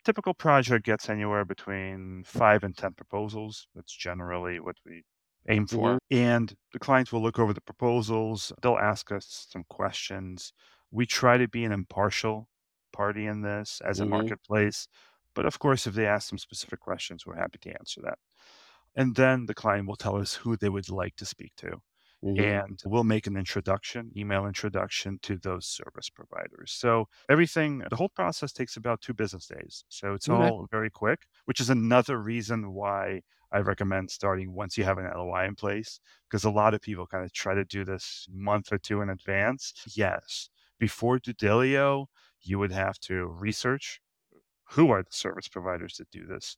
Typical 0.03 0.33
project 0.33 0.85
gets 0.85 1.09
anywhere 1.09 1.45
between 1.45 2.23
five 2.25 2.63
and 2.63 2.77
10 2.77 2.93
proposals. 2.93 3.67
That's 3.75 3.93
generally 3.95 4.59
what 4.59 4.77
we 4.85 5.03
aim 5.49 5.67
for. 5.67 5.95
Mhm. 5.95 5.99
And 6.11 6.57
the 6.73 6.79
clients 6.79 7.11
will 7.11 7.21
look 7.21 7.39
over 7.39 7.53
the 7.53 7.61
proposals. 7.61 8.51
They'll 8.61 8.77
ask 8.77 9.11
us 9.11 9.47
some 9.49 9.63
questions. 9.65 10.53
We 10.91 11.05
try 11.05 11.37
to 11.37 11.47
be 11.47 11.63
an 11.65 11.71
impartial 11.71 12.49
party 13.01 13.25
in 13.33 13.41
this 13.41 13.81
as 13.91 13.99
a 14.01 14.05
Mhm. 14.05 14.11
marketplace. 14.15 14.87
But 15.35 15.45
of 15.45 15.59
course, 15.59 15.87
if 15.87 15.93
they 15.95 16.07
ask 16.07 16.29
some 16.29 16.37
specific 16.39 16.79
questions, 16.81 17.25
we're 17.25 17.43
happy 17.45 17.59
to 17.59 17.71
answer 17.79 18.01
that. 18.03 18.19
And 18.95 19.15
then 19.15 19.45
the 19.45 19.53
client 19.53 19.87
will 19.87 19.95
tell 19.95 20.17
us 20.17 20.35
who 20.35 20.57
they 20.57 20.69
would 20.69 20.89
like 20.89 21.15
to 21.17 21.25
speak 21.25 21.53
to 21.57 21.81
Mhm. 22.21 22.51
and 22.53 22.81
we'll 22.85 23.05
make 23.05 23.27
an 23.27 23.37
introduction, 23.37 24.11
email 24.17 24.45
introduction 24.47 25.19
to 25.23 25.37
those 25.37 25.67
service 25.67 26.09
providers. 26.09 26.71
So 26.73 27.07
everything, 27.29 27.83
the 27.89 27.95
whole 27.97 28.09
process 28.09 28.53
takes 28.53 28.77
about 28.77 29.01
two 29.01 29.13
business 29.13 29.47
days. 29.47 29.85
So 29.89 30.15
it's 30.15 30.29
Okay. 30.29 30.51
all 30.51 30.67
very 30.71 30.89
quick, 30.89 31.27
which 31.45 31.61
is 31.61 31.69
another 31.69 32.19
reason 32.21 32.73
why 32.73 33.21
I 33.51 33.59
recommend 33.59 34.11
starting 34.11 34.53
once 34.53 34.77
you 34.77 34.85
have 34.85 34.97
an 34.97 35.05
LOI 35.07 35.45
in 35.45 35.55
place, 35.55 35.99
because 36.29 36.43
a 36.45 36.51
lot 36.51 36.73
of 36.73 36.81
people 36.81 37.07
kind 37.07 37.25
of 37.25 37.33
try 37.33 37.55
to 37.55 37.65
do 37.65 37.85
this 37.85 38.27
month 38.31 38.73
or 38.73 38.79
two 38.79 39.01
in 39.01 39.09
advance. 39.09 39.73
Yes, 39.95 40.49
before 40.79 41.19
DueDilio, 41.19 42.07
you 42.43 42.59
would 42.59 42.71
have 42.71 42.99
to 42.99 43.25
research 43.25 44.01
who 44.71 44.89
are 44.91 45.03
the 45.03 45.11
service 45.11 45.47
providers 45.47 45.97
that 45.97 46.09
do 46.11 46.25
this, 46.25 46.55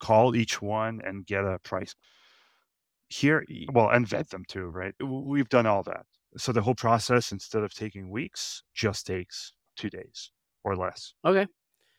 call 0.00 0.36
each 0.36 0.60
one 0.60 1.00
and 1.04 1.26
get 1.26 1.44
a 1.44 1.58
price 1.60 1.94
here 3.08 3.44
well 3.72 3.90
and 3.90 4.08
vet 4.08 4.30
them 4.30 4.42
too 4.48 4.66
right 4.66 4.94
we've 5.04 5.50
done 5.50 5.66
all 5.66 5.82
that 5.82 6.06
so 6.38 6.50
the 6.50 6.62
whole 6.62 6.74
process 6.74 7.30
instead 7.30 7.62
of 7.62 7.72
taking 7.74 8.10
weeks 8.10 8.62
just 8.74 9.06
takes 9.06 9.52
two 9.76 9.90
days 9.90 10.30
or 10.64 10.76
less 10.76 11.14
Okay. 11.24 11.46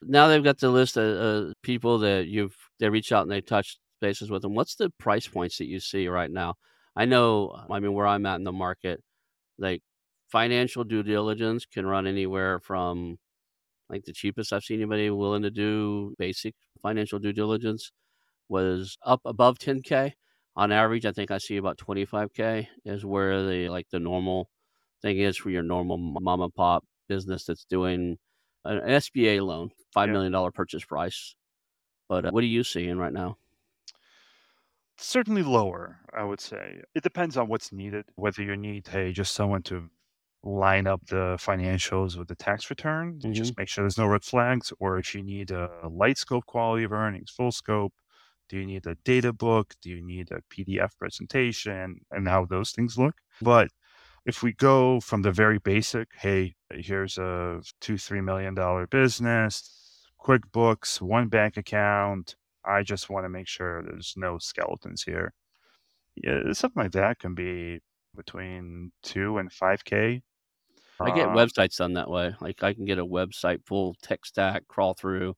Now 0.01 0.27
they've 0.27 0.43
got 0.43 0.59
the 0.59 0.69
list 0.69 0.97
of 0.97 1.49
uh, 1.49 1.53
people 1.61 1.99
that 1.99 2.27
you've 2.27 2.55
they 2.79 2.89
reach 2.89 3.11
out 3.11 3.23
and 3.23 3.31
they 3.31 3.41
touch 3.41 3.77
bases 4.01 4.29
with 4.29 4.41
them. 4.41 4.53
What's 4.53 4.75
the 4.75 4.89
price 4.99 5.27
points 5.27 5.57
that 5.59 5.67
you 5.67 5.79
see 5.79 6.07
right 6.07 6.29
now? 6.29 6.55
I 6.95 7.05
know, 7.05 7.55
I 7.69 7.79
mean, 7.79 7.93
where 7.93 8.05
I'm 8.05 8.25
at 8.25 8.35
in 8.35 8.43
the 8.43 8.51
market, 8.51 9.01
like 9.57 9.81
financial 10.33 10.83
due 10.85 11.03
diligence 11.03 11.65
can 11.67 11.85
run 11.87 12.07
anywhere 12.07 12.59
from 12.59 13.19
like 13.89 14.03
the 14.05 14.13
cheapest 14.13 14.53
I've 14.53 14.63
seen 14.63 14.79
anybody 14.79 15.09
willing 15.09 15.43
to 15.43 15.51
do 15.51 16.15
basic 16.17 16.55
financial 16.81 17.19
due 17.19 17.33
diligence 17.33 17.91
was 18.49 18.97
up 19.05 19.21
above 19.25 19.59
10k. 19.59 20.13
On 20.55 20.71
average, 20.71 21.05
I 21.05 21.13
think 21.13 21.31
I 21.31 21.39
see 21.39 21.57
about 21.57 21.77
25k 21.79 22.67
is 22.85 23.05
where 23.05 23.43
the 23.47 23.69
like 23.69 23.89
the 23.91 23.99
normal 23.99 24.49
thing 25.01 25.19
is 25.19 25.37
for 25.37 25.49
your 25.51 25.63
normal 25.63 25.97
mom 25.97 26.41
and 26.41 26.55
pop 26.55 26.85
business 27.09 27.45
that's 27.45 27.65
doing 27.65 28.19
an 28.65 28.81
SBA 28.81 29.41
loan, 29.41 29.71
five 29.93 30.09
Yeah. 30.09 30.13
million 30.13 30.31
dollar 30.33 30.51
purchase 30.51 30.85
price. 30.85 31.35
But 32.09 32.25
uh, 32.27 32.31
what 32.31 32.43
are 32.43 32.47
you 32.47 32.63
seeing 32.63 32.97
right 32.97 33.13
now? 33.13 33.37
Certainly 34.97 35.43
lower, 35.43 35.99
I 36.13 36.23
would 36.23 36.39
say. 36.39 36.81
It 36.95 37.03
depends 37.03 37.37
on 37.37 37.47
what's 37.47 37.71
needed, 37.71 38.05
whether 38.15 38.41
you 38.43 38.55
need, 38.57 38.87
hey, 38.87 39.11
just 39.11 39.33
someone 39.33 39.63
to 39.63 39.89
line 40.43 40.87
up 40.87 41.05
the 41.07 41.37
financials 41.39 42.17
with 42.17 42.27
the 42.27 42.35
tax 42.35 42.69
return, 42.69 43.19
Mhm. 43.19 43.33
just 43.33 43.57
make 43.57 43.67
sure 43.69 43.83
there's 43.83 43.97
no 43.97 44.07
red 44.07 44.23
flags, 44.23 44.73
or 44.79 44.97
if 44.97 45.15
you 45.15 45.23
need 45.23 45.51
a 45.51 45.87
light 45.89 46.17
scope 46.17 46.45
quality 46.45 46.83
of 46.83 46.91
earnings, 46.91 47.31
full 47.31 47.51
scope, 47.51 47.93
do 48.49 48.57
you 48.59 48.65
need 48.65 48.85
a 48.87 48.95
data 49.05 49.33
book? 49.33 49.73
Do 49.81 49.89
you 49.89 50.01
need 50.01 50.31
a 50.31 50.41
PDF 50.49 50.97
presentation 50.99 52.01
and 52.11 52.27
how 52.27 52.45
those 52.45 52.71
things 52.71 52.97
look? 52.97 53.21
But 53.41 53.69
if 54.25 54.43
we 54.43 54.53
go 54.53 54.99
from 55.01 55.21
the 55.23 55.31
very 55.31 55.59
basic, 55.59 56.13
hey, 56.15 56.55
here's 56.71 57.17
a 57.17 57.61
two, 57.81 57.97
three 57.97 58.21
million 58.21 58.53
dollar 58.55 58.87
business, 58.87 60.07
QuickBooks, 60.19 61.01
one 61.01 61.29
bank 61.29 61.57
account. 61.57 62.35
I 62.65 62.83
just 62.83 63.09
want 63.09 63.25
to 63.25 63.29
make 63.29 63.47
sure 63.47 63.83
there's 63.83 64.13
no 64.17 64.37
skeletons 64.39 65.03
here. 65.03 65.33
Yeah, 66.15 66.53
something 66.53 66.83
like 66.83 66.91
that 66.93 67.19
can 67.19 67.33
be 67.35 67.81
between 68.15 68.91
two 69.03 69.37
and 69.37 69.51
five 69.51 69.83
K. 69.85 70.21
I 71.01 71.11
get 71.11 71.29
websites 71.29 71.77
done 71.77 71.93
that 71.93 72.09
way. 72.09 72.35
Like 72.41 72.63
I 72.63 72.73
can 72.73 72.85
get 72.85 72.99
a 72.99 73.05
website 73.05 73.65
full 73.65 73.95
tech 74.01 74.25
stack, 74.25 74.67
crawl 74.67 74.93
through 74.93 75.35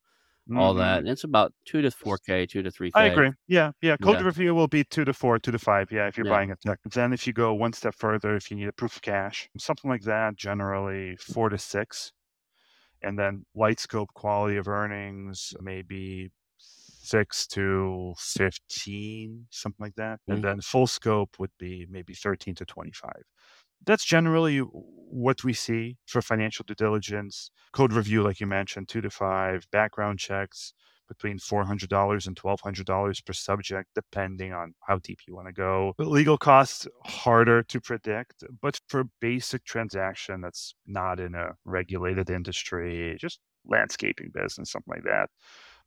all 0.56 0.76
that, 0.76 1.00
mhm. 1.00 1.02
and 1.02 1.10
it's 1.10 1.24
about 1.26 1.54
2 1.66 1.82
to 1.84 1.92
4K, 1.92 2.46
2 2.48 2.64
to 2.64 2.72
3K. 2.72 2.94
agree. 3.06 3.32
Yeah, 3.48 3.72
yeah. 3.82 3.98
Code 3.98 4.22
Yeah, 4.22 4.22
review 4.22 4.56
will 4.56 4.68
be 4.68 4.84
two 4.84 5.06
to 5.06 5.14
four, 5.14 5.38
two 5.40 5.52
to 5.52 5.60
five. 5.60 5.92
Yeah, 5.92 6.08
if 6.08 6.18
you're 6.18 6.24
yeah. 6.24 6.38
buying 6.38 6.52
a 6.52 6.56
tech. 6.56 6.80
Then 6.86 7.14
if 7.14 7.28
you 7.28 7.34
go 7.34 7.54
one 7.54 7.74
step 7.74 7.96
further, 7.96 8.36
if 8.36 8.50
you 8.50 8.58
need 8.58 8.68
a 8.68 8.74
proof 8.74 8.96
of 8.98 9.02
cash, 9.02 9.50
something 9.58 9.90
like 9.90 10.04
that, 10.04 10.36
generally 10.36 11.16
four 11.18 11.50
to 11.50 11.58
six. 11.58 12.12
And 13.04 13.20
then 13.20 13.46
light 13.56 13.80
scope 13.80 14.14
quality 14.16 14.58
of 14.58 14.68
earnings, 14.68 15.54
maybe 15.62 16.32
six 16.58 17.48
to 17.50 18.16
15, 18.20 19.48
something 19.52 19.84
like 19.84 19.96
that. 19.96 20.22
And 20.30 20.44
Mm. 20.44 20.46
then 20.46 20.62
full 20.62 20.88
scope 20.88 21.40
would 21.40 21.52
be 21.60 21.88
maybe 21.90 22.14
13 22.16 22.56
to 22.56 22.66
25. 22.66 23.24
That's 23.86 24.06
generally 24.06 24.60
what 24.60 25.44
we 25.44 25.54
see 25.54 25.98
for 26.06 26.22
financial 26.22 26.66
due 26.68 26.76
diligence. 26.76 27.52
Code 27.72 27.94
review, 27.94 28.24
like 28.24 28.40
you 28.40 28.48
mentioned, 28.48 28.90
two 28.90 29.02
to 29.02 29.10
five, 29.10 29.68
background 29.72 30.20
checks 30.20 30.74
between 31.08 31.38
$400 31.38 32.28
and 32.28 32.36
$1,200 32.36 33.26
per 33.26 33.34
subject, 33.34 33.90
depending 33.94 34.54
on 34.54 34.74
how 34.88 34.98
deep 34.98 35.20
you 35.28 35.36
want 35.36 35.48
to 35.48 35.54
go. 35.54 35.94
Legal 36.00 36.38
costs, 36.38 36.88
harder 37.04 37.64
to 37.64 37.80
predict, 37.80 38.44
but 38.62 38.80
for 38.88 39.06
basic 39.22 39.64
transaction 39.66 40.42
that's 40.42 40.74
not 40.88 41.20
in 41.20 41.36
a 41.36 41.52
regulated 41.64 42.30
industry, 42.30 43.16
just 43.20 43.40
landscaping 43.66 44.32
business, 44.34 44.72
something 44.72 44.94
like 44.96 45.04
that, 45.04 45.30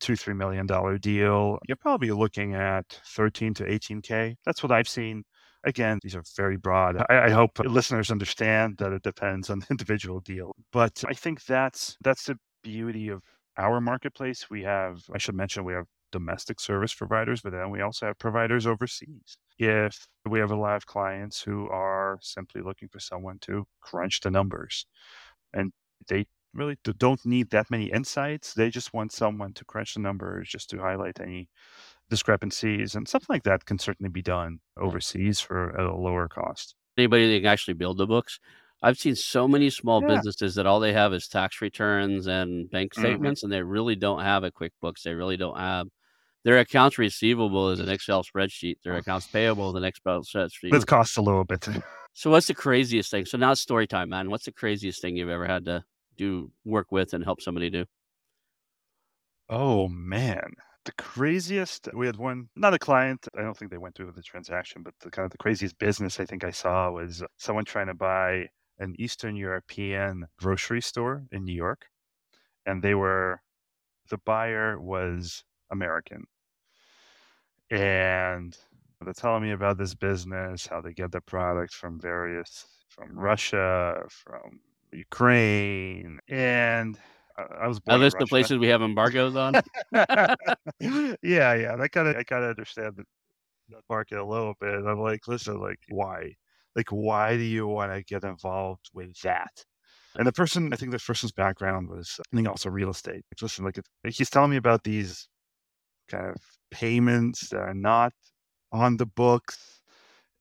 two, 0.01 0.14
$3 0.14 0.36
million 0.36 0.66
deal, 1.01 1.59
you're 1.66 1.76
probably 1.76 2.11
looking 2.11 2.55
at 2.55 3.01
13 3.07 3.55
to 3.55 3.64
18K. 3.64 4.36
That's 4.44 4.62
what 4.62 4.72
I've 4.72 4.88
seen. 4.88 5.24
Again, 5.68 5.98
these 6.02 6.16
are 6.16 6.24
very 6.34 6.56
broad. 6.56 6.96
I, 7.10 7.26
I 7.26 7.30
hope 7.30 7.58
listeners 7.58 8.10
understand 8.10 8.78
that 8.78 8.92
it 8.92 9.02
depends 9.02 9.50
on 9.50 9.58
the 9.58 9.66
individual 9.70 10.20
deal. 10.20 10.52
But 10.72 11.04
I 11.06 11.12
think 11.12 11.44
that's 11.44 11.96
that's 12.02 12.24
the 12.24 12.38
beauty 12.62 13.08
of 13.10 13.22
our 13.58 13.80
marketplace. 13.80 14.48
We 14.48 14.62
have, 14.62 15.02
I 15.14 15.18
should 15.18 15.34
mention, 15.34 15.64
we 15.64 15.74
have 15.74 15.84
domestic 16.10 16.58
service 16.58 16.94
providers, 16.94 17.42
but 17.42 17.52
then 17.52 17.70
we 17.70 17.82
also 17.82 18.06
have 18.06 18.18
providers 18.18 18.66
overseas. 18.66 19.36
If 19.58 20.06
we 20.26 20.38
have 20.38 20.52
a 20.52 20.56
lot 20.56 20.76
of 20.76 20.86
clients 20.86 21.42
who 21.42 21.68
are 21.68 22.18
simply 22.22 22.62
looking 22.62 22.88
for 22.88 23.00
someone 23.00 23.38
to 23.42 23.66
crunch 23.82 24.20
the 24.20 24.30
numbers 24.30 24.86
and 25.52 25.70
they 26.08 26.26
really 26.54 26.76
don't 26.98 27.24
need 27.26 27.50
that 27.50 27.70
many 27.70 27.86
insights. 27.86 28.54
They 28.54 28.70
just 28.70 28.94
want 28.94 29.12
someone 29.12 29.52
to 29.54 29.64
crunch 29.64 29.94
the 29.94 30.00
numbers 30.00 30.48
just 30.48 30.70
to 30.70 30.78
highlight 30.78 31.20
any 31.20 31.48
discrepancies, 32.11 32.94
and 32.94 33.09
something 33.09 33.26
like 33.28 33.42
that 33.44 33.64
can 33.66 33.78
certainly 33.78 34.11
be 34.11 34.22
done 34.22 34.61
overseas 34.76 35.40
for 35.40 35.70
a 35.70 35.96
lower 35.96 36.28
cost. 36.28 36.74
Anybody 36.96 37.32
that 37.32 37.40
can 37.40 37.46
actually 37.46 37.74
build 37.74 37.98
the 37.98 38.06
books. 38.06 38.38
I've 38.82 38.98
seen 38.98 39.14
so 39.16 39.48
many 39.48 39.70
small 39.70 40.00
Yeah. 40.00 40.09
businesses 40.16 40.54
that 40.54 40.66
all 40.66 40.80
they 40.80 40.92
have 40.92 41.12
is 41.12 41.26
tax 41.28 41.61
returns 41.61 42.26
and 42.26 42.70
bank 42.70 42.94
Mhm. 42.94 43.00
statements, 43.00 43.42
and 43.42 43.52
they 43.52 43.62
really 43.62 43.96
don't 43.96 44.20
have 44.20 44.44
a 44.44 44.50
QuickBooks. 44.52 45.02
They 45.02 45.14
really 45.14 45.36
don't 45.36 45.59
have 45.59 45.88
their 46.44 46.59
accounts 46.59 46.98
receivable 46.98 47.70
is 47.70 47.80
an 47.80 47.88
Excel 47.88 48.22
spreadsheet. 48.22 48.76
Their 48.82 48.96
accounts 48.96 49.26
payable 49.26 49.70
is 49.70 49.74
an 49.76 49.84
Excel 49.84 50.22
spreadsheet. 50.22 50.72
It 50.72 50.86
costs 50.86 51.16
a 51.16 51.22
little 51.22 51.44
bit. 51.44 51.66
So 52.14 52.30
what's 52.30 52.48
the 52.48 52.54
craziest 52.54 53.12
thing? 53.12 53.26
So 53.26 53.38
now 53.38 53.52
it's 53.52 53.61
story 53.61 53.86
time, 53.86 54.09
man. 54.09 54.28
What's 54.30 54.46
the 54.46 54.52
craziest 54.52 55.00
thing 55.00 55.16
you've 55.16 55.28
ever 55.28 55.46
had 55.46 55.66
to 55.66 55.84
do 56.16 56.50
work 56.64 56.90
with 56.90 57.12
and 57.14 57.22
help 57.22 57.40
somebody 57.40 57.70
do? 57.70 57.84
Oh 59.48 59.88
man. 59.88 60.54
The 60.85 60.93
craziest 60.93 61.89
we 61.95 62.07
had 62.07 62.16
one 62.16 62.49
not 62.57 62.74
a 62.74 62.79
client, 62.79 63.29
I 63.37 63.43
don't 63.43 63.57
think 63.57 63.70
they 63.70 63.79
went 63.79 63.95
through 63.95 64.12
the 64.12 64.22
transaction, 64.22 64.83
but 64.83 64.95
the 65.01 65.11
kind 65.11 65.24
of 65.24 65.33
the 65.33 65.39
craziest 65.39 65.79
business 65.79 66.18
I 66.18 66.24
think 66.24 66.45
I 66.45 66.51
saw 66.51 66.91
was 66.91 67.22
someone 67.37 67.64
trying 67.64 67.89
to 67.89 67.95
buy 67.95 68.49
an 68.79 68.95
Eastern 68.99 69.37
European 69.37 70.26
grocery 70.39 70.81
store 70.81 71.24
in 71.33 71.45
New 71.45 71.55
York. 71.55 71.87
And 72.64 72.83
they 72.83 72.95
were 72.95 73.43
the 74.09 74.18
buyer 74.18 74.81
was 74.81 75.45
American. 75.70 76.24
And 77.70 78.57
they're 79.01 79.12
telling 79.12 79.43
me 79.43 79.53
about 79.53 79.79
this 79.79 79.95
business, 79.95 80.66
how 80.66 80.81
they 80.81 80.93
get 80.93 81.12
the 81.12 81.20
products 81.20 81.74
from 81.74 82.01
various 82.01 82.66
from 82.89 83.18
Russia, 83.18 84.03
from 84.09 84.61
Ukraine, 84.93 86.18
and 86.29 86.99
I, 87.39 87.64
I 87.64 87.68
was 87.68 87.80
born 87.80 88.01
list 88.01 88.16
of 88.20 88.28
places 88.28 88.59
we 88.59 88.68
have 88.68 88.82
embargoes 88.82 89.36
on? 89.36 89.55
yeah, 89.93 91.14
yeah, 91.22 91.76
I 91.78 91.89
gotta, 91.89 92.18
I 92.18 92.22
gotta 92.24 92.49
understand 92.49 92.95
the, 92.97 93.05
the 93.68 93.80
market 93.89 94.18
a 94.18 94.24
little 94.24 94.55
bit. 94.61 94.74
I'm 94.74 95.01
like, 95.01 95.28
listen, 95.28 95.61
like, 95.61 95.80
why? 95.89 96.34
Like, 96.74 96.91
why 96.91 97.36
do 97.36 97.43
you 97.43 97.66
want 97.66 97.93
to 97.93 98.03
get 98.03 98.24
involved 98.24 98.91
with 98.93 99.18
that? 99.22 99.64
And 100.16 100.26
the 100.26 100.32
person, 100.32 100.72
I 100.72 100.76
think 100.76 100.91
the 100.91 100.99
person's 100.99 101.32
background 101.32 101.89
was, 101.89 102.18
I 102.32 102.36
think 102.36 102.49
also 102.49 102.70
real 102.70 102.91
estate. 102.91 103.24
Like, 103.30 103.43
listen, 103.43 103.64
like, 103.64 103.78
it, 103.78 103.86
he's 104.05 104.30
telling 104.30 104.51
me 104.51 104.57
about 104.57 104.84
these 104.84 105.28
kind 106.09 106.26
of 106.26 106.36
payments 106.70 107.51
that 107.51 107.61
are 107.61 107.74
not 107.74 108.12
on 108.72 108.97
the 108.97 109.07
books. 109.07 109.78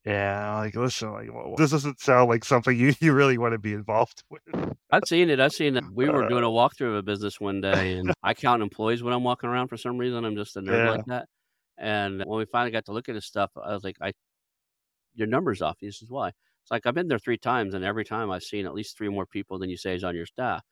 Yeah, 0.04 0.56
like, 0.58 0.74
listen, 0.74 1.12
like, 1.12 1.32
well, 1.32 1.54
this 1.56 1.70
doesn't 1.70 2.00
sound 2.00 2.28
like 2.30 2.44
something 2.44 2.76
you, 2.76 2.94
you 3.00 3.12
really 3.12 3.36
want 3.38 3.52
to 3.52 3.58
be 3.58 3.72
involved 3.74 4.22
with. 4.30 4.42
I've 4.90 5.04
seen 5.06 5.28
it. 5.30 5.38
I've 5.40 5.52
seen 5.52 5.76
it. 5.76 5.84
We 5.92 6.08
were 6.08 6.22
Uh, 6.22 6.30
doing 6.30 6.44
a 6.44 6.48
walkthrough 6.48 6.88
of 6.88 6.94
a 6.96 7.02
business 7.02 7.40
one 7.40 7.60
day, 7.60 7.96
and 7.98 8.14
I 8.22 8.32
count 8.34 8.62
employees 8.62 9.02
when 9.02 9.12
I'm 9.12 9.24
walking 9.24 9.50
around 9.50 9.68
for 9.68 9.76
some 9.76 9.98
reason. 9.98 10.24
I'm 10.24 10.36
just 10.36 10.56
a 10.56 10.60
nerd 10.60 10.84
yeah, 10.84 10.86
like 10.86 11.02
that. 11.06 11.28
And 11.76 12.24
when 12.24 12.38
we 12.38 12.46
finally 12.46 12.70
got 12.72 12.86
to 12.86 12.92
look 12.92 13.08
at 13.08 13.14
his 13.14 13.26
stuff, 13.26 13.52
I 13.56 13.74
was 13.74 13.84
like, 13.84 13.96
"I 14.00 14.12
your 15.14 15.26
number's 15.26 15.62
off." 15.62 15.78
He 15.80 15.90
says, 15.90 16.10
"Why?" 16.10 16.28
It's 16.62 16.70
like, 16.70 16.86
"I've 16.86 16.94
been 16.94 17.08
there 17.08 17.18
3 17.18 17.38
times, 17.38 17.74
and 17.74 17.84
every 17.84 18.04
time 18.04 18.30
I've 18.30 18.42
seen 18.44 18.66
at 18.66 18.74
least 18.74 18.96
3 18.96 19.08
more 19.08 19.26
people 19.26 19.58
than 19.58 19.70
you 19.70 19.76
say 19.76 19.94
is 19.94 20.04
on 20.04 20.14
your 20.16 20.26
staff." 20.26 20.64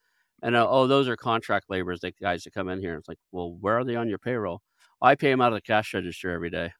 And, 0.43 0.55
uh, 0.57 0.67
"Oh, 0.69 0.87
those 0.87 1.09
are 1.09 1.17
contract 1.17 1.67
laborers, 1.71 2.01
the 2.01 2.13
guys 2.13 2.45
that 2.45 2.53
come 2.55 2.69
in 2.69 2.81
here." 2.81 2.97
It's 2.97 3.09
like, 3.09 3.19
"Well, 3.33 3.53
where 3.55 3.79
are 3.79 3.85
they 3.85 3.97
on 3.97 4.09
your 4.09 4.19
payroll?" 4.19 4.63
"I 5.03 5.15
pay 5.17 5.31
them 5.31 5.41
out 5.43 5.53
of 5.53 5.57
the 5.59 5.63
cash 5.63 5.93
register 5.95 6.31
every 6.31 6.51
day." 6.51 6.73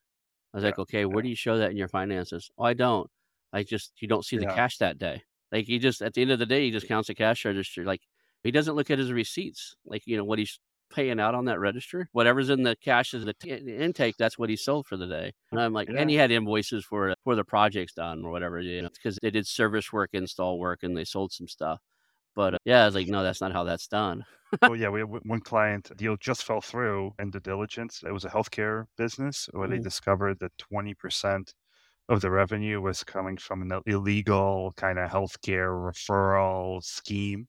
I 0.55 0.57
was 0.59 0.65
yeah, 0.65 0.65
like, 0.65 0.79
"Okay, 0.79 1.05
yeah, 1.09 1.17
where 1.17 1.23
do 1.23 1.29
you 1.29 1.37
show 1.37 1.59
that 1.59 1.71
in 1.71 1.77
your 1.77 1.89
finances?" 1.89 2.51
"Oh, 2.59 2.65
I 2.65 2.75
don't. 2.75 3.11
I 3.53 3.63
just 3.63 3.93
you 4.03 4.09
don't 4.09 4.25
see 4.25 4.37
the 4.39 4.47
yeah, 4.47 4.59
cash 4.59 4.79
that 4.79 4.99
day." 4.99 5.23
Like, 5.53 5.67
he 5.67 5.79
just 5.79 6.03
at 6.03 6.15
the 6.15 6.23
end 6.23 6.31
of 6.33 6.39
the 6.39 6.47
day, 6.47 6.65
he 6.67 6.71
just 6.73 6.87
counts 6.89 7.09
the 7.09 7.15
cash 7.15 7.45
register, 7.45 7.85
like, 7.85 8.03
he 8.45 8.51
doesn't 8.51 8.75
look 8.75 8.91
at 8.91 8.99
his 8.99 9.13
receipts, 9.13 9.75
like, 9.85 10.03
you 10.07 10.17
know, 10.17 10.25
what 10.25 10.39
he's 10.39 10.59
paying 10.91 11.19
out 11.21 11.35
on 11.35 11.47
that 11.47 11.59
register. 11.61 12.09
Whatever's 12.13 12.49
in 12.51 12.63
the 12.63 12.77
cash 12.77 13.13
is 13.15 13.25
the 13.25 13.35
t 13.35 13.51
intake, 13.51 14.17
that's 14.19 14.39
what 14.39 14.51
he 14.51 14.57
sold 14.57 14.87
for 14.87 14.97
the 14.97 15.07
day. 15.07 15.33
And 15.53 15.61
I'm 15.61 15.73
like 15.73 15.91
and 15.97 16.09
he 16.11 16.17
had 16.17 16.31
invoices 16.31 16.85
for 16.85 17.15
for 17.25 17.35
the 17.37 17.45
projects 17.45 17.93
done 17.95 18.25
or 18.25 18.31
whatever, 18.31 18.61
you 18.61 18.83
know, 18.83 18.91
because 18.91 19.19
they 19.23 19.31
did 19.31 19.47
service 19.47 19.93
work, 19.93 20.11
install 20.13 20.59
work, 20.59 20.83
and 20.83 20.97
they 20.97 21.05
sold 21.05 21.33
some 21.33 21.49
stuff. 21.49 21.81
But, 22.37 22.55
uh, 22.55 22.59
yeah, 22.67 22.83
I 22.85 22.87
was 22.87 22.95
like, 22.97 23.09
"No, 23.09 23.25
that's 23.25 23.41
not 23.43 23.53
how 23.53 23.65
that's 23.65 23.89
done." 23.89 24.25
Well, 24.65 24.77
yeah, 24.77 24.89
we 24.89 25.01
had 25.01 25.09
one 25.09 25.41
client 25.41 25.97
deal 25.97 26.17
just 26.17 26.45
fell 26.45 26.61
through 26.61 27.13
in 27.19 27.31
the 27.31 27.41
diligence. 27.41 28.03
It 28.03 28.11
was 28.13 28.25
a 28.25 28.31
healthcare 28.31 28.87
business 28.97 29.49
where 29.53 29.69
they 29.69 29.79
Mhm. 29.79 29.79
discovered 29.79 30.39
that 30.41 30.57
20% 30.59 31.55
of 32.09 32.21
the 32.21 32.31
revenue 32.31 32.81
was 32.81 33.05
coming 33.05 33.37
from 33.37 33.63
an 33.63 33.81
illegal 33.87 34.73
kind 34.77 34.99
of 34.99 35.11
healthcare 35.11 35.71
referral 35.91 36.83
scheme. 36.83 37.49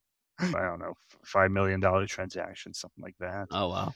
I 0.54 0.62
don't 0.64 0.80
know, 0.80 0.94
$5 1.26 1.52
million 1.52 2.08
transaction, 2.08 2.74
something 2.74 3.04
like 3.04 3.18
that. 3.20 3.50
Oh, 3.50 3.68
wow. 3.70 3.96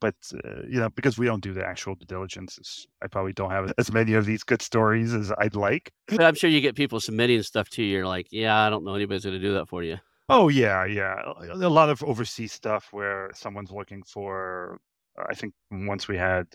But, 0.00 0.16
uh, 0.44 0.62
you 0.68 0.80
know, 0.80 0.90
because 0.90 1.18
we 1.18 1.26
don't 1.26 1.42
do 1.42 1.52
the 1.54 1.64
actual 1.66 1.94
due 1.96 2.06
diligence, 2.06 2.86
I 3.02 3.08
probably 3.08 3.32
don't 3.34 3.50
have 3.50 3.72
as 3.78 3.92
many 3.92 4.14
of 4.14 4.26
these 4.26 4.44
good 4.44 4.62
stories 4.62 5.14
as 5.14 5.32
I'd 5.38 5.56
like. 5.56 5.92
But 6.14 6.24
I'm 6.26 6.34
sure 6.34 6.50
you 6.50 6.60
get 6.60 6.76
people 6.76 7.00
submitting 7.00 7.42
stuff 7.42 7.68
to 7.70 7.82
you, 7.82 7.88
you're 7.98 8.06
like, 8.06 8.28
"Yeah, 8.30 8.56
I 8.58 8.70
don't 8.70 8.84
know 8.84 8.94
anybody's 8.94 9.24
gonna 9.24 9.38
do 9.38 9.54
that 9.54 9.68
for 9.68 9.82
you." 9.82 9.98
Oh, 10.34 10.48
yeah, 10.48 10.86
yeah. 10.86 11.16
A 11.52 11.68
lot 11.68 11.90
of 11.90 12.02
overseas 12.02 12.52
stuff 12.52 12.88
where 12.90 13.30
someone's 13.34 13.70
looking 13.70 14.02
for, 14.02 14.80
I 15.28 15.34
think 15.34 15.52
once 15.70 16.08
we 16.08 16.16
had 16.16 16.46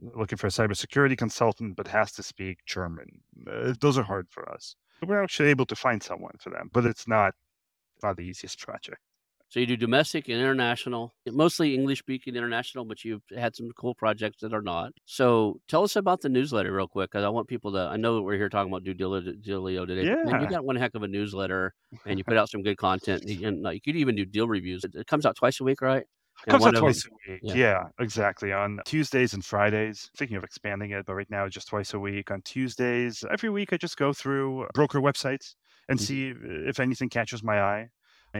looking 0.00 0.38
for 0.38 0.46
a 0.46 0.50
cybersecurity 0.50 1.18
consultant, 1.18 1.76
but 1.76 1.88
has 1.88 2.12
to 2.12 2.22
speak 2.22 2.64
German. 2.64 3.20
Uh, 3.46 3.74
those 3.80 3.98
are 3.98 4.02
hard 4.02 4.28
for 4.30 4.50
us. 4.50 4.76
We're 5.06 5.22
actually 5.22 5.50
able 5.50 5.66
to 5.66 5.76
find 5.76 6.02
someone 6.02 6.36
for 6.40 6.50
them, 6.50 6.70
but 6.72 6.86
it's 6.86 7.06
not 7.06 7.34
not 8.02 8.16
the 8.16 8.22
easiest 8.22 8.58
project. 8.60 9.00
So 9.52 9.60
you 9.60 9.66
do 9.66 9.76
domestic 9.76 10.30
and 10.30 10.40
international, 10.40 11.12
mostly 11.26 11.74
English 11.74 11.98
speaking 11.98 12.36
international, 12.36 12.86
but 12.86 13.04
you've 13.04 13.20
had 13.36 13.54
some 13.54 13.68
cool 13.76 13.94
projects 13.94 14.40
that 14.40 14.54
are 14.54 14.62
not. 14.62 14.92
So 15.04 15.60
tell 15.68 15.82
us 15.82 15.94
about 15.94 16.22
the 16.22 16.30
newsletter 16.30 16.72
real 16.72 16.88
quick, 16.88 17.10
because 17.10 17.22
I 17.22 17.28
want 17.28 17.48
people 17.48 17.70
to. 17.72 17.80
I 17.80 17.98
know 17.98 18.14
that 18.14 18.22
we're 18.22 18.38
here 18.38 18.48
talking 18.48 18.72
about 18.72 18.82
DueDilio 18.82 19.86
today. 19.86 20.08
Yeah. 20.08 20.24
Man, 20.24 20.40
you 20.40 20.48
got 20.48 20.64
one 20.64 20.76
heck 20.76 20.94
of 20.94 21.02
a 21.02 21.08
newsletter, 21.08 21.74
and 22.06 22.18
you 22.18 22.24
put 22.28 22.38
out 22.38 22.48
some 22.48 22.62
good 22.62 22.78
content. 22.78 23.24
And, 23.24 23.44
and 23.44 23.74
you 23.74 23.80
could 23.82 23.94
even 23.94 24.16
do 24.16 24.24
deal 24.24 24.48
reviews. 24.48 24.84
It, 24.84 24.94
it 24.94 25.06
comes 25.06 25.26
out 25.26 25.36
twice 25.36 25.60
a 25.60 25.64
week, 25.64 25.82
right? 25.82 26.04
Comes 26.48 26.64
out 26.64 26.74
twice 26.74 27.02
them, 27.02 27.12
a 27.28 27.32
week. 27.32 27.40
Yeah. 27.42 27.54
yeah. 27.54 27.82
exactly. 28.00 28.54
On 28.54 28.80
Tuesdays 28.86 29.34
and 29.34 29.44
Fridays. 29.44 30.08
Thinking 30.16 30.38
of 30.38 30.44
expanding 30.44 30.92
it, 30.92 31.04
but 31.04 31.12
right 31.12 31.28
now 31.28 31.46
just 31.50 31.68
twice 31.68 31.92
a 31.92 31.98
week. 31.98 32.30
On 32.30 32.40
Tuesdays, 32.40 33.22
every 33.30 33.50
week 33.50 33.74
I 33.74 33.76
just 33.76 33.98
go 33.98 34.14
through 34.14 34.68
broker 34.72 35.02
websites 35.02 35.56
and 35.90 35.98
mm-hmm. 35.98 36.06
see 36.06 36.32
if 36.66 36.80
anything 36.80 37.10
catches 37.10 37.42
my 37.42 37.60
eye 37.60 37.88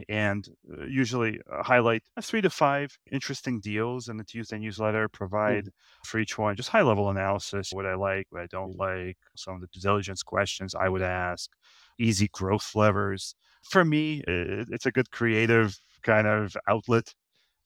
and 0.08 0.48
uh, 0.70 0.84
usually 0.84 1.40
uh, 1.52 1.62
highlight 1.62 2.02
three 2.20 2.40
to 2.40 2.50
five 2.50 2.96
interesting 3.10 3.60
deals 3.60 4.08
in 4.08 4.16
the 4.16 4.24
Tuesday 4.24 4.58
newsletter, 4.58 5.08
mm. 5.08 5.12
provide 5.12 5.64
mm-hmm. 5.64 6.04
for 6.04 6.18
each 6.18 6.38
one 6.38 6.56
just 6.56 6.70
high 6.70 6.82
level 6.82 7.10
analysis, 7.10 7.72
what 7.72 7.86
I 7.86 7.94
like, 7.94 8.26
what 8.30 8.42
I 8.42 8.46
don't 8.46 8.76
like, 8.76 9.18
some 9.36 9.54
of 9.54 9.60
the 9.60 9.68
due 9.68 9.80
diligence 9.80 10.22
questions 10.22 10.74
I 10.74 10.88
would 10.88 11.02
ask, 11.02 11.50
easy 11.98 12.28
growth 12.32 12.72
levers. 12.74 13.34
For 13.62 13.84
me, 13.84 14.22
it's 14.26 14.86
a 14.86 14.92
good 14.92 15.10
creative 15.10 15.78
kind 16.02 16.26
of 16.26 16.56
outlet. 16.66 17.14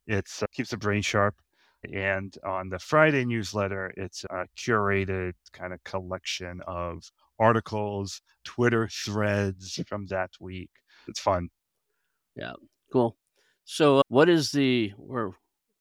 It 0.06 0.28
uh, 0.42 0.46
keeps 0.52 0.70
the 0.70 0.76
brain 0.76 1.02
sharp. 1.02 1.36
And 1.92 2.36
on 2.44 2.68
the 2.68 2.78
Friday 2.78 3.24
newsletter, 3.24 3.92
it's 3.96 4.24
a 4.24 4.46
curated 4.58 5.34
kind 5.52 5.72
of 5.72 5.82
collection 5.84 6.60
of 6.66 7.10
articles, 7.38 8.20
Twitter 8.44 8.88
threads 8.88 9.80
from 9.86 10.06
that 10.06 10.30
week. 10.40 10.70
It's 11.06 11.20
fun. 11.20 11.50
Yeah, 12.36 12.52
cool. 12.92 13.16
So, 13.64 13.98
uh, 13.98 14.02
what 14.08 14.28
is 14.28 14.52
the? 14.52 14.92
We're 14.98 15.30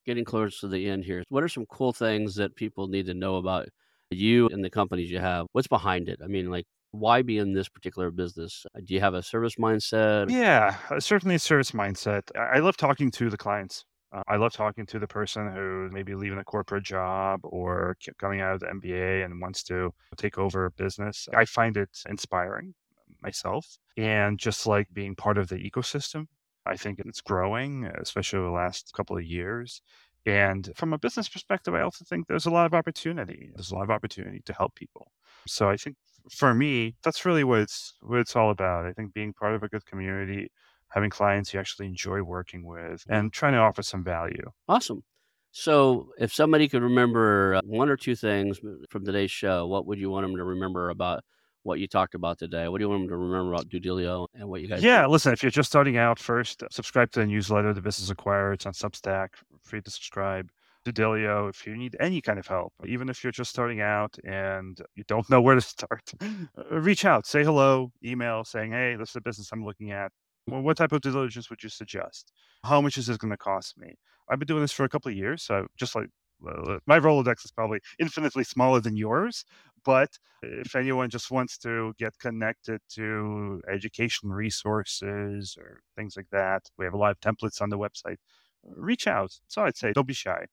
getting 0.05 0.25
close 0.25 0.59
to 0.59 0.67
the 0.67 0.89
end 0.89 1.03
here. 1.03 1.23
What 1.29 1.43
are 1.43 1.49
some 1.49 1.65
cool 1.65 1.93
things 1.93 2.35
that 2.35 2.55
people 2.55 2.87
need 2.87 3.07
to 3.07 3.13
know 3.13 3.35
about 3.35 3.67
you 4.09 4.47
and 4.47 4.63
the 4.63 4.69
companies 4.69 5.11
you 5.11 5.19
have? 5.19 5.47
What's 5.51 5.67
behind 5.67 6.09
it? 6.09 6.19
I 6.23 6.27
mean, 6.27 6.49
like, 6.49 6.65
why 6.91 7.21
be 7.21 7.37
in 7.37 7.53
this 7.53 7.67
particular 7.69 8.11
business? 8.11 8.65
Uh, 8.75 8.79
do 8.85 8.93
you 8.93 9.01
have 9.01 9.13
a 9.13 9.21
service 9.23 9.55
mindset? 9.55 10.29
Yeah, 10.29 10.75
uh, 10.89 10.99
certainly 10.99 11.35
a 11.35 11.39
service 11.39 11.71
mindset. 11.71 12.23
I 12.35 12.59
love 12.59 12.77
talking 12.77 13.11
to 13.11 13.29
the 13.29 13.37
clients. 13.37 13.83
Uh, 14.13 14.23
I 14.27 14.37
love 14.37 14.53
talking 14.53 14.85
to 14.87 14.99
the 14.99 15.07
person 15.07 15.51
who 15.51 15.89
maybe 15.91 16.15
leaving 16.15 16.37
a 16.39 16.43
corporate 16.43 16.83
job 16.83 17.41
or 17.43 17.97
coming 18.17 18.39
out 18.39 18.53
of 18.53 18.59
the 18.61 18.67
MBA 18.67 19.25
and 19.25 19.41
wants 19.41 19.63
to 19.63 19.91
take 20.15 20.37
over 20.37 20.65
a 20.65 20.71
business. 20.71 21.27
I 21.35 21.45
find 21.45 21.75
it 21.75 21.89
inspiring 22.07 22.73
myself 23.21 23.77
and 23.97 24.37
just 24.37 24.67
like 24.67 24.87
being 24.93 25.15
part 25.15 25.37
of 25.37 25.49
the 25.49 25.55
ecosystem 25.55 26.27
I 26.65 26.77
think 26.77 26.99
it's 26.99 27.21
growing, 27.21 27.85
especially 27.85 28.39
over 28.39 28.47
the 28.47 28.53
last 28.53 28.93
couple 28.93 29.17
of 29.17 29.23
years. 29.23 29.81
And 30.25 30.71
from 30.75 30.93
a 30.93 30.97
business 30.97 31.29
perspective, 31.29 31.75
I 31.75 31.81
also 31.81 32.03
think 32.03 32.27
there's 32.27 32.47
a 32.47 32.51
lot 32.51 32.65
of 32.65 32.73
opportunity. 32.73 33.51
There's 33.53 33.71
a 33.71 33.75
lot 33.75 33.83
of 33.83 33.91
opportunity 33.91 34.41
to 34.45 34.53
help 34.53 34.73
people. 34.75 35.11
So 35.47 35.69
I 35.69 35.77
think 35.77 35.97
for 36.31 36.53
me, 36.53 36.95
that's 37.03 37.25
really 37.25 37.43
what 37.43 37.59
it's 37.59 37.93
what 38.01 38.19
it's 38.19 38.35
all 38.35 38.49
about. 38.49 38.85
I 38.85 38.93
think 38.93 39.13
being 39.13 39.33
part 39.33 39.53
of 39.53 39.61
a 39.61 39.67
good 39.67 39.85
community, 39.85 40.49
having 40.89 41.11
clients 41.11 41.53
you 41.53 41.59
actually 41.59 41.85
enjoy 41.85 42.23
working 42.23 42.65
with, 42.65 43.03
and 43.07 43.31
trying 43.31 43.53
to 43.53 43.59
offer 43.59 43.83
some 43.83 44.03
value. 44.03 44.51
Awesome. 44.67 45.03
So, 45.51 46.09
if 46.19 46.33
somebody 46.33 46.67
could 46.67 46.81
remember 46.81 47.55
uh, 47.55 47.61
one 47.63 47.89
or 47.89 47.95
two 47.95 48.15
things 48.15 48.59
from 48.89 49.05
today's 49.05 49.31
show, 49.31 49.67
what 49.67 49.85
would 49.85 49.99
you 49.99 50.09
want 50.09 50.25
them 50.25 50.35
to 50.35 50.43
remember 50.43 50.89
about 50.89 51.23
what 51.65 51.79
you 51.79 51.87
talked 51.87 52.13
about 52.13 52.37
today. 52.37 52.67
What 52.67 52.77
do 52.77 52.83
you 52.83 52.89
want 52.89 53.01
them 53.01 53.09
to 53.09 53.17
remember 53.17 53.53
about 53.53 53.69
DueDilio 53.69 54.27
and 54.35 54.47
what 54.47 54.61
you 54.61 54.67
guys? 54.67 54.83
Yeah, 54.83 55.03
do? 55.03 55.09
listen. 55.09 55.33
If 55.33 55.41
you're 55.41 55.49
just 55.49 55.69
starting 55.69 55.97
out, 55.97 56.19
first 56.19 56.63
subscribe 56.69 57.11
to 57.13 57.21
the 57.21 57.25
newsletter, 57.25 57.73
The 57.73 57.81
Business 57.81 58.11
Acquirer. 58.11 58.53
It's 58.53 58.67
on 58.67 58.73
Substack. 58.73 59.29
Free 59.61 59.81
to 59.81 59.89
subscribe. 59.89 60.49
DueDilio, 60.85 61.49
if 61.49 61.65
you 61.65 61.75
need 61.75 61.97
any 61.99 62.21
kind 62.21 62.37
of 62.37 62.45
help, 62.45 62.71
even 62.85 63.09
if 63.09 63.23
you're 63.23 63.31
just 63.31 63.49
starting 63.49 63.81
out 63.81 64.15
and 64.23 64.79
you 64.93 65.03
don't 65.07 65.27
know 65.31 65.41
where 65.41 65.55
to 65.55 65.61
start, 65.61 66.11
uh, 66.21 66.79
reach 66.79 67.03
out, 67.03 67.25
say 67.25 67.43
hello, 67.43 67.91
email 68.03 68.43
saying, 68.43 68.71
"Hey, 68.71 68.95
this 68.95 69.09
is 69.09 69.15
a 69.15 69.21
business 69.21 69.49
I'm 69.51 69.65
looking 69.65 69.89
at. 69.91 70.11
Well, 70.47 70.61
what 70.61 70.77
type 70.77 70.91
of 70.91 71.01
due 71.01 71.11
diligence 71.11 71.49
would 71.49 71.63
you 71.63 71.69
suggest? 71.69 72.31
How 72.63 72.79
much 72.79 72.99
is 72.99 73.07
this 73.07 73.17
going 73.17 73.31
to 73.31 73.37
cost 73.37 73.75
me?" 73.79 73.95
I've 74.29 74.37
been 74.37 74.47
doing 74.47 74.61
this 74.61 74.71
for 74.71 74.83
a 74.83 74.89
couple 74.89 75.09
of 75.09 75.17
years, 75.17 75.41
so 75.41 75.65
just 75.77 75.95
like 75.95 76.09
my 76.41 76.99
Rolodex 76.99 77.45
is 77.45 77.51
probably 77.51 77.79
infinitely 77.99 78.43
smaller 78.43 78.79
than 78.79 78.95
yours. 78.95 79.45
But 79.83 80.17
if 80.41 80.75
anyone 80.75 81.09
just 81.09 81.29
wants 81.31 81.57
to 81.59 81.93
get 81.99 82.17
connected 82.19 82.81
to 82.95 83.61
education 83.71 84.29
resources 84.29 85.55
or 85.59 85.81
things 85.95 86.17
like 86.17 86.29
that, 86.31 86.63
we 86.77 86.85
have 86.85 86.93
a 86.93 86.97
lot 86.97 87.11
of 87.11 87.19
templates 87.19 87.61
on 87.61 87.69
the 87.69 87.77
website. 87.77 88.17
Reach 88.63 89.07
out. 89.07 89.31
So 89.47 89.63
I'd 89.63 89.77
say 89.77 89.93
don't 89.93 90.07
be 90.07 90.13
shy. 90.13 90.45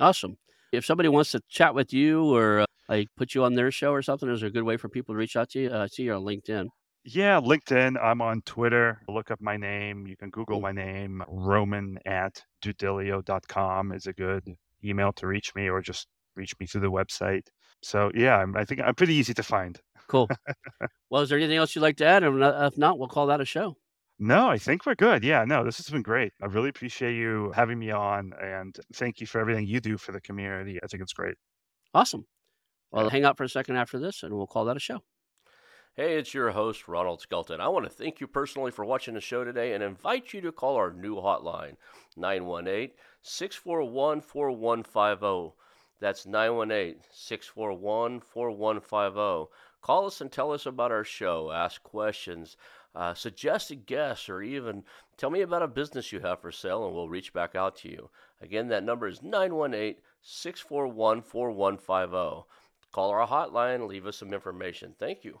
Awesome. 0.00 0.38
If 0.72 0.84
somebody 0.84 1.08
wants 1.08 1.32
to 1.32 1.40
chat 1.48 1.74
with 1.74 1.92
you 1.92 2.34
or 2.34 2.60
uh, 2.60 2.66
like 2.88 3.08
put 3.16 3.34
you 3.34 3.44
on 3.44 3.54
their 3.54 3.70
show 3.70 3.92
or 3.92 4.02
something, 4.02 4.28
is 4.30 4.40
there 4.40 4.48
a 4.48 4.52
good 4.52 4.62
way 4.62 4.76
for 4.76 4.88
people 4.88 5.14
to 5.14 5.18
reach 5.18 5.36
out 5.36 5.50
to 5.50 5.60
you? 5.60 5.70
Uh, 5.70 5.84
I 5.84 5.86
see 5.86 6.04
you're 6.04 6.16
on 6.16 6.24
LinkedIn. 6.24 6.68
Yeah, 7.04 7.40
LinkedIn. 7.40 8.02
I'm 8.02 8.20
on 8.20 8.42
Twitter. 8.42 9.00
Look 9.08 9.30
up 9.30 9.40
my 9.40 9.56
name. 9.56 10.06
You 10.06 10.16
can 10.16 10.30
Google 10.30 10.60
my 10.60 10.72
name. 10.72 11.22
Roman 11.28 11.98
at 12.04 12.44
duedilio.com 12.62 13.92
is 13.92 14.06
a 14.06 14.12
good 14.12 14.56
email 14.84 15.12
to 15.14 15.26
reach 15.26 15.54
me 15.54 15.68
or 15.68 15.80
just 15.80 16.06
reach 16.36 16.54
me 16.60 16.66
through 16.66 16.82
the 16.82 16.90
website. 16.90 17.46
So 17.82 18.10
yeah, 18.14 18.36
I'm, 18.36 18.56
I 18.56 18.64
think 18.64 18.80
I'm 18.80 18.94
pretty 18.94 19.14
easy 19.14 19.34
to 19.34 19.42
find. 19.42 19.78
Cool. 20.08 20.28
well, 21.10 21.22
is 21.22 21.28
there 21.28 21.38
anything 21.38 21.56
else 21.56 21.74
you'd 21.74 21.82
like 21.82 21.96
to 21.98 22.06
add? 22.06 22.22
Or 22.22 22.66
if 22.66 22.78
not, 22.78 22.98
we'll 22.98 23.08
call 23.08 23.26
that 23.26 23.40
a 23.40 23.44
show. 23.44 23.76
No, 24.18 24.48
I 24.48 24.58
think 24.58 24.84
we're 24.84 24.96
good. 24.96 25.22
Yeah, 25.22 25.44
no, 25.44 25.62
this 25.64 25.76
has 25.76 25.88
been 25.90 26.02
great. 26.02 26.32
I 26.42 26.46
really 26.46 26.70
appreciate 26.70 27.14
you 27.14 27.52
having 27.54 27.78
me 27.78 27.92
on 27.92 28.32
and 28.42 28.76
thank 28.94 29.20
you 29.20 29.26
for 29.28 29.40
everything 29.40 29.66
you 29.66 29.80
do 29.80 29.96
for 29.96 30.10
the 30.10 30.20
community. 30.20 30.80
I 30.82 30.88
think 30.88 31.02
it's 31.02 31.12
great. 31.12 31.36
Awesome. 31.94 32.26
Well, 32.90 33.04
yeah. 33.04 33.10
hang 33.10 33.24
out 33.24 33.36
for 33.36 33.44
a 33.44 33.48
second 33.48 33.76
after 33.76 33.98
this 33.98 34.24
and 34.24 34.34
we'll 34.34 34.48
call 34.48 34.64
that 34.64 34.76
a 34.76 34.80
show. 34.80 35.00
Hey, 35.98 36.16
it's 36.16 36.32
your 36.32 36.52
host, 36.52 36.86
Ronald 36.86 37.20
Skelton. 37.20 37.60
I 37.60 37.66
want 37.66 37.84
to 37.84 37.90
thank 37.90 38.20
you 38.20 38.28
personally 38.28 38.70
for 38.70 38.84
watching 38.84 39.14
the 39.14 39.20
show 39.20 39.42
today 39.42 39.72
and 39.72 39.82
invite 39.82 40.32
you 40.32 40.40
to 40.42 40.52
call 40.52 40.76
our 40.76 40.92
new 40.92 41.16
hotline, 41.16 41.74
918 42.16 42.90
641 43.20 44.20
4150. 44.20 45.56
That's 45.98 46.24
918 46.24 47.00
641 47.10 48.20
4150. 48.20 49.50
Call 49.82 50.06
us 50.06 50.20
and 50.20 50.30
tell 50.30 50.52
us 50.52 50.66
about 50.66 50.92
our 50.92 51.02
show, 51.02 51.50
ask 51.50 51.82
questions, 51.82 52.56
uh, 52.94 53.14
a 53.24 53.74
guest, 53.74 54.30
or 54.30 54.40
even 54.40 54.84
tell 55.16 55.30
me 55.30 55.40
about 55.40 55.64
a 55.64 55.66
business 55.66 56.12
you 56.12 56.20
have 56.20 56.40
for 56.40 56.52
sale, 56.52 56.86
and 56.86 56.94
we'll 56.94 57.08
reach 57.08 57.32
back 57.32 57.56
out 57.56 57.74
to 57.78 57.88
you. 57.88 58.08
Again, 58.40 58.68
that 58.68 58.84
number 58.84 59.08
is 59.08 59.20
918 59.20 59.96
641 60.22 61.22
4150. 61.22 62.46
Call 62.92 63.10
our 63.10 63.26
hotline, 63.26 63.88
leave 63.88 64.06
us 64.06 64.16
some 64.16 64.32
information. 64.32 64.94
Thank 64.96 65.24
you. 65.24 65.40